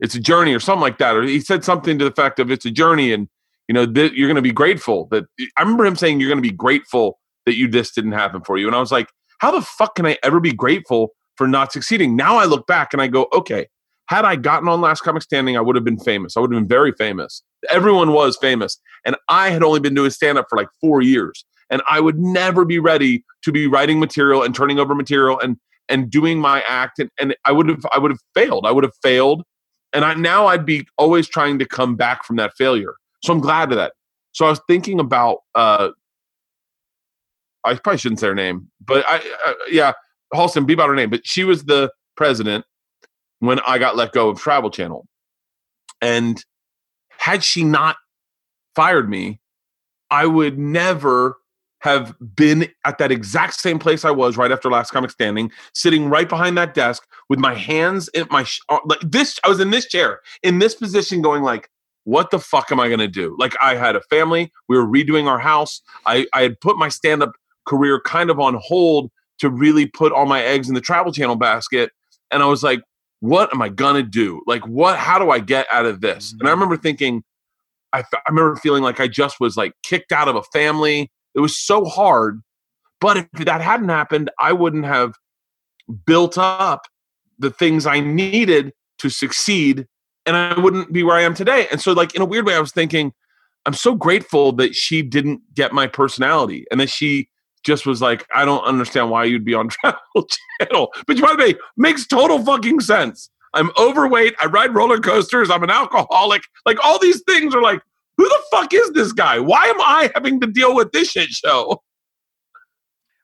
[0.00, 2.50] it's a journey or something like that." Or he said something to the fact of
[2.50, 3.28] it's a journey, and
[3.68, 5.24] you know that you're going to be grateful that.
[5.56, 8.58] I remember him saying you're going to be grateful that you this didn't happen for
[8.58, 9.08] you, and I was like,
[9.38, 12.16] how the fuck can I ever be grateful for not succeeding?
[12.16, 13.66] Now I look back and I go, okay,
[14.14, 16.36] had I gotten on Last Comic Standing, I would have been famous.
[16.36, 17.42] I would have been very famous.
[17.70, 21.44] Everyone was famous, and I had only been doing stand up for like four years
[21.70, 25.56] and I would never be ready to be writing material and turning over material and
[25.88, 28.66] and doing my act and, and I would have I would have failed.
[28.66, 29.42] I would have failed.
[29.92, 32.94] And I now I'd be always trying to come back from that failure.
[33.22, 33.92] So I'm glad of that.
[34.32, 35.90] So I was thinking about uh
[37.64, 39.16] I probably shouldn't say her name, but I
[39.46, 39.92] uh, yeah,
[40.32, 42.64] Halston, be about her name, but she was the president
[43.46, 45.06] when I got let go of Travel Channel.
[46.00, 46.44] And
[47.10, 47.96] had she not
[48.74, 49.40] fired me,
[50.10, 51.38] I would never
[51.84, 56.08] have been at that exact same place I was right after Last Comic Standing, sitting
[56.08, 59.38] right behind that desk with my hands in my sh- uh, like this.
[59.44, 61.68] I was in this chair, in this position, going like,
[62.04, 64.50] "What the fuck am I to do?" Like I had a family.
[64.66, 65.82] We were redoing our house.
[66.06, 67.32] I I had put my stand up
[67.66, 69.10] career kind of on hold
[69.40, 71.92] to really put all my eggs in the Travel Channel basket,
[72.30, 72.80] and I was like,
[73.24, 74.42] "What am I gonna do?
[74.46, 74.98] Like, what?
[74.98, 76.60] How do I get out of this?" And I mm-hmm.
[76.60, 77.22] remember thinking.
[77.92, 81.12] I, f- I remember feeling like I just was like kicked out of a family.
[81.32, 82.42] It was so hard.
[83.00, 85.14] But if that hadn't happened, I wouldn't have
[86.04, 86.88] built up
[87.38, 89.86] the things I needed to succeed
[90.26, 91.68] and I wouldn't be where I am today.
[91.70, 93.12] And so, like, in a weird way, I was thinking,
[93.66, 97.28] I'm so grateful that she didn't get my personality and that she
[97.64, 100.28] just was like, I don't understand why you'd be on Travel
[100.60, 100.92] Channel.
[101.06, 103.30] But by the way, makes total fucking sense.
[103.54, 104.34] I'm overweight.
[104.40, 105.50] I ride roller coasters.
[105.50, 106.42] I'm an alcoholic.
[106.66, 107.80] Like all these things are like,
[108.16, 109.38] who the fuck is this guy?
[109.38, 111.82] Why am I having to deal with this shit show?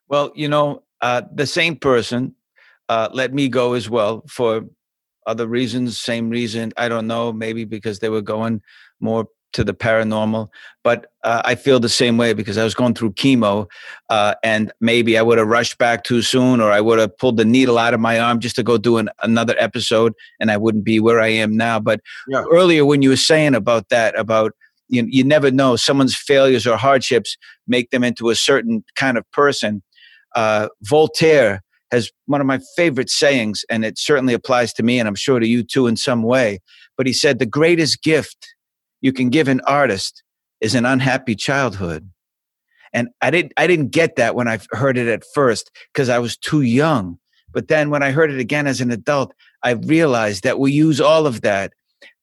[0.07, 2.35] Well, you know, uh, the same person
[2.89, 4.63] uh, let me go as well for
[5.25, 6.73] other reasons, same reason.
[6.75, 8.61] I don't know, maybe because they were going
[8.99, 10.49] more to the paranormal.
[10.83, 13.67] But uh, I feel the same way because I was going through chemo
[14.09, 17.37] uh, and maybe I would have rushed back too soon or I would have pulled
[17.37, 20.57] the needle out of my arm just to go do an, another episode and I
[20.57, 21.79] wouldn't be where I am now.
[21.79, 22.43] But Yeah.
[22.51, 24.53] earlier when you were saying about that, about
[24.89, 27.37] you, you never know someone's failures or hardships
[27.67, 29.81] make them into a certain kind of person.
[30.35, 31.61] Uh, Voltaire
[31.91, 35.39] has one of my favorite sayings, and it certainly applies to me, and I'm sure
[35.39, 36.59] to you too in some way.
[36.97, 38.53] But he said, The greatest gift
[39.01, 40.23] you can give an artist
[40.61, 42.09] is an unhappy childhood.
[42.93, 46.19] And I didn't, I didn't get that when I heard it at first because I
[46.19, 47.17] was too young.
[47.53, 49.33] But then when I heard it again as an adult,
[49.63, 51.73] I realized that we use all of that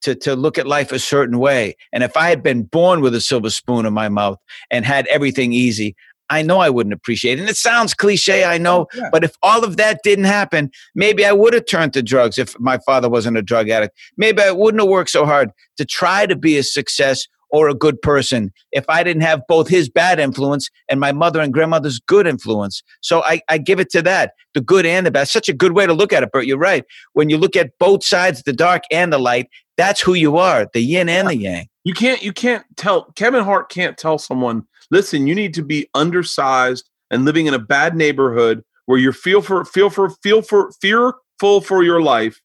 [0.02, 1.76] to, to look at life a certain way.
[1.92, 4.38] And if I had been born with a silver spoon in my mouth
[4.70, 5.96] and had everything easy,
[6.30, 7.40] I know I wouldn't appreciate it.
[7.42, 9.09] And it sounds cliche, I know, Yeah.
[9.10, 12.59] but if all of that didn't happen, maybe I would have turned to drugs if
[12.60, 13.96] my father wasn't a drug addict.
[14.16, 17.74] Maybe I wouldn't have worked so hard to try to be a success or a
[17.74, 21.98] good person if I didn't have both his bad influence and my mother and grandmother's
[21.98, 22.82] good influence.
[23.00, 25.28] So I, I give it to that, the good and the bad.
[25.28, 26.44] Such a good way to look at it, Bert.
[26.44, 26.84] You're right.
[27.14, 29.48] When you look at both sides, the dark and the light,
[29.78, 31.68] that's who you are, the yin and the yang.
[31.84, 35.89] You can't you can't tell Kevin Hart can't tell someone, listen, you need to be
[35.94, 40.73] undersized and living in a bad neighborhood where you feel for feel for feel for
[40.81, 42.40] fearful for your life.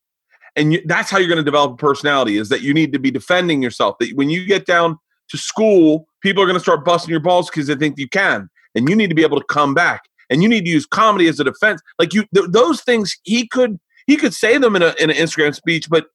[0.55, 2.99] And you, that's how you're going to develop a personality is that you need to
[2.99, 4.99] be defending yourself that when you get down
[5.29, 8.49] to school people are going to start busting your balls because they think you can.
[8.75, 10.01] And you need to be able to come back.
[10.29, 11.81] And you need to use comedy as a defense.
[11.99, 15.15] Like you th- those things he could he could say them in, a, in an
[15.15, 16.07] instagram speech but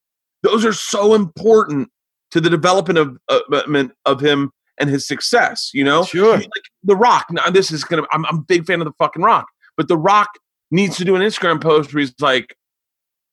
[0.43, 1.89] those are so important
[2.31, 6.37] to the development of uh, of him and his success you know Sure.
[6.37, 6.49] like
[6.83, 9.47] the rock now this is gonna I'm, I'm a big fan of the fucking rock
[9.77, 10.29] but the rock
[10.71, 12.55] needs to do an instagram post where he's like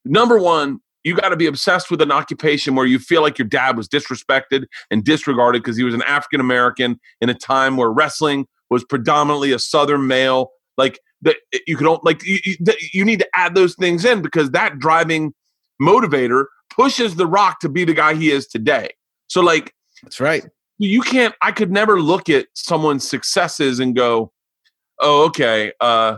[0.05, 3.47] number one you got to be obsessed with an occupation where you feel like your
[3.47, 7.91] dad was disrespected and disregarded because he was an African American in a time where
[7.91, 10.51] wrestling was predominantly a Southern male.
[10.77, 11.37] Like that,
[11.69, 12.57] you could like you, you,
[12.93, 15.33] you need to add those things in because that driving
[15.81, 18.89] motivator pushes The Rock to be the guy he is today.
[19.29, 20.45] So like That's right.
[20.79, 21.35] You can't.
[21.43, 24.33] I could never look at someone's successes and go,
[25.01, 26.17] "Oh, okay." Uh,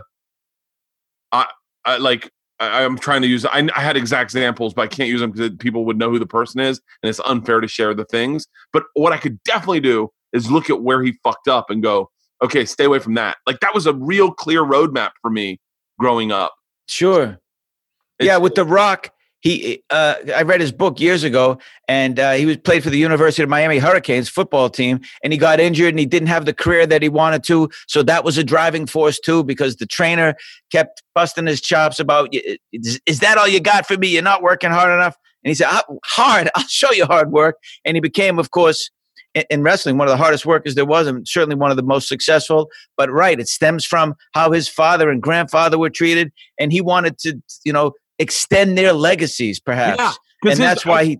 [1.31, 1.47] I,
[1.85, 2.31] I like.
[2.59, 3.45] I, I'm trying to use.
[3.45, 6.19] I, I had exact examples, but I can't use them because people would know who
[6.19, 8.47] the person is, and it's unfair to share the things.
[8.73, 12.09] But what I could definitely do is look at where he fucked up and go,
[12.43, 15.59] "Okay, stay away from that." Like that was a real clear roadmap for me
[15.99, 16.53] growing up.
[16.87, 17.37] Sure.
[18.19, 19.11] yeah, It's- with The Rock,
[19.41, 22.97] he uh, I read his book years ago, and uh, he was played for the
[22.97, 26.53] University of Miami Hurricanes football team, and he got injured, and he didn't have the
[26.53, 27.69] career that he wanted to.
[27.87, 30.35] So that was a driving force too, because the trainer
[30.71, 32.33] kept busting his chops about,
[32.73, 34.09] is, is that all you got for me?
[34.09, 35.15] You're not working hard enough.
[35.43, 36.49] And he said, "Ah, hard.
[36.55, 37.57] I'll show you hard work.
[37.85, 38.89] And he became, of course.
[39.51, 42.09] In wrestling, one of the hardest workers there was, and certainly one of the most
[42.09, 42.67] successful.
[42.97, 47.19] But right, it stems from how his father and grandfather were treated, and he wanted
[47.19, 49.99] to, you know, extend their legacies, perhaps.
[49.99, 50.11] Yeah,
[50.43, 51.19] and his- that's why he.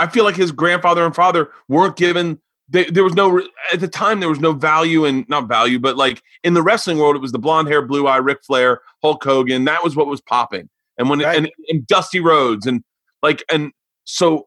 [0.00, 2.40] I feel like his grandfather and father weren't given.
[2.68, 3.40] They, there was no
[3.72, 4.20] at the time.
[4.20, 7.32] There was no value in not value, but like in the wrestling world, it was
[7.32, 9.64] the blonde hair, blue eye, Ric Flair, Hulk Hogan.
[9.64, 10.68] That was what was popping.
[10.98, 11.36] And when Right.
[11.36, 12.82] and, and Dusty Rhodes and
[13.22, 13.72] like and
[14.04, 14.46] so,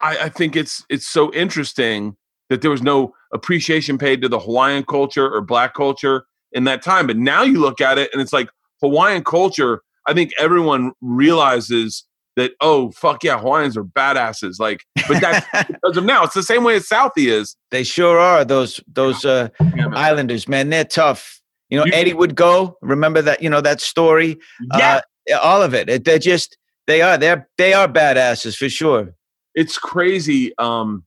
[0.00, 2.16] I, I think it's it's so interesting
[2.50, 6.82] that there was no appreciation paid to the Hawaiian culture or Black culture in that
[6.82, 7.06] time.
[7.06, 8.50] But now you look at it and it's like
[8.82, 9.80] Hawaiian culture.
[10.06, 12.04] I think everyone realizes
[12.36, 14.58] that oh fuck yeah, Hawaiians are badasses.
[14.58, 16.24] Like, but that's because of now.
[16.24, 17.56] It's the same way as Southie is.
[17.70, 19.48] They sure are those those uh,
[19.94, 20.70] Islanders, man.
[20.70, 21.40] They're tough.
[21.68, 22.76] You know, You- Eddie would go.
[22.82, 23.42] Remember that?
[23.42, 24.38] You know that story.
[24.76, 25.00] Yeah,
[25.32, 25.88] Uh, all of it.
[25.88, 26.56] It- They're just
[26.86, 29.14] they are they're they are badasses for sure.
[29.54, 30.52] it's crazy.
[30.58, 31.04] Um,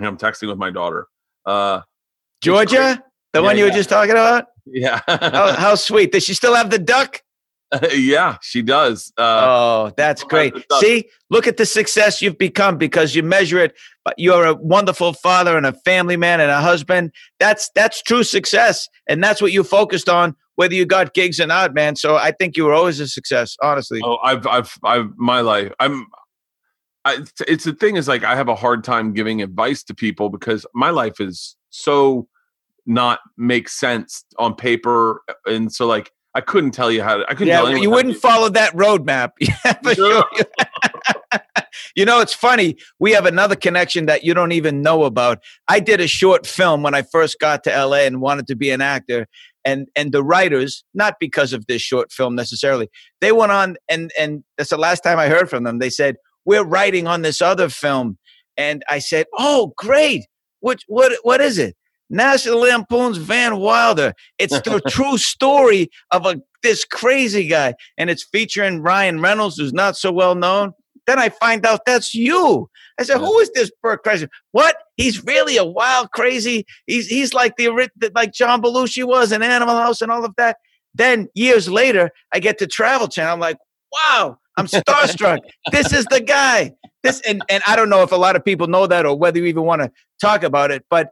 [0.00, 1.06] yeah, I'm texting with my daughter.
[1.46, 1.82] Uh,
[2.42, 3.02] Georgia,
[3.32, 4.46] the Yeah, one you were just talking about.
[4.66, 6.12] yeah, How, how sweet.
[6.12, 7.20] Does she still have the duck?
[7.94, 9.12] yeah, she does.
[9.16, 10.54] Uh, oh, that's great.
[10.80, 13.74] See, look at the success you've become because you measure it.
[14.04, 17.12] But you're a wonderful father and a family man and a husband.
[17.40, 21.46] That's that's true success, and that's what you focused on, whether you got gigs or
[21.46, 21.96] not, man.
[21.96, 24.00] So I think you were always a success, honestly.
[24.04, 25.72] Oh, I've, I've, I've, my life.
[25.80, 26.06] I'm.
[27.06, 29.94] I, it's- it's the thing is like I have a hard time giving advice to
[29.94, 32.28] people because my life is so
[32.86, 37.24] not make sense on paper, and so like I couldn't tell you how to.
[37.24, 37.48] I couldn't.
[37.48, 39.30] yeah, tell well, anyone you wouldn't follow that roadmap.
[39.40, 40.24] Yeah, for No.
[41.96, 42.76] you know, it's funny.
[42.98, 45.38] We have another connection that you don't even know about.
[45.68, 48.70] I did a short film when I first got to LA and wanted to be
[48.70, 49.26] an actor.
[49.64, 52.88] And and the writers, not because of this short film necessarily,
[53.20, 55.78] they went on and and that's the last time I heard from them.
[55.78, 58.18] They said, We're writing on this other film.
[58.56, 60.26] And I said, Oh, great.
[60.60, 61.76] What what what is it?
[62.14, 64.14] National Lampoon's Van Wilder.
[64.38, 69.72] It's the true story of a this crazy guy, and it's featuring Ryan Reynolds, who's
[69.72, 70.72] not so well known.
[71.06, 72.70] Then I find out that's you.
[72.98, 74.28] I said, "Who is this Bert Kreischer?
[74.52, 74.76] What?
[74.96, 76.64] He's really a wild, crazy.
[76.86, 77.68] He's he's like the
[78.14, 80.56] like John Belushi was in Animal House and all of that."
[80.94, 83.34] Then years later, I get to Travel Channel.
[83.34, 83.58] I'm like,
[83.92, 85.40] "Wow, I'm starstruck.
[85.72, 88.68] this is the guy." This and and I don't know if a lot of people
[88.68, 91.10] know that or whether you even want to talk about it, but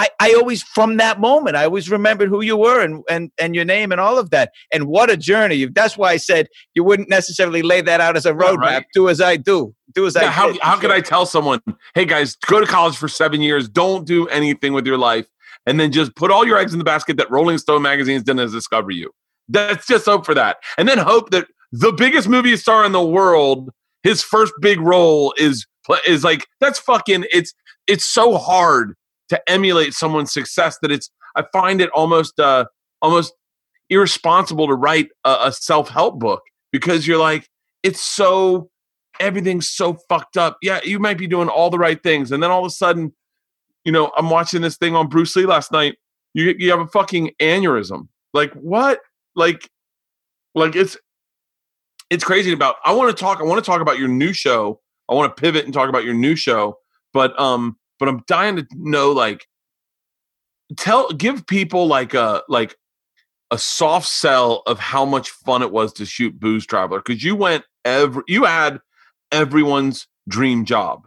[0.00, 3.54] I, I always from that moment I always remembered who you were and, and and
[3.54, 6.82] your name and all of that and what a journey that's why I said you
[6.82, 8.86] wouldn't necessarily lay that out as a roadmap right.
[8.94, 10.60] do as I do do as I how did.
[10.62, 11.60] how could I tell someone,
[11.94, 15.26] hey guys, go to college for seven years, don't do anything with your life,
[15.66, 18.36] and then just put all your eggs in the basket that Rolling Stone magazine's done
[18.36, 19.10] to discover you.
[19.48, 23.04] That's just hope for that, and then hope that the biggest movie star in the
[23.04, 23.70] world,
[24.02, 25.66] his first big role is
[26.06, 27.26] is like that's fucking.
[27.32, 27.52] It's
[27.86, 28.94] it's so hard
[29.30, 31.10] to emulate someone's success that it's.
[31.36, 32.66] I find it almost uh
[33.00, 33.32] almost
[33.88, 36.42] irresponsible to write a, a self help book
[36.72, 37.48] because you're like
[37.82, 38.70] it's so
[39.18, 40.58] everything's so fucked up.
[40.62, 43.14] Yeah, you might be doing all the right things, and then all of a sudden,
[43.84, 45.96] you know, I'm watching this thing on Bruce Lee last night.
[46.34, 48.08] You you have a fucking aneurysm.
[48.32, 49.00] Like what?
[49.34, 49.68] Like,
[50.54, 50.96] like it's
[52.10, 54.80] it's crazy about i want to talk i want to talk about your new show
[55.08, 56.76] i want to pivot and talk about your new show
[57.12, 59.46] but um but i'm dying to know like
[60.76, 62.74] tell give people like a like
[63.52, 67.36] a soft sell of how much fun it was to shoot booze traveler because you
[67.36, 68.80] went every you had
[69.30, 71.06] everyone's dream job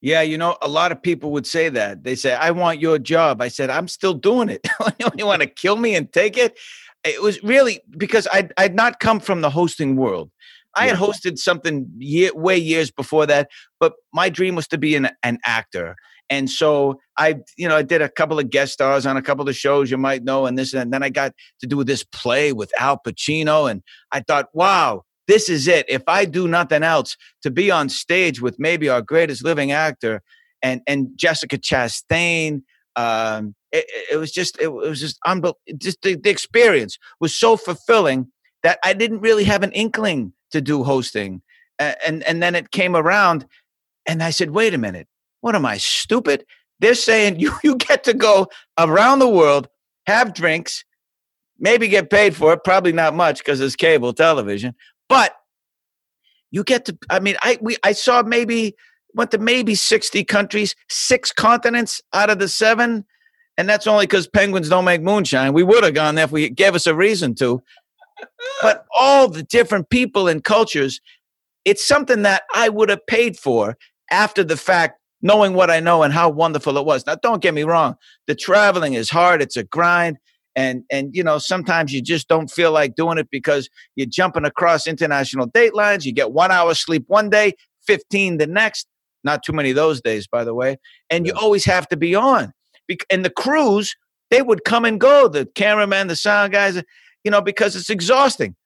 [0.00, 2.04] Yeah, you know, a lot of people would say that.
[2.04, 3.42] They say, I want your job.
[3.42, 4.66] I said, I'm still doing it.
[5.18, 6.56] you want to kill me and take it?
[7.04, 10.30] It was really because I'd, I'd not come from the hosting world.
[10.74, 13.50] I had hosted something year, way years before that,
[13.80, 15.96] but my dream was to be an, an actor.
[16.30, 19.48] And so I, you know, I did a couple of guest stars on a couple
[19.48, 22.52] of shows you might know, and this, and then I got to do this play
[22.52, 23.70] with Al Pacino.
[23.70, 23.82] And
[24.12, 25.86] I thought, wow, this is it.
[25.88, 30.22] If I do nothing else, to be on stage with maybe our greatest living actor
[30.62, 32.62] and and Jessica Chastain.
[32.96, 35.60] Um, it, it- was just it, was just unbelievable.
[35.76, 38.26] Just the, the experience was so fulfilling
[38.64, 41.42] that I didn't really have an inkling to do hosting,
[41.78, 43.46] A- and and then it came around,
[44.06, 45.06] and I said, wait a minute,
[45.40, 46.44] what am I stupid?
[46.80, 48.48] They're saying you you get to go
[48.78, 49.68] around the world,
[50.06, 50.84] have drinks,
[51.58, 54.74] maybe get paid for it, probably not much because it's cable television,
[55.08, 55.34] but
[56.50, 58.74] you get to i mean i we i saw maybe
[59.14, 63.04] went to maybe 60 countries six continents out of the seven
[63.56, 66.48] and that's only because penguins don't make moonshine we would have gone there if we
[66.48, 67.62] gave us a reason to
[68.62, 71.00] but all the different people and cultures
[71.64, 73.76] it's something that i would have paid for
[74.10, 77.54] after the fact knowing what i know and how wonderful it was now don't get
[77.54, 77.96] me wrong
[78.26, 80.18] the traveling is hard it's a grind
[80.58, 84.44] and and you know sometimes you just don't feel like doing it because you're jumping
[84.44, 86.04] across international date lines.
[86.04, 87.54] You get one hour sleep one day,
[87.86, 88.88] 15 the next.
[89.22, 90.78] Not too many of those days, by the way.
[91.10, 92.52] And you always have to be on.
[93.08, 93.94] And the crews,
[94.30, 96.82] they would come and go, the cameraman, the sound guys,
[97.22, 98.56] you know, because it's exhausting.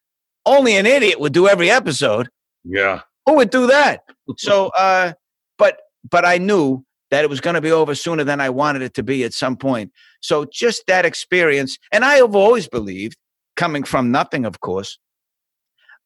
[0.47, 2.29] Only an idiot would do every episode.
[2.65, 4.01] yeah Who would do that?
[4.39, 5.13] So, uh,
[5.59, 8.83] but but I knew that it was going to be over sooner than I wanted
[8.83, 9.93] it to be at some point.
[10.21, 13.17] So just that experience, and I have always believed,
[13.57, 14.99] coming from nothing, of course,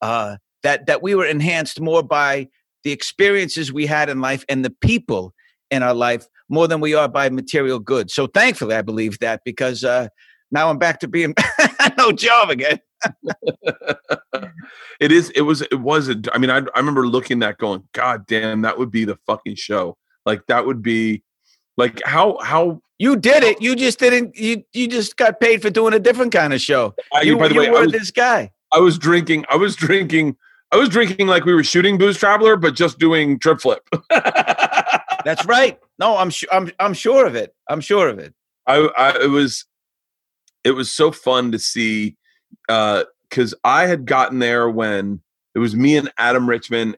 [0.03, 2.49] uh, that that we were enhanced more by
[2.83, 5.33] the experiences we had in life and the people
[5.71, 8.15] in our life more than we are by material goods.
[8.15, 10.09] So thankfully, I believe that because uh,
[10.51, 11.35] now I'm back to being
[11.99, 12.79] no job again.
[15.01, 17.59] it is it was it was a, i mean I, I remember looking at that
[17.59, 21.23] going god damn that would be the fucking show like that would be
[21.77, 23.61] like how how You did it.
[23.61, 24.37] You just didn't.
[24.37, 26.95] You you just got paid for doing a different kind of show.
[27.13, 28.51] I, You, by the you way I were was, this guy.
[28.73, 30.37] I was drinking i was drinking
[30.73, 33.87] i was drinking like we were shooting booze traveler but just doing trip flip
[35.27, 35.77] That's right.
[35.99, 36.49] No, I'm sure.
[36.53, 37.53] I'm I'm sure of it.
[37.69, 38.33] I'm sure of it.
[38.65, 39.65] I, I it was
[40.63, 42.17] it was so fun to see
[42.69, 45.21] because I had gotten there when
[45.55, 46.97] it was me and Adam Richman,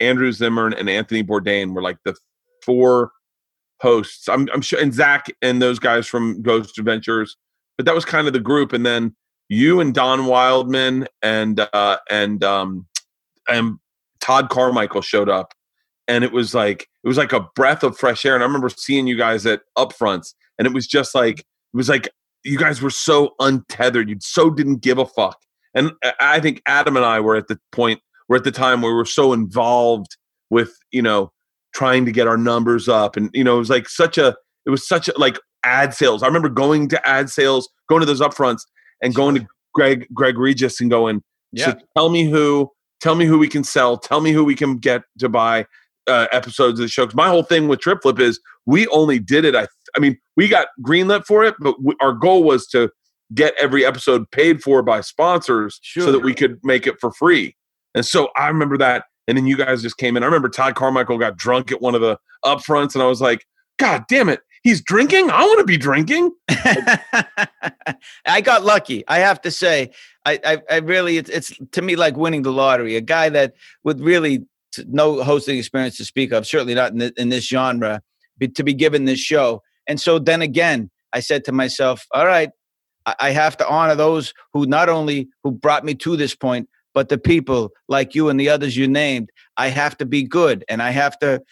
[0.00, 2.14] Andrew Zimmern, and Anthony Bourdain were like the
[2.64, 3.12] four
[3.80, 4.28] hosts.
[4.28, 7.36] I'm I'm sure and Zach and those guys from Ghost Adventures,
[7.76, 8.72] but that was kind of the group.
[8.72, 9.14] And then
[9.48, 12.86] you and Don Wildman and uh and um
[13.48, 13.78] and
[14.20, 15.54] Todd Carmichael showed up.
[16.06, 18.34] And it was like it was like a breath of fresh air.
[18.34, 21.88] And I remember seeing you guys at upfronts, and it was just like it was
[21.88, 22.08] like
[22.44, 24.08] you guys were so untethered.
[24.08, 25.38] You so didn't give a fuck.
[25.74, 28.92] And I- think Adam and I were at the point, we're at the time where
[28.92, 30.16] we were so involved
[30.50, 31.32] with, you know,
[31.74, 33.16] trying to get our numbers up.
[33.16, 34.36] And, you know, it was like such a,
[34.66, 36.22] it was such a, like ad sales.
[36.22, 38.60] I remember going to ad sales, going to those upfronts
[39.02, 41.22] and going to Greg, Greg Regis and going,
[41.66, 42.70] so tell me who,
[43.00, 45.66] tell me who we can sell, tell me who we can get to buy
[46.08, 47.06] uh, episodes of the show.
[47.06, 49.54] 'Cause my whole thing with Trip Flip is we only did it.
[49.54, 49.66] I,
[49.96, 52.90] I mean, we got greenlit for it, but we, our goal was to
[53.34, 57.54] get every episode paid for by sponsors so that we could make it for free.
[57.94, 59.04] And so I remember that.
[59.26, 60.22] And then you guys just came in.
[60.22, 63.44] I remember Todd Carmichael got drunk at one of the upfronts, and I was like,
[63.78, 65.30] God damn it, he's drinking.
[65.30, 66.30] I want to be drinking.
[66.48, 69.04] I got lucky.
[69.06, 69.90] I have to say,
[70.24, 72.96] I, I, I really, it's, it's to me like winning the lottery.
[72.96, 73.54] A guy that
[73.84, 74.46] would really
[74.86, 78.00] no hosting experience to speak of, certainly not in, th- in this genre,
[78.54, 79.62] to be given this show.
[79.86, 82.50] And so then again, I said to myself, all right,
[83.06, 86.68] I, I have to honor those who not only who brought me to this point,
[86.94, 89.30] but the people like you and the others you named.
[89.56, 91.42] I have to be good, and I have to.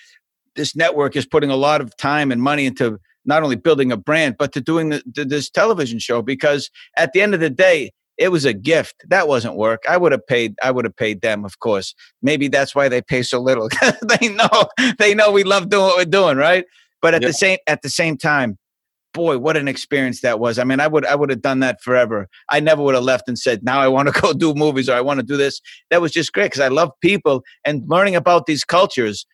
[0.57, 3.97] This network is putting a lot of time and money into not only building a
[3.97, 7.51] brand, but to doing the, the, this television show because at the end of the
[7.51, 8.97] day, it was a gift.
[9.09, 9.83] That wasn't work.
[9.89, 10.55] I would have paid.
[10.63, 11.95] I would have paid them, of course.
[12.23, 13.69] Maybe that's why they pay so little.
[14.21, 14.69] they know.
[14.99, 16.65] They know we love doing what we're doing, right?
[17.03, 17.29] But at Yeah.
[17.29, 18.59] the same at the same time,
[19.13, 20.59] boy, what an experience that was.
[20.59, 22.29] I mean, I would I would have done that forever.
[22.51, 24.95] I never would have left and said, now I want to go do movies or
[24.95, 25.61] I want to do this.
[25.91, 29.27] That was just great because I love people and learning about these cultures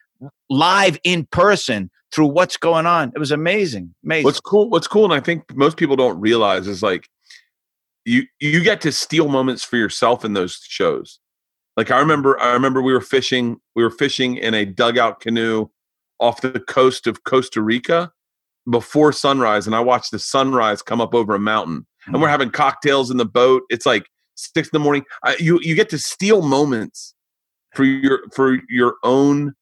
[0.51, 3.11] live in person through what's going on.
[3.15, 3.95] It was amazing.
[4.05, 4.25] Amazing.
[4.25, 4.69] What's cool?
[4.69, 7.09] What's cool, and I think most people don't realize is like
[8.05, 11.19] you you get to steal moments for yourself in those shows.
[11.77, 13.59] Like I remember, I remember we were fishing.
[13.75, 15.69] We were fishing in a dugout canoe
[16.21, 18.13] off the coast of Costa Rica
[18.71, 21.87] before sunrise, and I watched the sunrise come up over a mountain.
[22.07, 22.33] And we're mm.
[22.33, 23.63] having cocktails in the boat.
[23.71, 25.05] It's like six in the morning.
[25.23, 27.15] I, you you get to steal moments
[27.75, 29.55] for your for your own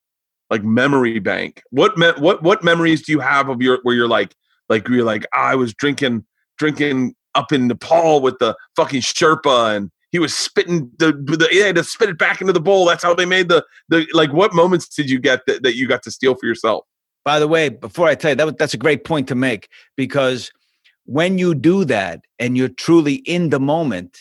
[0.48, 1.62] like memory bank.
[1.70, 4.34] What me- what what memories do you have of your where you're like
[4.68, 6.24] like you're like I was drinking
[6.58, 11.58] drinking up in Nepal with the fucking Sherpa and he was spitting the, the he
[11.58, 12.84] had to spit it back into the bowl.
[12.84, 14.32] That's how they made the the like.
[14.32, 16.84] What moments did you get that, that you got to steal for yourself?
[17.24, 20.50] By the way, before I tell you that, that's a great point to make because
[21.04, 24.18] when you do that and you're truly in the moment,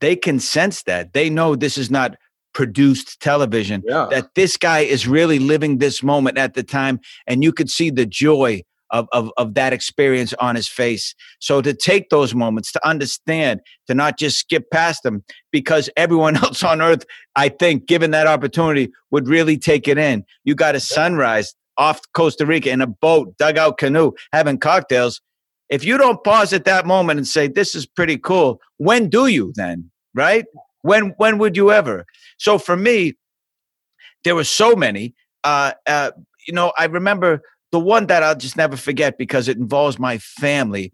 [0.00, 1.12] they can sense that.
[1.12, 2.16] They know this is not
[2.52, 3.82] produced television.
[3.86, 7.70] Yeah, That this guy is really living this moment at the time, and you could
[7.70, 8.62] see the joy
[8.92, 11.14] of, of, of that experience on his face.
[11.40, 16.36] So to take those moments, to understand, to not just skip past them, because everyone
[16.44, 17.04] else on earth,
[17.34, 20.24] I think, given that opportunity, would really take it in.
[20.44, 25.20] You got a sunrise off Costa Rica in a boat, dugout canoe, having cocktails.
[25.70, 29.26] If you don't pause at that moment and say, This is pretty cool, when do
[29.26, 29.90] you then?
[30.14, 30.44] Right?
[30.82, 32.04] When when would you ever?
[32.38, 33.14] So for me,
[34.24, 35.14] there were so many.
[35.44, 36.10] Uh, uh,
[36.46, 37.40] you know, I remember
[37.72, 40.92] the one that I'll just never forget because it involves my family.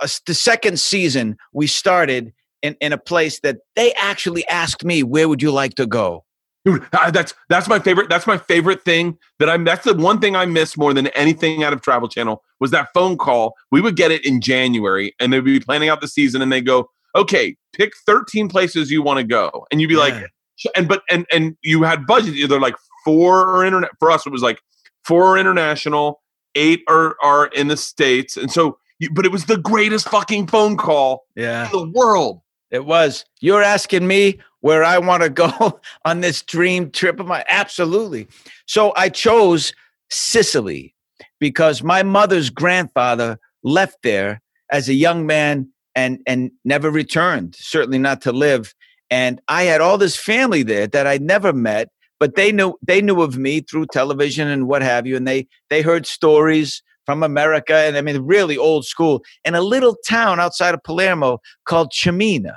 [0.00, 2.32] Uh, the second season, we started
[2.62, 6.24] in, in a place that they actually asked me, "Where would you like to go?"
[6.64, 8.08] Dude, I- that's that's my favorite.
[8.08, 9.64] That's my favorite thing that I'm.
[9.64, 12.88] That's the one thing I miss more than anything out of Travel Channel was that
[12.94, 13.54] phone call.
[13.70, 16.60] We would get it in January, and they'd be planning out the season, and they
[16.60, 20.26] go, "Okay, pick 13 places you want to go," and you'd be like, Yeah.
[20.56, 22.74] Sh- and but and and you had budget either like
[23.04, 23.90] four or internet.
[23.98, 24.60] For us, it was like
[25.08, 26.20] four are international,
[26.54, 28.78] eight are are in the states, and so.
[29.00, 32.40] You, but it was the greatest fucking phone call Yeah, in the world.
[32.72, 33.24] it was.
[33.40, 37.44] You're asking me where I want to go on this dream trip of mine?
[37.48, 38.26] Absolutely.
[38.66, 39.72] So I chose
[40.10, 40.96] Sicily
[41.38, 44.40] because my mother's grandfather left there
[44.72, 48.74] as a young man and and never returned certainly not to live
[49.10, 51.88] and i had all this family there that i never met
[52.20, 55.46] but they knew they knew of me through television and what have you and they
[55.70, 60.40] they heard stories from america and i mean really old school in a little town
[60.40, 62.56] outside of palermo called Ciminna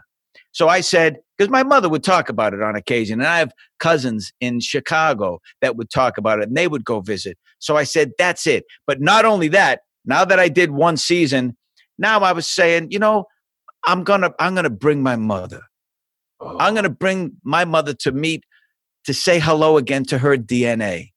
[0.51, 3.51] so i said because my mother would talk about it on occasion and i have
[3.79, 7.37] cousins in chicago that would talk about it and they would go visit.
[7.59, 8.65] So i said that's it.
[8.87, 11.55] But not only that now that i did one season
[11.97, 13.25] now i was saying you know
[13.85, 15.61] i'm gonna i'm gonna bring my mother.
[16.59, 16.97] I'm gonna oh.
[16.99, 18.43] bring my mother to meet
[19.05, 21.11] to say hello again to her dna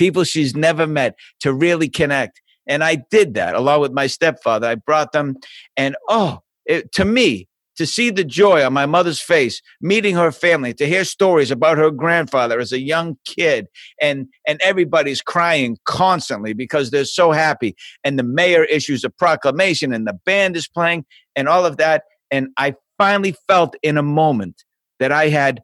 [0.00, 2.40] people she's never met to really connect.
[2.66, 4.66] And i did that along with my stepfather.
[4.66, 5.36] I brought them
[5.76, 10.32] and oh it, to me to see the joy on my mother's face meeting her
[10.32, 13.66] family to hear stories about her grandfather as a young kid
[14.00, 19.92] and and everybody's crying constantly because they're so happy and the mayor issues a proclamation
[19.92, 21.04] and the band is playing
[21.36, 22.04] and all of that.
[22.30, 24.64] And i finally felt in a moment
[24.98, 25.60] that i had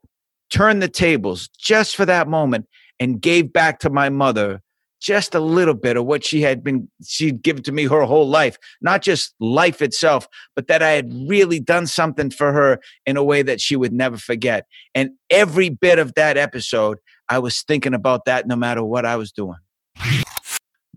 [0.50, 2.66] turned the tables just for that moment
[3.00, 4.62] and gave back to my mother
[4.98, 8.28] just a little bit of what she had been she'd given to me her whole
[8.28, 13.16] life not just life itself but that i had really done something for her in
[13.16, 16.98] a way that she would never forget and every bit of that episode
[17.28, 19.58] i was thinking about that no matter what i was doing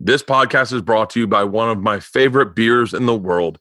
[0.02, 3.58] This podcast is brought to you by one of my favorite beers in the world,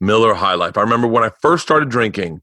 [0.00, 0.78] Miller High Life.
[0.78, 2.40] I remember when I first started drinking,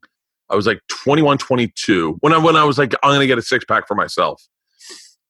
[0.49, 2.17] I was like 21, 22.
[2.21, 4.41] When I when I was like, I'm gonna get a six pack for myself.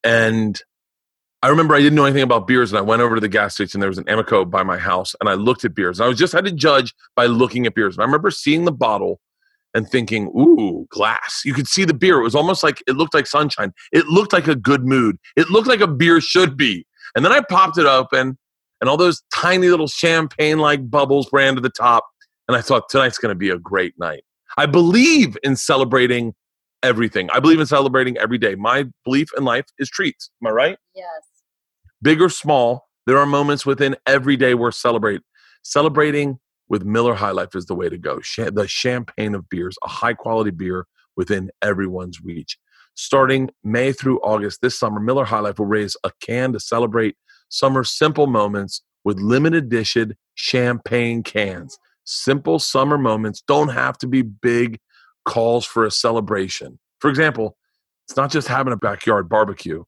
[0.04, 0.60] And
[1.41, 3.54] I remember I didn't know anything about beers, and I went over to the gas
[3.54, 3.80] station.
[3.80, 6.00] There was an Amoco by my house, and I looked at beers.
[6.00, 7.96] And I was just had to judge by looking at beers.
[7.96, 9.22] And I remember seeing the bottle
[9.74, 12.20] and thinking, "Ooh, glass." You could see the beer.
[12.20, 13.74] It was almost like it looked like sunshine.
[13.91, 15.18] It looked like a good mood.
[15.38, 16.86] It looked like a beer should be.
[17.16, 18.38] And then I popped it open,
[18.82, 22.06] and all those tiny little champagne-like bubbles ran to the top.
[22.48, 24.24] And I thought tonight's going to be a great night.
[24.58, 26.34] I believe in celebrating
[26.84, 27.30] everything.
[27.32, 28.56] I believe in celebrating every day.
[28.56, 30.30] My belief in life is treats.
[30.42, 30.78] Am I right?
[30.96, 31.08] Yes.
[32.02, 35.22] big or small, there are moments within every day we're celebrate.
[35.64, 36.40] Celebrating
[36.70, 38.20] with Miller High Life is the way to go.
[38.38, 40.86] The champagne of beers, a high quality beer
[41.18, 42.58] within everyone's reach.
[42.96, 47.16] Starting May through August this summer, Miller High Life will raise a can to celebrate
[47.50, 51.78] summer's simple moments with limited edition champagne cans.
[52.11, 54.80] Simple summer moments don't have to be big
[55.26, 56.80] calls for a celebration.
[56.98, 57.56] For example,
[58.07, 59.84] it's not just having a backyard barbecue,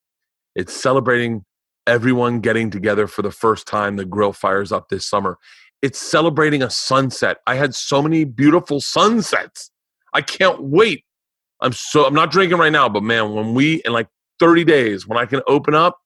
[0.55, 1.43] it's celebrating
[1.87, 3.95] everyone getting together for the first time.
[3.95, 5.39] The grill fires up this summer.
[5.81, 7.37] It's celebrating a sunset.
[7.47, 9.71] I had so many beautiful sunsets.
[10.13, 11.03] I can't wait.
[11.59, 15.07] I'm so I'm not drinking right now, but man, when we in like 30 days,
[15.07, 15.97] when I can open up,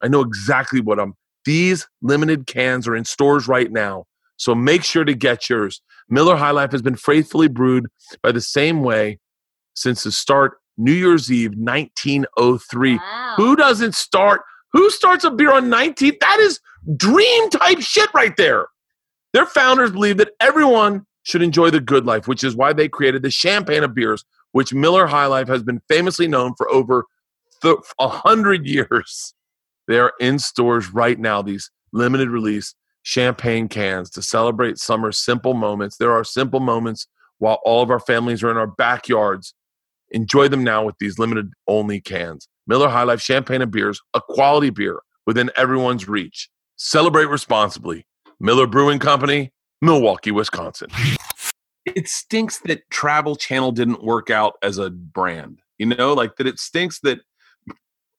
[0.00, 1.14] I know exactly what I'm.
[1.44, 4.04] These limited cans are in stores right now.
[4.36, 5.80] So make sure to get yours.
[6.08, 7.86] Miller High Life has been faithfully brewed
[8.22, 9.18] by the same way
[9.74, 12.96] since the start New Year's Eve 1903.
[12.96, 13.34] Wow.
[13.36, 14.42] Who doesn't start?
[14.72, 16.20] Who starts a beer on 19th?
[16.20, 16.60] That is
[16.96, 18.66] dream type shit right there.
[19.32, 23.22] Their founders believe that everyone should enjoy the good life, which is why they created
[23.22, 27.04] the champagne of beers, which Miller High Life has been famously known for over
[27.62, 29.34] th- 100 years.
[29.88, 32.74] They are in stores right now, these limited release
[33.06, 35.96] champagne cans to celebrate summer's simple moments.
[35.96, 37.06] There are simple moments
[37.38, 39.54] while all of our families are in our backyards.
[40.10, 42.48] Enjoy them now with these limited only cans.
[42.66, 46.48] Miller High Life Champagne and Beers, a quality beer within everyone's reach.
[46.78, 48.04] Celebrate responsibly.
[48.40, 50.88] Miller Brewing Company, Milwaukee, Wisconsin.
[51.84, 55.60] It stinks that Travel Channel didn't work out as a brand.
[55.78, 57.20] You know, like that it stinks that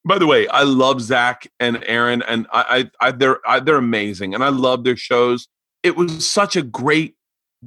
[0.07, 3.75] by the way, I love Zach and Aaron, and I, I, I they're I, they're
[3.75, 5.47] amazing, and I love their shows.
[5.83, 7.15] It was such a great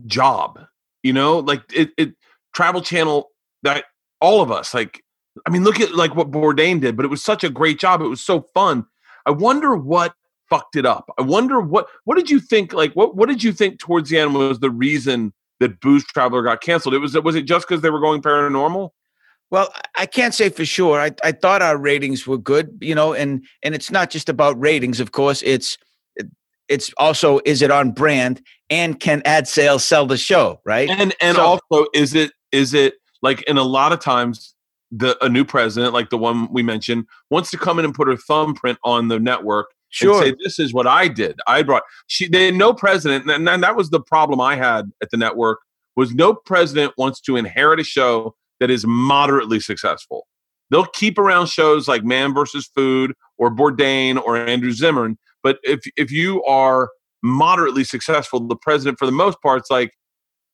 [0.06, 0.58] job,
[1.02, 2.14] you know, like it, it
[2.54, 3.30] Travel Channel
[3.62, 3.84] that
[4.20, 5.02] all of us like.
[5.46, 8.02] I mean, look at like what Bourdain did, but it was such a great job.
[8.02, 8.84] It was so fun.
[9.24, 10.12] I wonder what
[10.50, 11.08] fucked it up.
[11.18, 12.72] I wonder what what did you think?
[12.72, 16.42] Like what what did you think towards the end was the reason that Booze Traveler
[16.42, 16.94] got canceled?
[16.94, 18.90] It was was it just because they were going paranormal?
[19.50, 21.00] Well, I can't say for sure.
[21.00, 24.60] I, I thought our ratings were good, you know, and and it's not just about
[24.60, 25.00] ratings.
[25.00, 25.76] Of course, it's
[26.68, 28.40] it's also is it on brand
[28.70, 30.88] and can ad sales sell the show, right?
[30.88, 34.54] And and So- also is it is it like in a lot of times
[34.92, 38.08] the a new president like the one we mentioned wants to come in and put
[38.08, 40.14] her thumbprint on the network Sure.
[40.22, 41.38] and say this is what I did.
[41.48, 45.10] I brought she they no president and, and that was the problem I had at
[45.10, 45.60] the network
[45.96, 50.26] was no president wants to inherit a show that is moderately successful.
[50.70, 55.80] They'll keep around shows like Man versus Food or Bourdain or Andrew Zimmern, but if
[55.96, 56.90] if you are
[57.22, 59.92] moderately successful, the president for the most part is like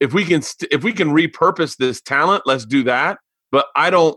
[0.00, 3.18] if we can st- if we can repurpose this talent, let's do that.
[3.50, 4.16] But I don't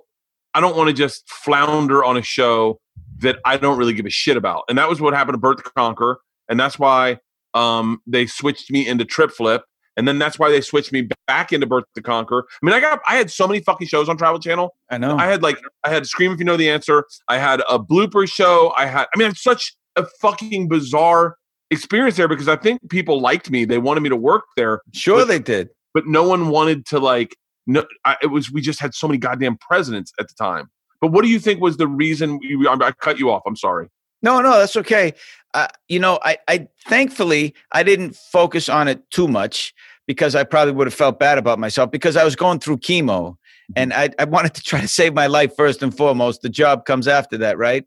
[0.54, 2.80] I don't want to just flounder on a show
[3.20, 4.64] that I don't really give a shit about.
[4.70, 6.20] And that was what happened to Bert the Conqueror.
[6.48, 7.20] And that's why
[7.54, 9.62] um, they switched me into Trip Flip.
[10.00, 12.46] And then that's why they switched me back into Bert the Conqueror.
[12.50, 14.74] I mean, I got I had so many fucking shows on Travel Channel.
[14.90, 15.18] I know.
[15.18, 17.04] I had like I had Scream If You Know the Answer.
[17.28, 18.74] I had a blooper show.
[18.78, 21.36] I had I mean, it's such a fucking bizarre
[21.70, 23.66] experience there because I think people liked me.
[23.66, 25.68] They wanted me to work there, sure but- they did.
[25.94, 27.36] but no one wanted to like.
[27.68, 30.70] No, I, it was we just had so many goddamn presidents at the time.
[31.02, 32.40] But what do you think was the reason?
[32.68, 33.44] I, I cut you off.
[33.46, 33.90] I'm sorry.
[34.22, 35.14] No, no, that's okay.
[35.54, 39.74] Uh, you know, I, I thankfully I didn't focus on it too much
[40.06, 43.38] because I probably would have felt bad about myself because I was going through chemo
[43.76, 46.42] and I, I wanted to try to save my life first and foremost.
[46.42, 47.86] The job comes after that, right?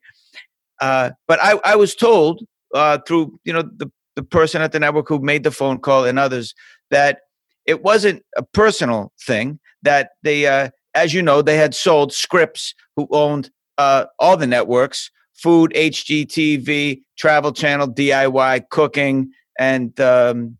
[0.80, 2.44] Uh, but I, I was told
[2.74, 6.04] uh, through you know the the person at the network who made the phone call
[6.04, 6.54] and others
[6.90, 7.20] that
[7.66, 12.74] it wasn't a personal thing that they uh, as you know they had sold Scripps
[12.96, 15.10] who owned uh, all the networks
[15.42, 20.56] food hgtv travel channel diy cooking and um,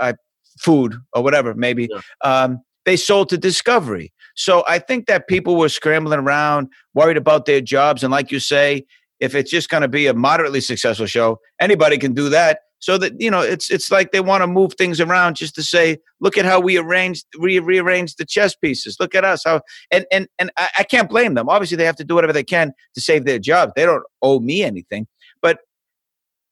[0.00, 0.12] uh,
[0.58, 1.88] food or whatever maybe.
[1.90, 2.00] Yeah.
[2.22, 4.12] um, they sold to discovery.
[4.36, 8.40] So i think that people were scrambling around worried about their jobs and like you
[8.40, 8.84] say
[9.18, 12.98] if it's just going to be a moderately successful show anybody can do that so
[12.98, 15.98] that you know it's it's like they want to move things around just to say
[16.20, 18.96] look at how we arranged re- rearranged the chess pieces.
[18.98, 21.48] Look at us how and and and I, I can't blame them.
[21.48, 23.72] Obviously they have to do whatever they can to save their jobs.
[23.76, 25.06] They don't owe me anything.
[25.40, 25.60] But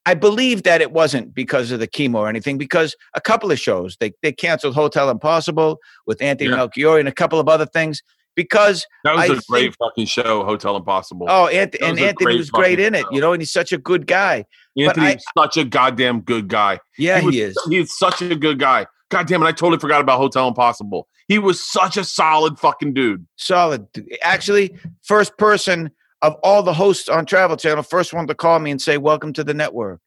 [0.07, 3.59] I believe that it wasn't because of the chemo or anything, because a couple of
[3.59, 6.57] shows they they canceled Hotel Impossible with Anthony Yeah.
[6.57, 8.03] Melchiori and a couple of other things
[8.39, 11.27] because That was I a great think- fucking show, Hotel Impossible.
[11.29, 13.09] oh Anth- That and Anthony great was great in it, show.
[13.11, 14.45] you know, and he's such a good guy.
[14.79, 16.79] Anthony I- such a goddamn good guy.
[16.97, 17.59] Yeah, was, he is.
[17.69, 18.87] He's such a good guy.
[19.11, 21.09] God damn it, I totally forgot about Hotel Impossible.
[21.27, 23.27] He was such a solid fucking dude.
[23.37, 23.87] solid.
[24.23, 25.91] Actually, first person
[26.23, 29.33] of all the hosts on Travel Channel, first one to call me and say, "Welcome
[29.35, 30.01] to the network."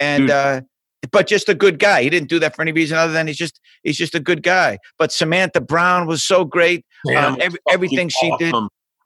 [0.00, 0.30] And Dude.
[0.30, 0.60] uh,
[1.10, 2.02] but just a good guy.
[2.02, 4.42] He didn't do that for any reason other than he's just he's just a good
[4.42, 4.78] guy.
[4.98, 6.84] But Samantha Brown was so great.
[7.16, 8.54] Um, every- everything she did.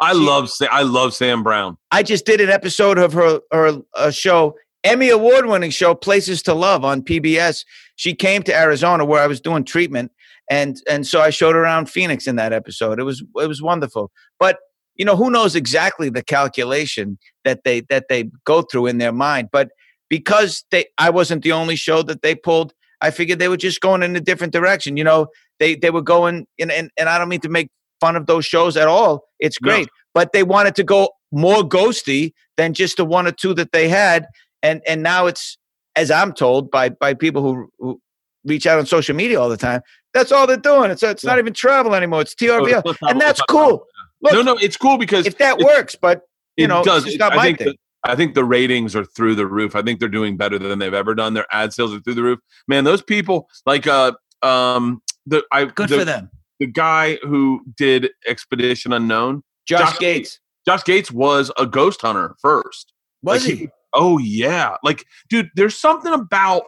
[0.00, 1.76] I She- love I love Sam Brown.
[1.90, 4.54] I just did an episode of her her uh, show,
[4.84, 7.64] Emmy award winning show Places to Love on PBS.
[7.96, 10.12] She came to Arizona where I was doing treatment
[10.50, 13.00] and and so I showed her around Phoenix in that episode.
[13.00, 14.10] It was it was wonderful.
[14.38, 14.58] But
[14.94, 19.12] you know, who knows exactly the calculation that they that they go through in their
[19.12, 19.70] mind, but
[20.08, 23.80] because they I wasn't the only show that they pulled, I figured they were just
[23.80, 24.96] going in a different direction.
[24.96, 25.28] You know,
[25.58, 27.70] they they were going in and, and I don't mean to make
[28.00, 29.24] fun of those shows at all.
[29.40, 29.70] It's No.
[29.70, 29.88] great.
[30.14, 33.88] But they wanted to go more ghosty than just the one or two that they
[33.88, 34.26] had.
[34.62, 35.56] And and now it's
[35.96, 38.00] as I'm told by by people who, who
[38.44, 39.80] reach out on social media all the time,
[40.14, 40.90] that's all they're doing.
[40.90, 42.22] It's it's not even travel anymore.
[42.22, 42.82] It's oh, TRVL.
[42.84, 43.84] Let's And that's cool.
[44.20, 46.22] Look, no, no, it's cool because if that works, but
[46.56, 47.04] you it know, does.
[47.04, 47.66] it's just It- not I my think thing.
[47.68, 47.76] the-
[48.08, 49.76] I think the ratings are through the roof.
[49.76, 51.34] I think they're doing better than they've ever done.
[51.34, 52.38] Their ad sales are through the roof.
[52.66, 54.12] Man, those people like uh
[54.42, 56.30] um the I Good the, for them.
[56.58, 59.42] the guy who did Expedition Unknown.
[59.66, 60.40] Josh, Josh Gates.
[60.66, 62.92] Josh Gates was a ghost hunter first.
[63.22, 63.68] Was Like, he?
[63.92, 64.76] Oh yeah.
[64.82, 66.62] Like, dude, there's something about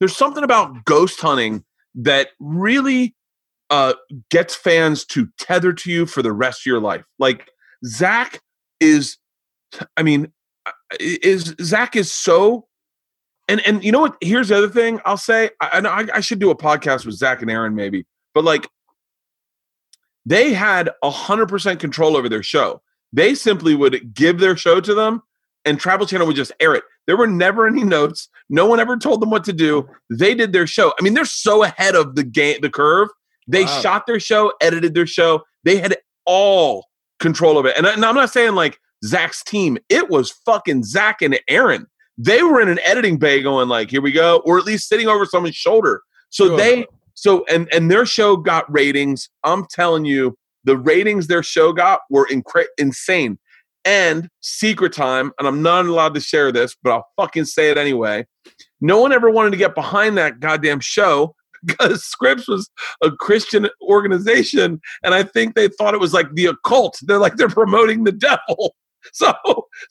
[0.00, 3.14] there's something about ghost hunting that really
[3.70, 3.94] uh
[4.30, 7.04] gets fans to tether to you for the rest of your life.
[7.18, 7.48] Like
[7.86, 8.40] Zach
[8.80, 9.16] is
[9.96, 10.32] I mean,
[11.00, 12.66] is Zach is so
[13.48, 14.16] and and you know what?
[14.20, 15.50] Here's the other thing I'll say.
[15.60, 18.68] I, I, I should do a podcast with Zach and Aaron maybe, but like
[20.26, 22.80] they had a hundred percent control over their show.
[23.12, 25.22] They simply would give their show to them,
[25.64, 26.84] and Travel Channel would just air it.
[27.06, 28.28] There were never any notes.
[28.48, 29.86] No one ever told them what to do.
[30.10, 30.92] They did their show.
[30.98, 33.08] I mean, they're so ahead of the game, the curve.
[33.46, 33.80] They Wow.
[33.82, 35.42] shot their show, edited their show.
[35.64, 36.86] They had all
[37.20, 37.76] control of it.
[37.76, 39.78] And, I, and I'm not saying like Zach's team.
[39.88, 41.86] It was fucking Zach and Aaron.
[42.16, 45.08] They were in an editing bay going like, "Here we go," or at least sitting
[45.08, 46.00] over someone's shoulder.
[46.30, 46.56] So Sure.
[46.56, 49.28] they so and and their show got ratings.
[49.42, 53.38] I'm telling you, the ratings their show got were incre- insane.
[53.86, 57.76] And secret time, and I'm not allowed to share this, but I'll fucking say it
[57.76, 58.26] anyway.
[58.80, 61.34] No one ever wanted to get behind that goddamn show
[61.66, 62.70] because Scripps was
[63.02, 66.98] a Christian organization, and I think they thought it was like the occult.
[67.02, 68.74] They're like they're promoting the devil.
[69.12, 69.32] So,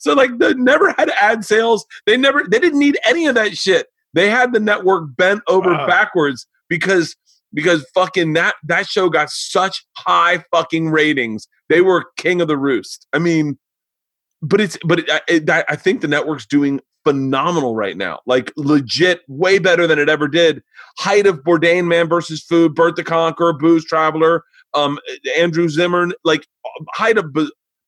[0.00, 1.86] so like they never had ad sales.
[2.06, 3.86] They never, they didn't need any of that shit.
[4.12, 5.86] They had the network bent over Wow.
[5.86, 7.16] backwards because
[7.52, 11.46] because fucking that that show got such high fucking ratings.
[11.68, 13.06] They were king of the roost.
[13.12, 13.58] I mean,
[14.42, 18.20] but it's but it, it, I I think the network's doing phenomenal right now.
[18.26, 20.62] Like legit, way better than it ever did.
[20.98, 24.42] Height of Bourdain Man versus Food, Bert the Conqueror, Booze Traveler,
[24.74, 24.98] um,
[25.38, 26.46] Andrew Zimmern, like
[26.94, 27.32] height of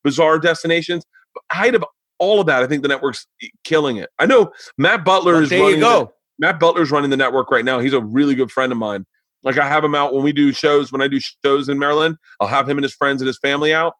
[0.07, 1.05] bizarre destinations,
[1.35, 1.85] But height of
[2.19, 2.62] all of that.
[2.62, 3.27] I think the network's
[3.65, 4.09] killing it.
[4.19, 6.12] I know Matt Butler Well, is there you running the- go.
[6.39, 7.78] Matt Butler's running the network right now.
[7.81, 9.05] He's a really good friend of mine.
[9.43, 10.93] Like I have him out when we do shows.
[10.93, 13.73] When I do shows in Maryland, I'll have him and his friends and his family
[13.74, 13.95] out.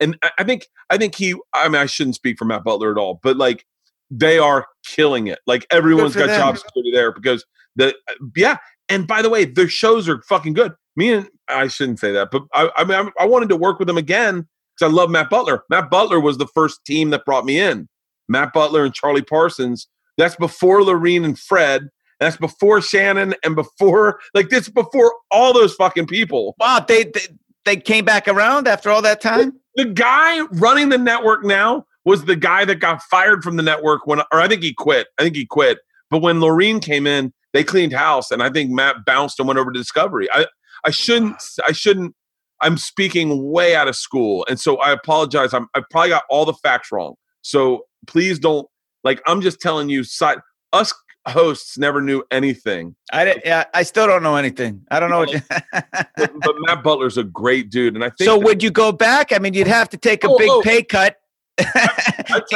[0.00, 1.34] And I- I think I think he.
[1.54, 3.64] I mean, I shouldn't speak for Matt Butler at all, but like
[4.10, 5.38] they are killing it.
[5.46, 6.40] Like everyone's got them.
[6.40, 7.44] job security there because
[7.76, 7.94] the
[8.36, 8.56] yeah.
[8.88, 10.72] And by the way, their shows are fucking good.
[10.96, 13.78] Me and I shouldn't say that, but I, I mean, I, I wanted to work
[13.78, 14.46] with them again
[14.82, 15.64] I love Matt Butler.
[15.70, 17.88] Matt Butler was the first team that brought me in.
[18.28, 19.88] Matt Butler and Charlie Parsons.
[20.18, 21.88] That's before Laureen and Fred.
[22.20, 26.54] That's before Shannon and before like this before all those fucking people.
[26.60, 27.20] Wow, they, they
[27.64, 29.58] they came back around after all that time.
[29.74, 34.06] The guy running the network now was the guy that got fired from the network
[34.06, 35.08] when, or I think he quit.
[35.18, 35.78] I think he quit.
[36.10, 39.58] But when Laureen came in, they cleaned house, and I think Matt bounced and went
[39.58, 40.28] over to Discovery.
[40.32, 40.46] I
[40.84, 42.14] I shouldn't I shouldn't.
[42.62, 45.52] I'm speaking way out of school, and so I apologize.
[45.52, 47.14] I'm I probably got all the facts wrong.
[47.42, 48.66] So please don't
[49.04, 49.20] like.
[49.26, 50.04] I'm just telling you.
[50.04, 50.38] Side
[50.72, 50.94] us
[51.28, 52.96] hosts never knew anything.
[53.12, 54.82] I didn't, yeah, I still don't know anything.
[54.90, 55.18] I don't know.
[55.20, 55.40] What you,
[55.72, 58.90] But, but Matt Butler's a great dude, and I think so that- would you go
[58.92, 59.32] back?
[59.32, 60.62] I mean, you'd have to take a Oh, big oh.
[60.62, 61.16] pay cut,
[61.60, 61.66] you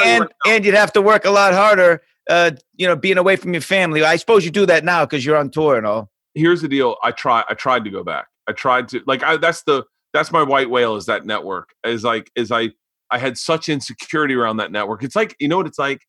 [0.02, 2.02] and right and you'd have to work a lot harder.
[2.28, 4.02] Uh, you know, being away from your family.
[4.02, 6.10] I suppose you do that now because you're on tour and all.
[6.34, 6.96] here's the deal.
[7.04, 7.44] I try.
[7.48, 8.26] I tried to go back.
[8.48, 9.22] I tried to like.
[9.22, 10.96] I that's the that's my white whale.
[10.96, 11.70] Is that network?
[11.84, 12.70] Is like is I
[13.10, 15.02] I had such insecurity around that network.
[15.02, 16.02] It's like you know what it's like.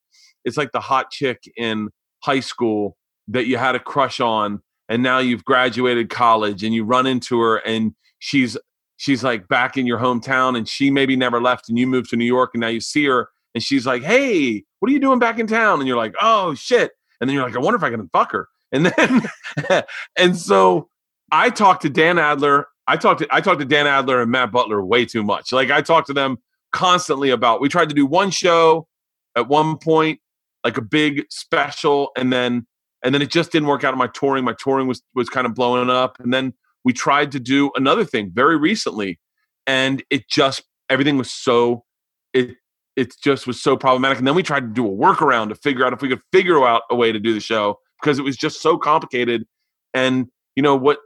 [0.44, 1.90] It's like the hot chick in
[2.22, 2.96] high school
[3.28, 7.40] that you had a crush on, and now you've graduated college, and you run into
[7.40, 8.56] her, and she's
[8.96, 12.16] she's like back in your hometown, and she maybe never left, and you moved to
[12.16, 15.18] New York, and now you see her, and she's like, "Hey, what are you doing
[15.18, 17.82] back in town?" And you're like, "Oh shit," and then you're like, "I wonder if
[17.82, 19.22] I can fuck her." And then
[20.16, 20.88] and so
[21.32, 22.68] I talked to Dan Adler.
[22.88, 25.52] I talked to I talked to Dan Adler and Matt Butler way too much.
[25.52, 26.38] Like I talked to them
[26.72, 27.60] constantly about.
[27.60, 28.88] We tried to do one show
[29.36, 30.20] at one point,
[30.64, 32.66] like a big special, and then
[33.04, 34.42] and then it just didn't work out on my touring.
[34.44, 38.04] My touring was was kind of blowing up, and then we tried to do another
[38.04, 39.20] thing very recently,
[39.66, 41.84] and it just everything was so
[42.32, 42.56] it
[42.96, 44.18] it just was so problematic.
[44.18, 46.66] And then we tried to do a workaround to figure out if we could figure
[46.66, 49.46] out a way to do the show because it was just so complicated.
[49.92, 50.98] And you know what?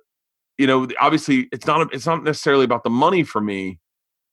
[0.59, 3.79] You know, obviously, it's not it's not necessarily about the money for me.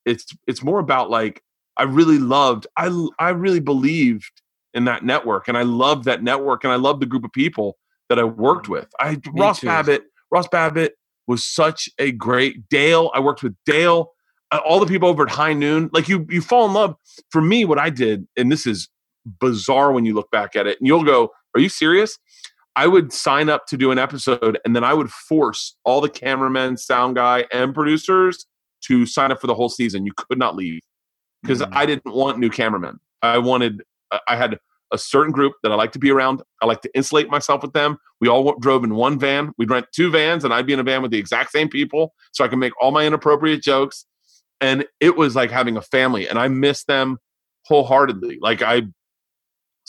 [0.06, 1.41] It's it's more about like
[1.78, 2.90] I really loved I
[3.20, 4.41] I really believed
[4.74, 7.78] in that network, and I loved that network, and I loved the group of people
[8.10, 8.88] that I worked with.
[9.00, 9.68] I Me Ross too.
[9.68, 10.94] Babbitt Ross Babbitt
[11.28, 13.12] was such a great Dale.
[13.14, 14.12] I worked with Dale.
[14.52, 16.96] uh, All the people over at High Noon, like you, you fall in love.
[17.32, 18.90] For me, what I did, and this is
[19.40, 22.18] bizarre when you look back at it, and you'll go, "Are you serious?"
[22.76, 26.10] I would sign up to do an episode, and then I would force all the
[26.10, 28.46] cameramen, sound guy, and producers
[28.86, 30.06] to sign up for the whole season.
[30.06, 30.82] You could not leave
[31.41, 31.70] because Mm.
[31.74, 33.00] I didn't want new cameramen.
[33.22, 34.60] I wanted, I- I had
[34.91, 36.41] a certain group that I like to be around.
[36.62, 37.98] I like to insulate myself with them.
[38.22, 39.52] We all drove in one van.
[39.58, 42.14] We'd rent two vans, and I'd be in a van with the exact same people,
[42.32, 44.06] so I can make all my inappropriate jokes.
[44.62, 47.18] And it was like having a family, and I miss them
[47.66, 48.40] wholeheartedly.
[48.41, 48.84] Like I,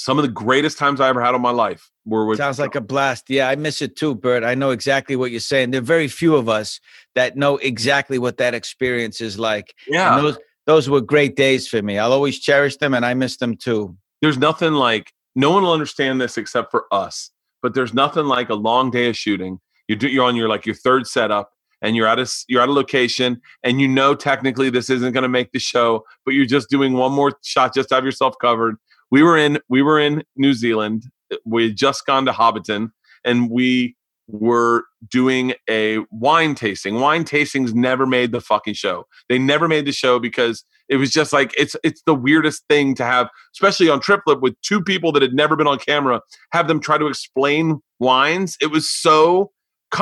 [0.00, 2.38] some of the greatest times I ever had in my life were with.
[2.38, 3.28] Sounds like a blast.
[3.28, 4.44] Yeah, I miss it too, Bert.
[4.44, 5.72] I know exactly what you're saying.
[5.72, 6.80] There are very few of us
[7.14, 9.74] that know exactly what that experience is like.
[9.86, 10.16] yeah.
[10.16, 11.98] And those those were great days for me.
[11.98, 13.96] I'll always cherish them, and I miss them too.
[14.22, 17.30] there's nothing like no one will understand this except for us
[17.62, 20.66] but there's nothing like a long day of shooting you do you're on your like
[20.66, 21.52] your third setup
[21.82, 25.22] and you're at a you're at a location and you know technically this isn't going
[25.22, 28.34] to make the show but you're just doing one more shot just to have yourself
[28.40, 28.76] covered
[29.10, 31.04] we were in we were in new zealand.
[31.44, 32.90] We had just gone to hobbiton
[33.24, 33.96] and we
[34.28, 37.00] were doing a wine tasting.
[37.00, 39.06] Wine tastings never made the fucking show.
[39.28, 42.94] They never made the show because it was just like it's it's the weirdest thing
[42.96, 46.20] to have especially on Trip Flip with two people that had never been on camera
[46.52, 48.56] have them try to explain wines.
[48.60, 49.50] It was so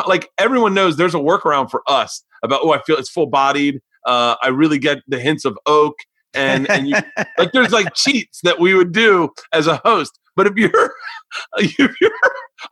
[0.06, 3.80] like everyone knows there's a workaround for us about oh i feel it's full bodied
[4.06, 5.94] uh i really get the hints of oak
[6.34, 6.96] and and you,
[7.38, 10.92] like there's like cheats that we would do as a host but if you're
[11.58, 12.10] if you're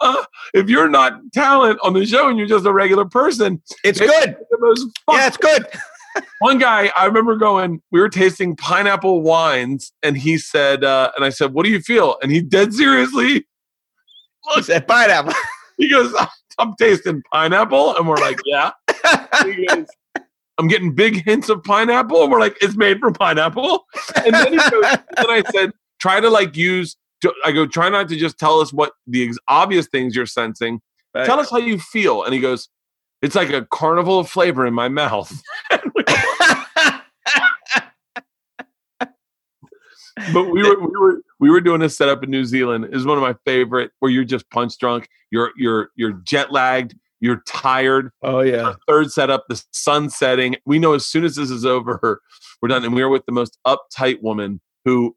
[0.00, 0.24] uh,
[0.54, 4.10] if you're not talent on the show and you're just a regular person it's it's
[4.12, 4.36] good.
[4.50, 5.66] the most fun Yeah, it's good.
[6.40, 11.24] one guy i remember going we were tasting pineapple wines and he said uh, and
[11.24, 13.46] i said what do you feel and he dead seriously
[14.56, 15.32] It's a pineapple.
[15.76, 16.14] he goes
[16.58, 18.70] i'm tasting pineapple and we're like yeah
[19.44, 19.86] he goes
[20.58, 23.84] i'm getting big hints of pineapple and we're like it's made from pineapple
[24.24, 25.70] and then he goes and then i said
[26.00, 29.26] try to like use to- i go try not to just tell us what the
[29.26, 30.80] ex- obvious things you're sensing
[31.14, 31.24] Right.
[31.24, 32.68] tell us how you feel and he goes
[33.22, 35.32] it's like a carnival of flavor in my mouth
[40.32, 42.88] but we were we were we were doing a setup in New Zealand.
[42.92, 46.94] Is one of my favorite where you're just punch drunk, you're you're you're jet lagged,
[47.20, 48.10] you're tired.
[48.22, 48.62] oh yeah.
[48.62, 50.56] Our third setup, the sun setting.
[50.64, 52.20] We know as soon as this is over,
[52.60, 52.84] we're done.
[52.84, 55.16] And we are with the most uptight woman who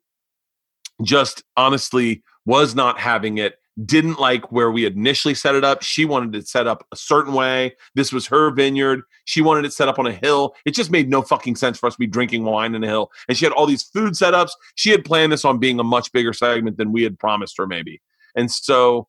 [1.04, 3.56] just honestly was not having it.
[3.86, 5.84] Didn't like where we initially set it up.
[5.84, 7.76] She wanted it set up a certain way.
[7.96, 9.02] This was her vineyard.
[9.24, 10.56] She wanted it set up on a hill.
[10.66, 13.10] It just made no fucking sense for us to be drinking wine in a hill.
[13.30, 14.52] And she had all these food setups.
[14.76, 17.68] She had planned this on being a much bigger segment than we had promised her,
[17.68, 18.02] maybe.
[18.36, 19.08] And so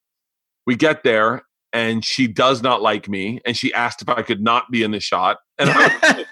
[0.66, 1.42] we get there,
[1.72, 3.40] and she does not like me.
[3.44, 5.38] And she asked if I could not be in the shot.
[5.58, 6.26] And I'm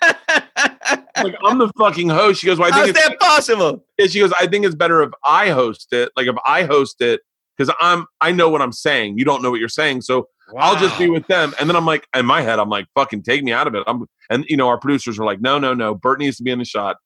[1.22, 2.40] like, I'm the fucking host.
[2.40, 3.84] She goes, Well, I How's think it's that possible?
[3.98, 6.10] yeah, she goes, I think it's better if I host it.
[6.16, 7.20] Like if I host it,
[7.56, 9.18] because I'm I know what I'm saying.
[9.18, 10.02] You don't know what you're saying.
[10.02, 11.54] So I'll just be with them.
[11.60, 13.84] And then I'm like, in my head, I'm like, fucking take me out of it.
[13.86, 16.50] I'm and you know, our producers are like, no, no, no, Bert needs to be
[16.50, 16.96] in the shot.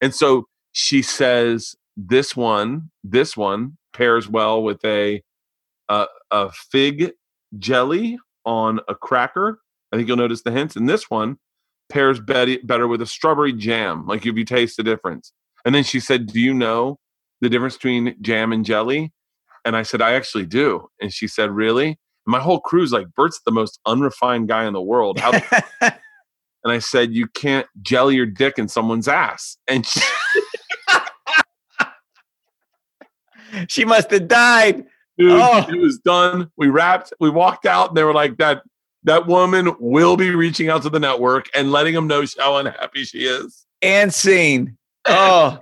[0.00, 5.22] And so she says, this one, this one pairs well with a
[5.88, 7.12] uh, a fig
[7.58, 9.60] jelly on a cracker.
[9.92, 10.76] I think you'll notice the hints.
[10.76, 11.38] And this one
[11.88, 14.06] pairs better with a strawberry jam.
[14.06, 15.32] Like if you taste the difference.
[15.64, 16.98] And then she said, Do you know
[17.40, 19.12] the difference between jam and jelly?
[19.64, 20.88] And I said, I actually do.
[21.00, 21.88] And she said, Really?
[21.88, 21.96] And
[22.26, 25.18] my whole crew's like, Bert's the most unrefined guy in the world.
[25.18, 25.32] How
[25.80, 25.92] and
[26.64, 29.56] I said, You can't jelly your dick in someone's ass.
[29.66, 30.00] And she,
[33.68, 34.84] she must have died.
[35.18, 35.66] Dude, Oh.
[35.68, 36.50] it was done.
[36.56, 38.62] We wrapped, we walked out, and they were like, That
[39.04, 43.04] that woman will be reaching out to the network and letting them know how unhappy
[43.04, 43.66] she is.
[43.82, 44.76] And scene.
[45.10, 45.58] Oh,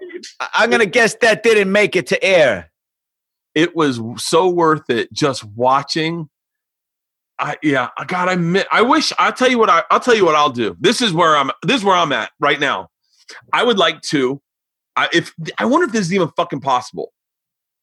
[0.55, 2.73] I'm gonna guess that didn't make it to air.
[3.55, 6.29] it was so worth it just watching.
[7.39, 10.17] I yeah, I God, I mi- I wish I'll tell you what I I'll tell
[10.17, 10.77] you what I'll do.
[10.81, 12.89] This is where I'm this is where I'm at right now.
[13.53, 14.41] I would like to
[14.97, 17.13] I if I wonder if this is even fucking possible.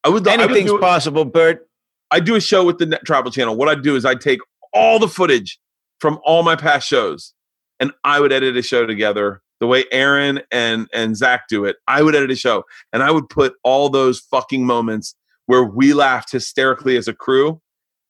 [0.04, 1.68] I would I would Anything's do, possible, Bert.
[2.12, 3.56] I do a show with the Net Travel Channel.
[3.56, 4.40] What I'd do is I'd take
[4.74, 5.60] all the footage
[6.00, 7.34] from all my past shows
[7.80, 11.78] and I would edit a show together the way Aaron and and Zach do it,
[11.88, 15.16] I would edit a show and I would put all those fucking moments
[15.46, 17.62] where we laughed hysterically as a crew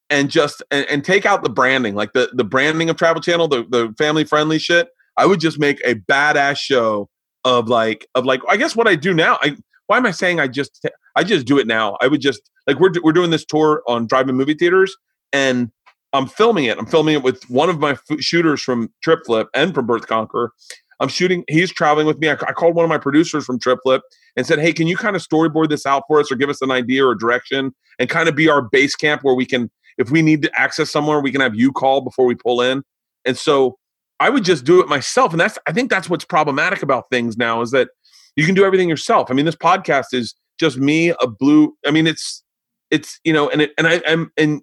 [0.10, 3.48] and just and, and take out the branding, like the the branding of Travel Channel,
[3.48, 4.88] the the family friendly shit.
[5.16, 7.08] I would just make a badass show
[7.46, 9.38] of like of like I guess what I do now.
[9.44, 9.56] I
[9.86, 10.84] why am I saying I just
[11.16, 11.98] I just do it now?
[12.02, 14.96] I would just like we're we're doing this tour on drive-in movie theaters
[15.32, 15.72] and
[16.14, 16.78] I'm filming it.
[16.78, 20.02] I'm filming it with one of my f- shooters from Trip Flip and from Bert
[20.02, 20.52] the Conqueror.
[21.00, 21.44] I'm shooting.
[21.50, 22.30] He's traveling with me.
[22.30, 24.02] I, I called one of my producers from Trip Flip
[24.38, 26.62] and said, "Hey, can you kind of storyboard this out for us, or give us
[26.62, 30.12] an idea or direction, and kind of be our base camp where we can, if
[30.12, 32.84] we need to access somewhere, we can have you call before we pull in."
[33.26, 33.78] And so
[34.20, 37.38] I would just do it myself, and that's I think that's what's problematic about things
[37.38, 37.90] now is that
[38.36, 39.32] you can do everything yourself.
[39.32, 41.76] I mean, this podcast is just me, a blue.
[41.86, 42.44] I mean, it's
[42.92, 44.62] it's you know, and it and I am and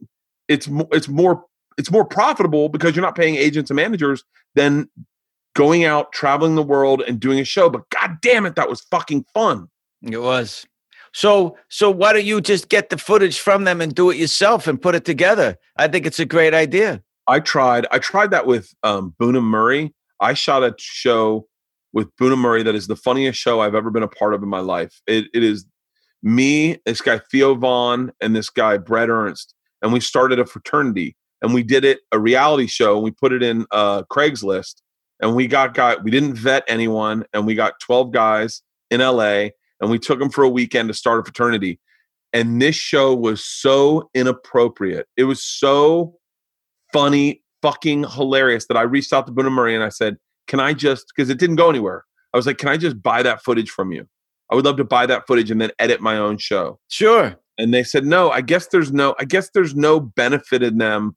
[0.49, 1.45] it's it's more
[1.79, 4.89] it's more profitable because you're not paying agents and managers than
[5.55, 7.69] going out traveling the world and doing a show.
[7.69, 9.69] But god damn it, that was fucking fun.
[10.03, 10.67] It was.
[11.13, 14.67] So so why don't you just get the footage from them and do it yourself
[14.67, 15.57] and put it together?
[15.77, 17.03] I think it's a great idea.
[17.27, 17.87] I tried.
[17.91, 19.95] I tried that with um, Bunim/Murray.
[20.21, 21.47] I shot a show
[21.93, 24.61] with Bunim/Murray that is the funniest show I've ever been a part of in my
[24.61, 25.01] life.
[25.07, 25.65] It, it is
[26.23, 31.17] me, this guy Theo Von, and this guy Brett Ernst, and we started a fraternity
[31.43, 34.83] and we did it a reality show and we put it in uh, Craigslist
[35.21, 39.49] and we got got we didn't vet anyone and we got 12 guys in LA
[39.81, 41.81] and we took them for a weekend to start a fraternity.
[42.33, 45.09] And this show was so inappropriate.
[45.17, 46.15] It was so
[46.93, 50.17] funny fucking hilarious that I reached out to and Murray and I said
[50.47, 52.05] can I just because it didn't go anywhere.
[52.33, 54.09] I was like can I just buy that footage from you
[54.51, 57.37] I would love to buy that footage and then edit my own show Sure.
[57.59, 61.17] and they said no i guess there's no i guess there's no benefit in them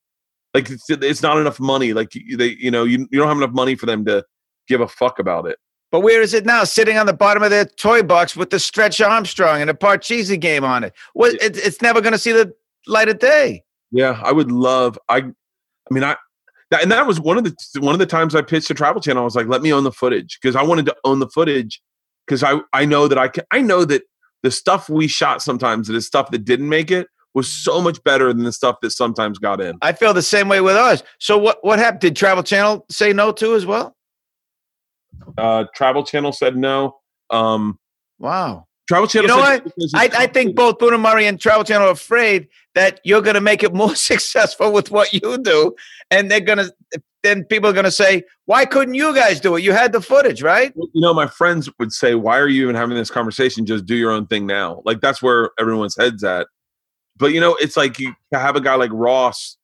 [0.53, 3.51] like it's, it's not enough money like they you know you, you don't have enough
[3.53, 4.23] money for them to
[4.67, 5.57] give a fuck about it
[5.91, 6.63] But where is it now?
[6.63, 10.39] Sitting on the bottom of their toy box with the Stretch Armstrong and a Parcheesi
[10.39, 10.93] game on it.
[11.13, 11.33] What?
[11.41, 12.51] It, it's never going to see the
[12.87, 13.63] light of day.
[13.91, 16.15] yeah i would love i i mean i
[16.71, 18.99] that, and that was one of the one of the times i pitched to travel
[19.01, 21.29] channel i was like let me own the footage because i wanted to own the
[21.29, 21.81] footage
[22.25, 24.03] because i i know that i can i know that
[24.43, 28.31] the stuff we shot sometimes the stuff that didn't make it was so much better
[28.31, 31.01] than the stuff that sometimes got in I feel the same way with us.
[31.19, 31.57] So what?
[31.63, 32.01] What happened?
[32.01, 33.95] Did Travel Channel say no to as well?
[35.37, 36.97] uh travel channel said no
[37.29, 37.79] um
[38.19, 38.67] Wow.
[38.87, 39.65] travel channel You know what?
[39.95, 43.63] I, I think both Bunim/Murray and Travel Channel are afraid that you're going to make
[43.63, 45.75] it more successful with what you do,
[46.11, 46.73] and they're going to.
[47.23, 49.63] Then people are going to say, "Why couldn't you guys do it?
[49.63, 52.75] You had the footage, right?" you know, my friends would say, "Why are you even
[52.75, 53.65] having this conversation?
[53.65, 56.47] Just do your own thing now." Like that's where everyone's heads at.
[57.17, 59.57] But you know, it's like you have a guy like Ross.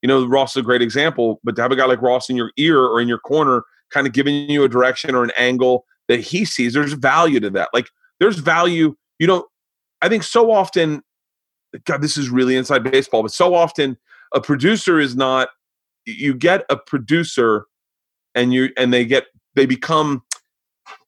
[0.00, 1.40] You know, Ross is a great example.
[1.44, 4.06] But to have a guy like Ross in your ear or in your corner, kind
[4.06, 7.68] of giving you a direction or an angle that he sees, there's value to that.
[7.72, 7.88] Like
[8.20, 8.96] there's value.
[9.18, 9.46] You don't.
[10.00, 11.02] I think so often.
[11.84, 13.96] God, this is really inside baseball, but so often
[14.32, 15.48] a producer is not.
[16.06, 17.66] You get a producer,
[18.34, 20.22] and you and they get they become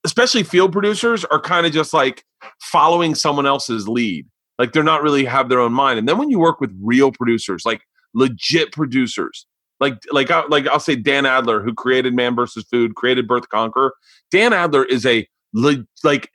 [0.04, 2.24] especially field producers are kind of just like
[2.60, 4.26] following someone else's lead.
[4.58, 5.98] Like they're not really have their own mind.
[5.98, 7.82] And then when you work with real producers, like
[8.14, 9.46] legit producers,
[9.80, 12.64] like like I, like I'll say Dan Adler, who created Man vs.
[12.70, 13.94] Food, created Bert the Conqueror.
[14.30, 16.30] Dan Adler is a le- like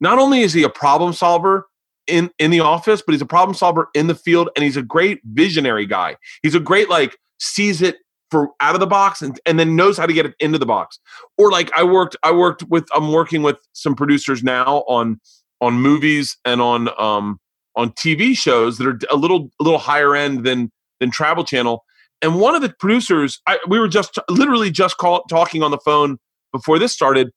[0.00, 1.66] not only is he a problem solver
[2.06, 4.82] in in the office, but he's a problem solver in the field, and he's a
[4.82, 6.16] great visionary guy.
[6.42, 7.96] He's a great like sees it
[8.30, 10.64] for out of the box and, and then knows how to get it into the
[10.64, 10.98] box
[11.36, 15.20] or like I worked I worked with I'm working with some producers now on
[15.60, 17.38] on movies and on um
[17.76, 20.70] on TV shows that are a little a little higher end than
[21.00, 21.84] than Travel Channel.
[22.20, 25.80] And one of the producers, I, we were just literally just call, talking on the
[25.84, 26.18] phone
[26.52, 27.30] before this started.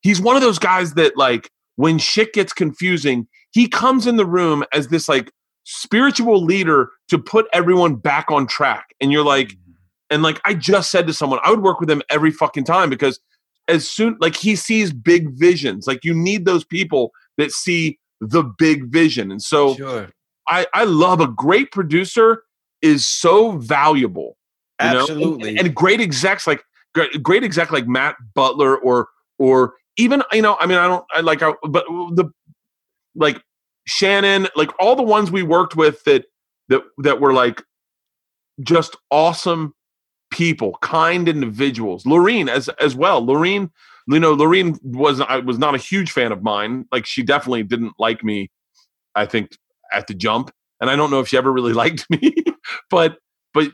[0.00, 4.24] He's one of those guys that like when shit gets confusing, he comes in the
[4.24, 5.30] room as this like
[5.64, 8.94] spiritual leader to put everyone back on track.
[9.00, 9.72] And you're like, mm-hmm.
[10.10, 12.90] and like I just said to someone, I would work with him every fucking time
[12.90, 13.20] because
[13.68, 15.86] as soon like he sees big visions.
[15.86, 19.30] Like you need those people that see the big vision.
[19.30, 20.10] And so Sure.
[20.48, 22.42] I, I love a great producer
[22.80, 24.36] is so valuable.
[24.80, 24.88] know?
[24.88, 25.58] And- Absolutely.
[25.58, 26.64] And, great execs like
[26.94, 29.08] great, great exec like Matt Butler or
[29.38, 32.30] or even you know, I mean I don't I like I, but the
[33.14, 33.40] like
[33.86, 36.26] Shannon, like all the ones we worked with that
[36.68, 37.62] that that were like
[38.62, 39.74] just awesome
[40.30, 42.04] people, kind individuals.
[42.04, 43.22] Laureen as as well.
[43.22, 43.70] Laureen,
[44.08, 46.86] you know, Laureen was I was not a huge fan of mine.
[46.92, 48.50] Like she definitely didn't like me.
[49.14, 49.56] I think
[49.92, 50.50] at the jump,
[50.80, 52.34] and I don't know if she ever really liked me.
[52.90, 53.18] but
[53.54, 53.72] but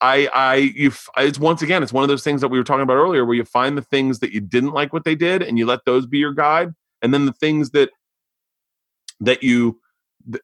[0.00, 2.82] I, I, you, it's once again, it's one of those things that we were talking
[2.82, 5.58] about earlier, where you find the things that you didn't like what they did, and
[5.58, 6.72] you let those be your guide,
[7.02, 7.90] and then the things that
[9.20, 9.80] that you,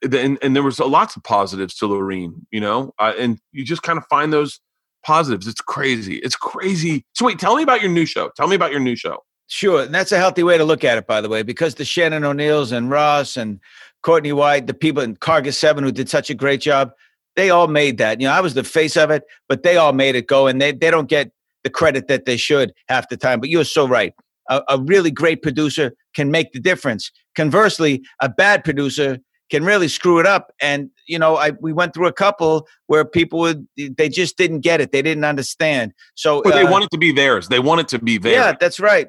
[0.01, 3.63] and, and there was a lots of positives to Laureen, you know, uh, and you
[3.63, 4.59] just kind of find those
[5.05, 5.47] positives.
[5.47, 6.17] It's crazy.
[6.17, 7.05] It's crazy.
[7.13, 8.29] So wait, tell me about your new show.
[8.35, 9.23] Tell me about your new show.
[9.47, 11.85] Sure, and that's a healthy way to look at it, by the way, because the
[11.85, 13.61] Shannon O'Neills and Ross and
[14.03, 16.91] Courtney White, the people in Cargus Seven who did such a great job,
[17.37, 18.19] they all made that.
[18.19, 20.61] You know, I was the face of it, but they all made it go, and
[20.61, 21.31] they they don't get
[21.63, 23.39] the credit that they should half the time.
[23.39, 24.13] But you're so right.
[24.49, 27.11] A, a really great producer can make the difference.
[27.37, 29.19] Conversely, a bad producer
[29.49, 30.51] can really screw it up.
[30.59, 34.61] And you know, I we went through a couple where people would they just didn't
[34.61, 35.93] get it, they didn't understand.
[36.15, 37.47] So But they uh, want it to be theirs.
[37.47, 38.35] They want it to be theirs.
[38.35, 39.07] yeah, that's right.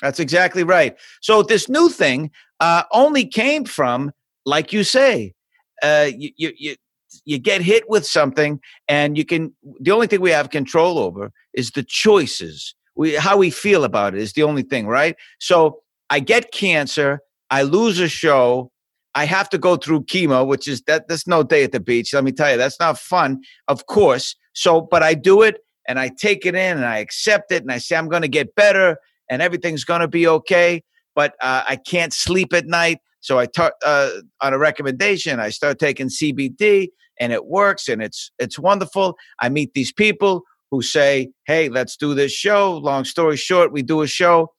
[0.00, 0.96] That's exactly right.
[1.20, 2.30] So this new thing
[2.60, 4.12] uh, only came from,
[4.46, 5.34] like you say,
[5.82, 6.76] uh, you, you you
[7.24, 9.52] you get hit with something, and you can.
[9.80, 12.74] The only thing we have control over is the choices.
[12.96, 15.16] We how we feel about it is the only thing, right?
[15.38, 15.80] So
[16.10, 17.20] I get cancer,
[17.50, 18.70] I lose a show.
[19.14, 21.08] I have to go through chemo, which is that.
[21.08, 22.12] That's no day at the beach.
[22.14, 24.36] Let me tell you, that's not fun, of course.
[24.52, 25.56] So, but I do it,
[25.88, 28.28] and I take it in, and I accept it, and I say I'm going to
[28.28, 28.98] get better
[29.28, 30.82] and everything's going to be okay.
[31.14, 32.98] But uh, I can't sleep at night.
[33.20, 34.10] So I ta- uh,
[34.40, 36.88] on a recommendation, I start taking CBD,
[37.18, 39.16] and it works, and it's it's wonderful.
[39.40, 43.82] I meet these people who say, "Hey, let's do this show." Long story short, we
[43.82, 44.52] do a show,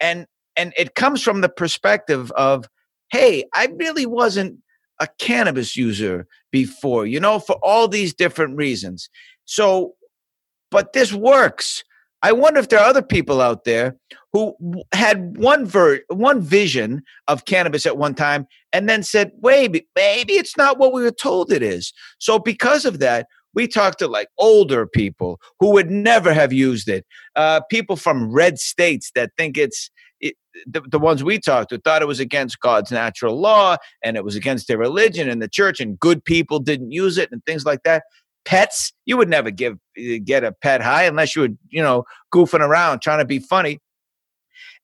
[0.00, 0.26] and
[0.58, 2.68] and it comes from the perspective of,
[3.10, 4.58] "Hey, I really wasn't
[5.00, 9.08] a cannabis user before, you know, for all these different reasons."
[9.44, 9.94] So,
[10.70, 11.84] but this works.
[12.20, 13.96] I wonder if there are other people out there
[14.32, 14.56] who
[14.92, 20.32] had one ver- one vision of cannabis at one time and then said, "Wait, maybe
[20.34, 24.08] it's not what we were told it is." So because of that, we talked to
[24.08, 27.06] like older people who would never have used it,
[27.36, 29.90] uh, people from red states that think it's
[30.20, 30.34] it,
[30.66, 34.24] the, the ones we talked to thought it was against God's natural law and it
[34.24, 37.64] was against their religion and the church, and good people didn't use it and things
[37.64, 38.02] like that
[38.48, 38.92] pets.
[39.04, 42.04] You would never give uh, get a pet high unless you were, you know,
[42.34, 43.80] goofing around trying to be funny.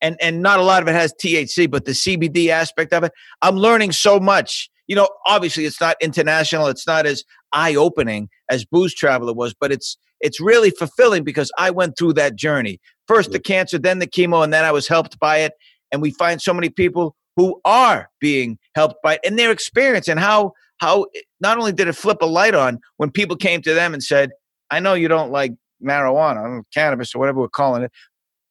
[0.00, 3.12] And and not a lot of it has THC, but the CBD aspect of it,
[3.42, 4.70] I'm learning so much.
[4.86, 9.72] You know, obviously it's not international, it's not as eye-opening as Booze Traveler was, but
[9.72, 12.80] it's it's really fulfilling because I went through that journey.
[13.06, 15.52] First the cancer, then the chemo, and then I was helped by it.
[15.92, 20.08] And we find so many people who are being helped by it and their experience
[20.08, 21.06] and how how
[21.40, 24.30] not only did it flip a light on when people came to them and said,
[24.70, 25.52] I know you don't like
[25.82, 27.92] marijuana or cannabis or whatever we're calling it,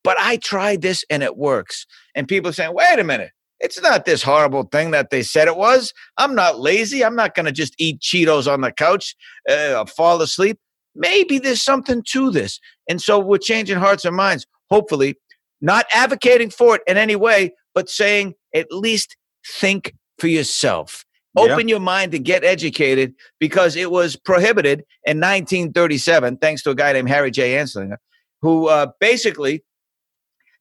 [0.03, 1.85] but I tried this and it works.
[2.15, 5.47] And people are saying, wait a minute, it's not this horrible thing that they said
[5.47, 5.93] it was.
[6.17, 7.03] I'm not lazy.
[7.03, 9.15] I'm not going to just eat Cheetos on the couch,
[9.49, 10.59] uh, fall asleep.
[10.95, 12.59] Maybe there's something to this.
[12.89, 15.15] And so we're changing hearts and minds, hopefully,
[15.61, 19.15] not advocating for it in any way, but saying at least
[19.47, 21.05] think for yourself.
[21.35, 21.43] Yeah.
[21.43, 26.75] Open your mind to get educated because it was prohibited in 1937, thanks to a
[26.75, 27.55] guy named Harry J.
[27.55, 27.97] Anslinger,
[28.41, 29.63] who uh, basically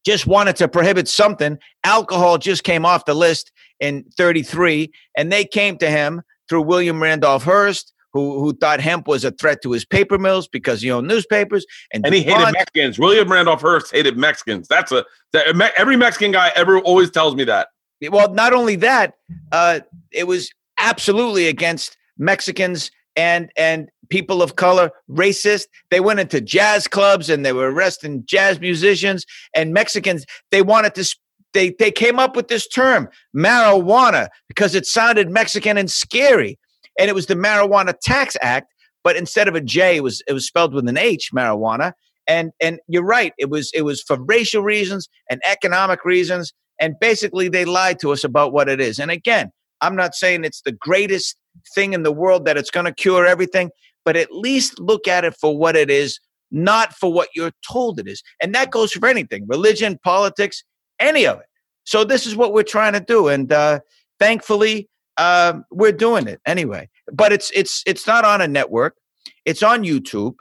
[0.06, 1.58] just wanted to prohibit something.
[1.84, 7.02] Alcohol just came off the list in 33, and they came to him through William
[7.02, 10.90] Randolph Hearst, who, who thought hemp was a threat to his paper mills because he
[10.90, 11.64] owned newspapers.
[11.92, 12.98] And, And he hated Mexicans.
[12.98, 14.68] William Randolph Hearst hated Mexicans.
[14.68, 17.68] That's a that, every Mexican guy ever always tells me that.
[18.10, 19.14] well, not only that,
[19.52, 19.80] uh,
[20.10, 25.66] it was absolutely against Mexicans and and people of color, racist.
[25.90, 29.24] They went into jazz clubs and they were arresting jazz musicians
[29.54, 30.26] and Mexicans.
[30.50, 31.16] They wanted to.
[31.54, 36.58] They they came up with this term marijuana because it sounded Mexican and scary,
[36.98, 38.72] and it was the Marijuana Tax Act.
[39.04, 41.92] But instead of a J, it was it was spelled with an H, marijuana.
[42.26, 46.52] And and you're right, it was it was for racial reasons and economic reasons
[46.82, 48.98] and basically they lied to us about what it is.
[48.98, 51.36] And again, I'm not saying it's the greatest
[51.74, 53.70] thing in the world that it's going to cure everything,
[54.04, 56.18] but at least look at it for what it is,
[56.50, 58.20] not for what you're told it is.
[58.40, 60.64] And that goes for anything religion, politics,
[60.98, 61.46] any of it.
[61.84, 63.28] So, this is what we're trying to do.
[63.28, 63.78] And uh,
[64.18, 66.88] thankfully, um, we're doing it anyway.
[67.12, 68.96] But it's, it's, it's not on a network,
[69.44, 70.34] it's on YouTube.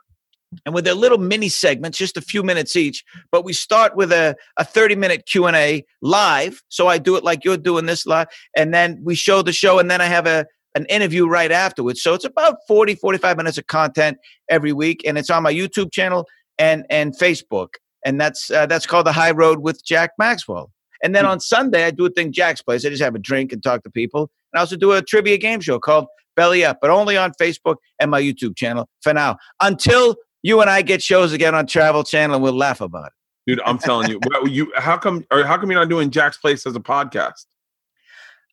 [0.66, 4.12] And with their little mini segments, just a few minutes each, but we start with
[4.12, 8.28] a, a 30 minute q&a live so i do it like you're doing this live
[8.56, 10.46] and then we show the show and then i have a
[10.76, 14.18] an interview right afterwards so it's about 40 45 minutes of content
[14.50, 16.28] every week and it's on my youtube channel
[16.58, 17.76] and and facebook
[18.06, 20.72] and that's uh, that's called the high road with jack maxwell
[21.04, 23.52] and then on sunday i do a thing jack's place i just have a drink
[23.52, 26.06] and talk to people and i also do a trivia game show called
[26.36, 30.72] belly up but only on facebook and my youtube channel for now until You and
[30.72, 33.14] I get shows again on Travel Channel, and we'll laugh about it.
[33.46, 33.62] dude.
[33.64, 34.20] I'm telling you,
[34.50, 37.46] you how come or how come you're not doing Jack's Place as a podcast?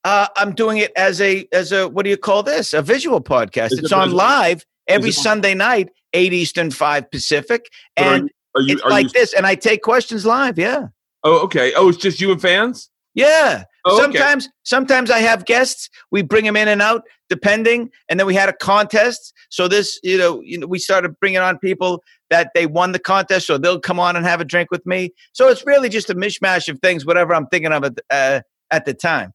[0.05, 2.75] Uh, I'm doing it as a as a what do you call this?
[2.75, 3.73] A visual podcast.
[3.73, 4.19] Is it's it on visual?
[4.19, 8.75] live every Sunday night, eight Eastern, five Pacific, But are and Are you?
[8.75, 9.11] it's like you?
[9.15, 9.33] this.
[9.33, 10.59] And I take questions live.
[10.59, 10.89] Yeah,
[11.25, 11.73] Oh, okay.
[11.75, 12.91] Oh, it's just you and fans.
[13.15, 13.65] yeah.
[13.85, 14.03] Oh, okay.
[14.03, 15.89] sometimes sometimes I have guests.
[16.11, 19.33] We bring them in and out depending, and then we had a contest.
[19.51, 22.99] So this, you know, you know, we started bringing on people that they won the
[22.99, 25.11] contest, so they'll come on and have a drink with me.
[25.33, 28.41] So it's really just a mishmash of things, whatever I'm thinking of at uh,
[28.71, 29.33] at the time.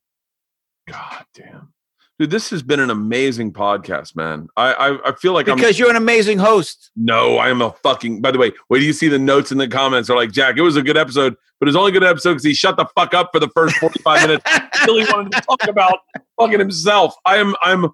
[0.87, 1.72] God damn,
[2.19, 4.47] dude, this has been an amazing podcast, man.
[4.57, 5.55] I I, I feel like I'm.
[5.55, 6.91] Because you're an amazing host.
[6.95, 8.21] No, I am a fucking.
[8.21, 10.09] By the way, wait do you see the notes in the comments?
[10.09, 10.57] Are like Jack.
[10.57, 12.85] It was a good episode, but it's only a good episode because he shut the
[12.95, 14.43] fuck up for the first forty five minutes.
[14.79, 15.99] Until he wanted to talk about
[16.39, 17.15] fucking himself.
[17.25, 17.55] I am.
[17.61, 17.89] I'm.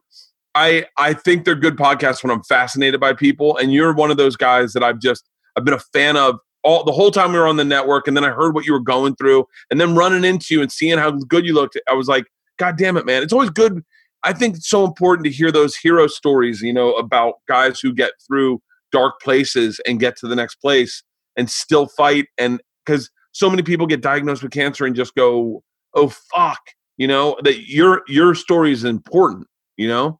[0.56, 4.18] I I think they're good podcasts when I'm fascinated by people, and you're one of
[4.18, 7.40] those guys that I've just I've been a fan of all the whole time we
[7.40, 9.96] were on the network, and then I heard what you were going through, and then
[9.96, 11.80] running into you and seeing how good you looked.
[11.88, 12.26] I was like,
[12.58, 13.24] God damn it, man!
[13.24, 13.84] It's always good.
[14.24, 17.94] I think it's so important to hear those hero stories, you know, about guys who
[17.94, 21.04] get through dark places and get to the next place
[21.38, 22.26] and still fight.
[22.38, 25.64] And because so many people get diagnosed with cancer and just go,
[25.94, 26.60] "Oh fuck,"
[26.98, 29.48] you know, that your your story is important.
[29.78, 30.20] You know,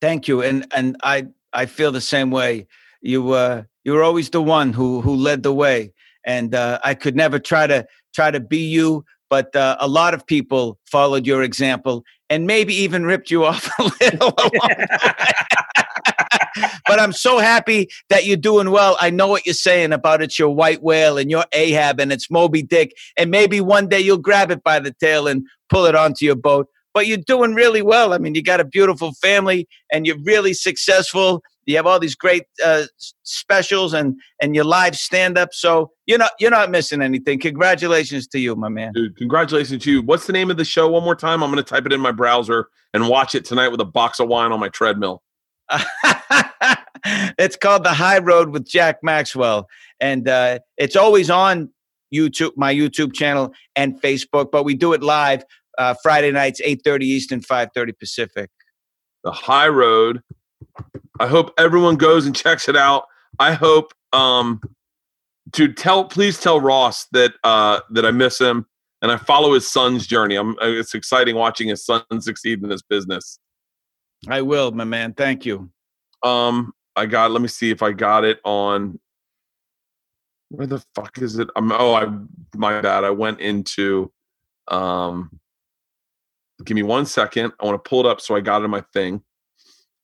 [0.00, 2.66] Thank you, and and I I feel the same way.
[3.00, 5.92] You uh you were always the one who who led the way,
[6.24, 9.04] and uh, I could never try to try to be you.
[9.28, 13.68] But uh, a lot of people followed your example, and maybe even ripped you off
[13.78, 14.32] a little.
[16.86, 18.96] but I'm so happy that you're doing well.
[19.00, 22.30] I know what you're saying about it's your white whale and your Ahab and it's
[22.30, 25.94] Moby Dick, and maybe one day you'll grab it by the tail and pull it
[25.94, 26.68] onto your boat.
[26.94, 28.14] But you're doing really well.
[28.14, 31.42] I mean, you got a beautiful family, and you're really successful.
[31.66, 32.84] You have all these great uh,
[33.24, 35.50] specials and and your live stand up.
[35.52, 37.40] So you're not you're not missing anything.
[37.40, 38.92] Congratulations to you, my man.
[38.92, 40.02] dude, congratulations to you.
[40.02, 40.88] What's the name of the show?
[40.88, 41.42] One more time.
[41.42, 44.20] I'm going to type it in my browser and watch it tonight with a box
[44.20, 45.22] of wine on my treadmill.
[47.04, 49.66] it's called The High Road with Jack Maxwell,
[50.00, 51.70] and uh, it's always on
[52.14, 54.50] YouTube, my YouTube channel, and Facebook.
[54.52, 55.44] But we do it live
[55.78, 58.50] uh, Friday nights, eight thirty Eastern, five thirty Pacific.
[59.24, 60.20] the high road
[61.20, 63.04] i hope everyone goes and checks it out.
[63.38, 64.60] I hope um
[65.52, 68.66] to tell please tell ross that uh that i miss him
[69.02, 70.36] and i follow his son's journey.
[70.36, 73.38] I'm uh, it's exciting watching his son succeed in this business.
[74.28, 75.12] I will, my man.
[75.14, 75.70] Thank you.
[76.22, 78.98] um i got let me see if i got it on
[80.48, 81.48] where the fuck is it?
[81.56, 82.06] I'm oh i
[82.56, 83.04] my bad.
[83.04, 84.10] I went into
[84.68, 85.30] um
[86.64, 87.52] give me one second.
[87.60, 89.22] I want to pull it up so i got it in my thing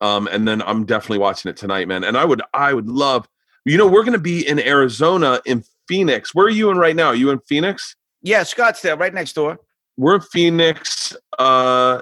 [0.02, 2.04] um and then i'm definitely watching it tonight man.
[2.04, 3.26] And i would i would love
[3.64, 6.34] you know we're going to be in arizona in phoenix.
[6.34, 7.06] Where are you in right now?
[7.08, 7.96] Are you in phoenix?
[8.22, 9.58] Yeah, Scottsdale, right next door.
[9.96, 12.00] we're in phoenix uh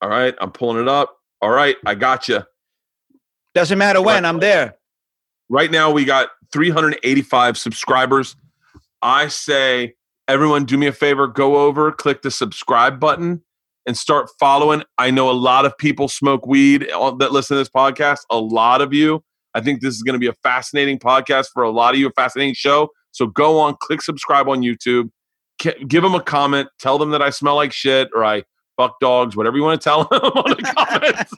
[0.00, 1.16] all right i'm pulling it up.
[1.40, 2.42] All right i got you
[3.54, 4.76] Doesn't matter when I'm there.
[5.48, 8.36] right now we got 385 subscribers.
[9.00, 9.94] I say
[10.28, 13.42] everyone do me a favor go over click the subscribe button
[13.86, 16.82] and start following i know a lot of people smoke weed
[17.18, 19.22] that listen to this podcast a lot of you
[19.54, 22.06] i think this is going to be a fascinating podcast for a lot of you
[22.08, 25.10] a fascinating show so go on click subscribe on youtube
[25.88, 28.42] give them a comment tell them that i smell like shit or i
[28.76, 31.32] fuck dogs whatever you want to tell them on the comments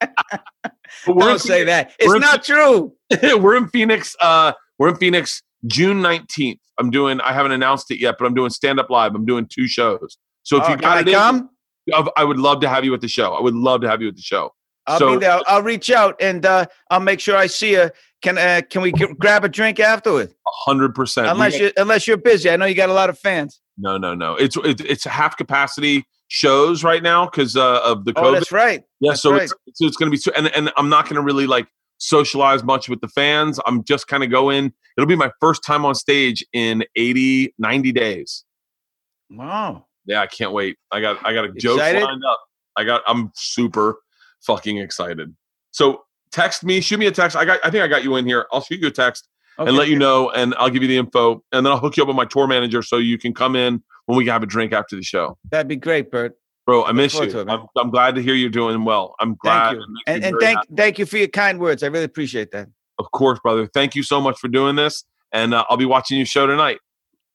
[1.06, 1.92] But we're in Don't say that.
[2.00, 2.92] we're It's in- not true.
[3.40, 4.16] we're in Phoenix.
[4.20, 6.58] Uh, we're in Phoenix June 19th.
[6.78, 9.14] I'm doing, I haven't announced it yet, but I'm doing stand up live.
[9.14, 10.16] I'm doing two shows.
[10.48, 11.50] So if Oh, you got it come?
[11.92, 13.34] I- I would love to have you at the show.
[13.34, 14.54] I would love to have you at the show.
[14.86, 15.40] I'll So- be there.
[15.46, 17.90] I'll, reach out and uh, I'll make sure I see you.
[18.22, 20.34] Can uh, can we grab a drink afterward?
[20.64, 21.28] hundred percent.
[21.28, 22.48] Unless you unless you're busy.
[22.50, 23.60] I know you got a lot of fans.
[23.76, 24.34] No, no, no.
[24.36, 28.32] It's it, it's half capacity shows right now because uh, of the Oh, COVID.
[28.32, 28.82] that's right.
[29.00, 29.42] yeah, that's so right.
[29.42, 31.68] it's so it's going to be so, and and I'm not going to really like
[31.98, 33.60] socialize much with the fans.
[33.66, 34.72] I'm just kind of going.
[34.96, 38.44] It'll be my first time on stage in 80, 90 days.
[39.30, 39.84] Wow.
[40.08, 40.76] Yeah, I can't wait.
[40.90, 42.02] I got I got a joke Excited?
[42.02, 42.40] lined up.
[42.76, 44.00] I got I'm super
[44.40, 45.34] fucking excited.
[45.70, 46.02] So
[46.32, 47.36] text me, shoot me a text.
[47.36, 48.46] I got I think I got you in here.
[48.50, 49.28] I'll shoot you a text
[49.58, 49.68] Okay.
[49.68, 52.02] and let you know and I'll give you the info and then I'll hook you
[52.04, 54.46] up with my tour manager so you can come in when we can have a
[54.46, 55.36] drink after the show.
[55.50, 56.36] That'd be great, Bert.
[56.64, 57.22] Bro, I miss you.
[57.22, 57.34] it.
[57.48, 59.16] I'm, I'm glad to hear you're doing well.
[59.18, 59.70] I'm glad.
[59.70, 59.84] Thank you.
[60.06, 60.68] And and thank happy.
[60.76, 61.82] thank you for your kind words.
[61.82, 62.68] I really appreciate that.
[62.98, 63.66] of course, brother.
[63.74, 66.78] Thank you so much for doing this and uh, I'll be watching your show tonight.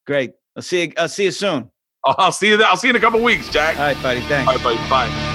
[0.07, 0.31] Great.
[0.55, 0.93] I'll see you.
[0.97, 1.71] I'll see you soon.
[2.05, 2.61] I'll see you.
[2.63, 3.77] I'll see you in a couple weeks, Jack.
[3.77, 4.21] All right, buddy.
[4.21, 4.47] Thanks.
[4.47, 4.89] All right, buddy.
[4.89, 5.29] Bye.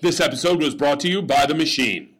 [0.00, 2.17] This episode was brought to you by The Machine.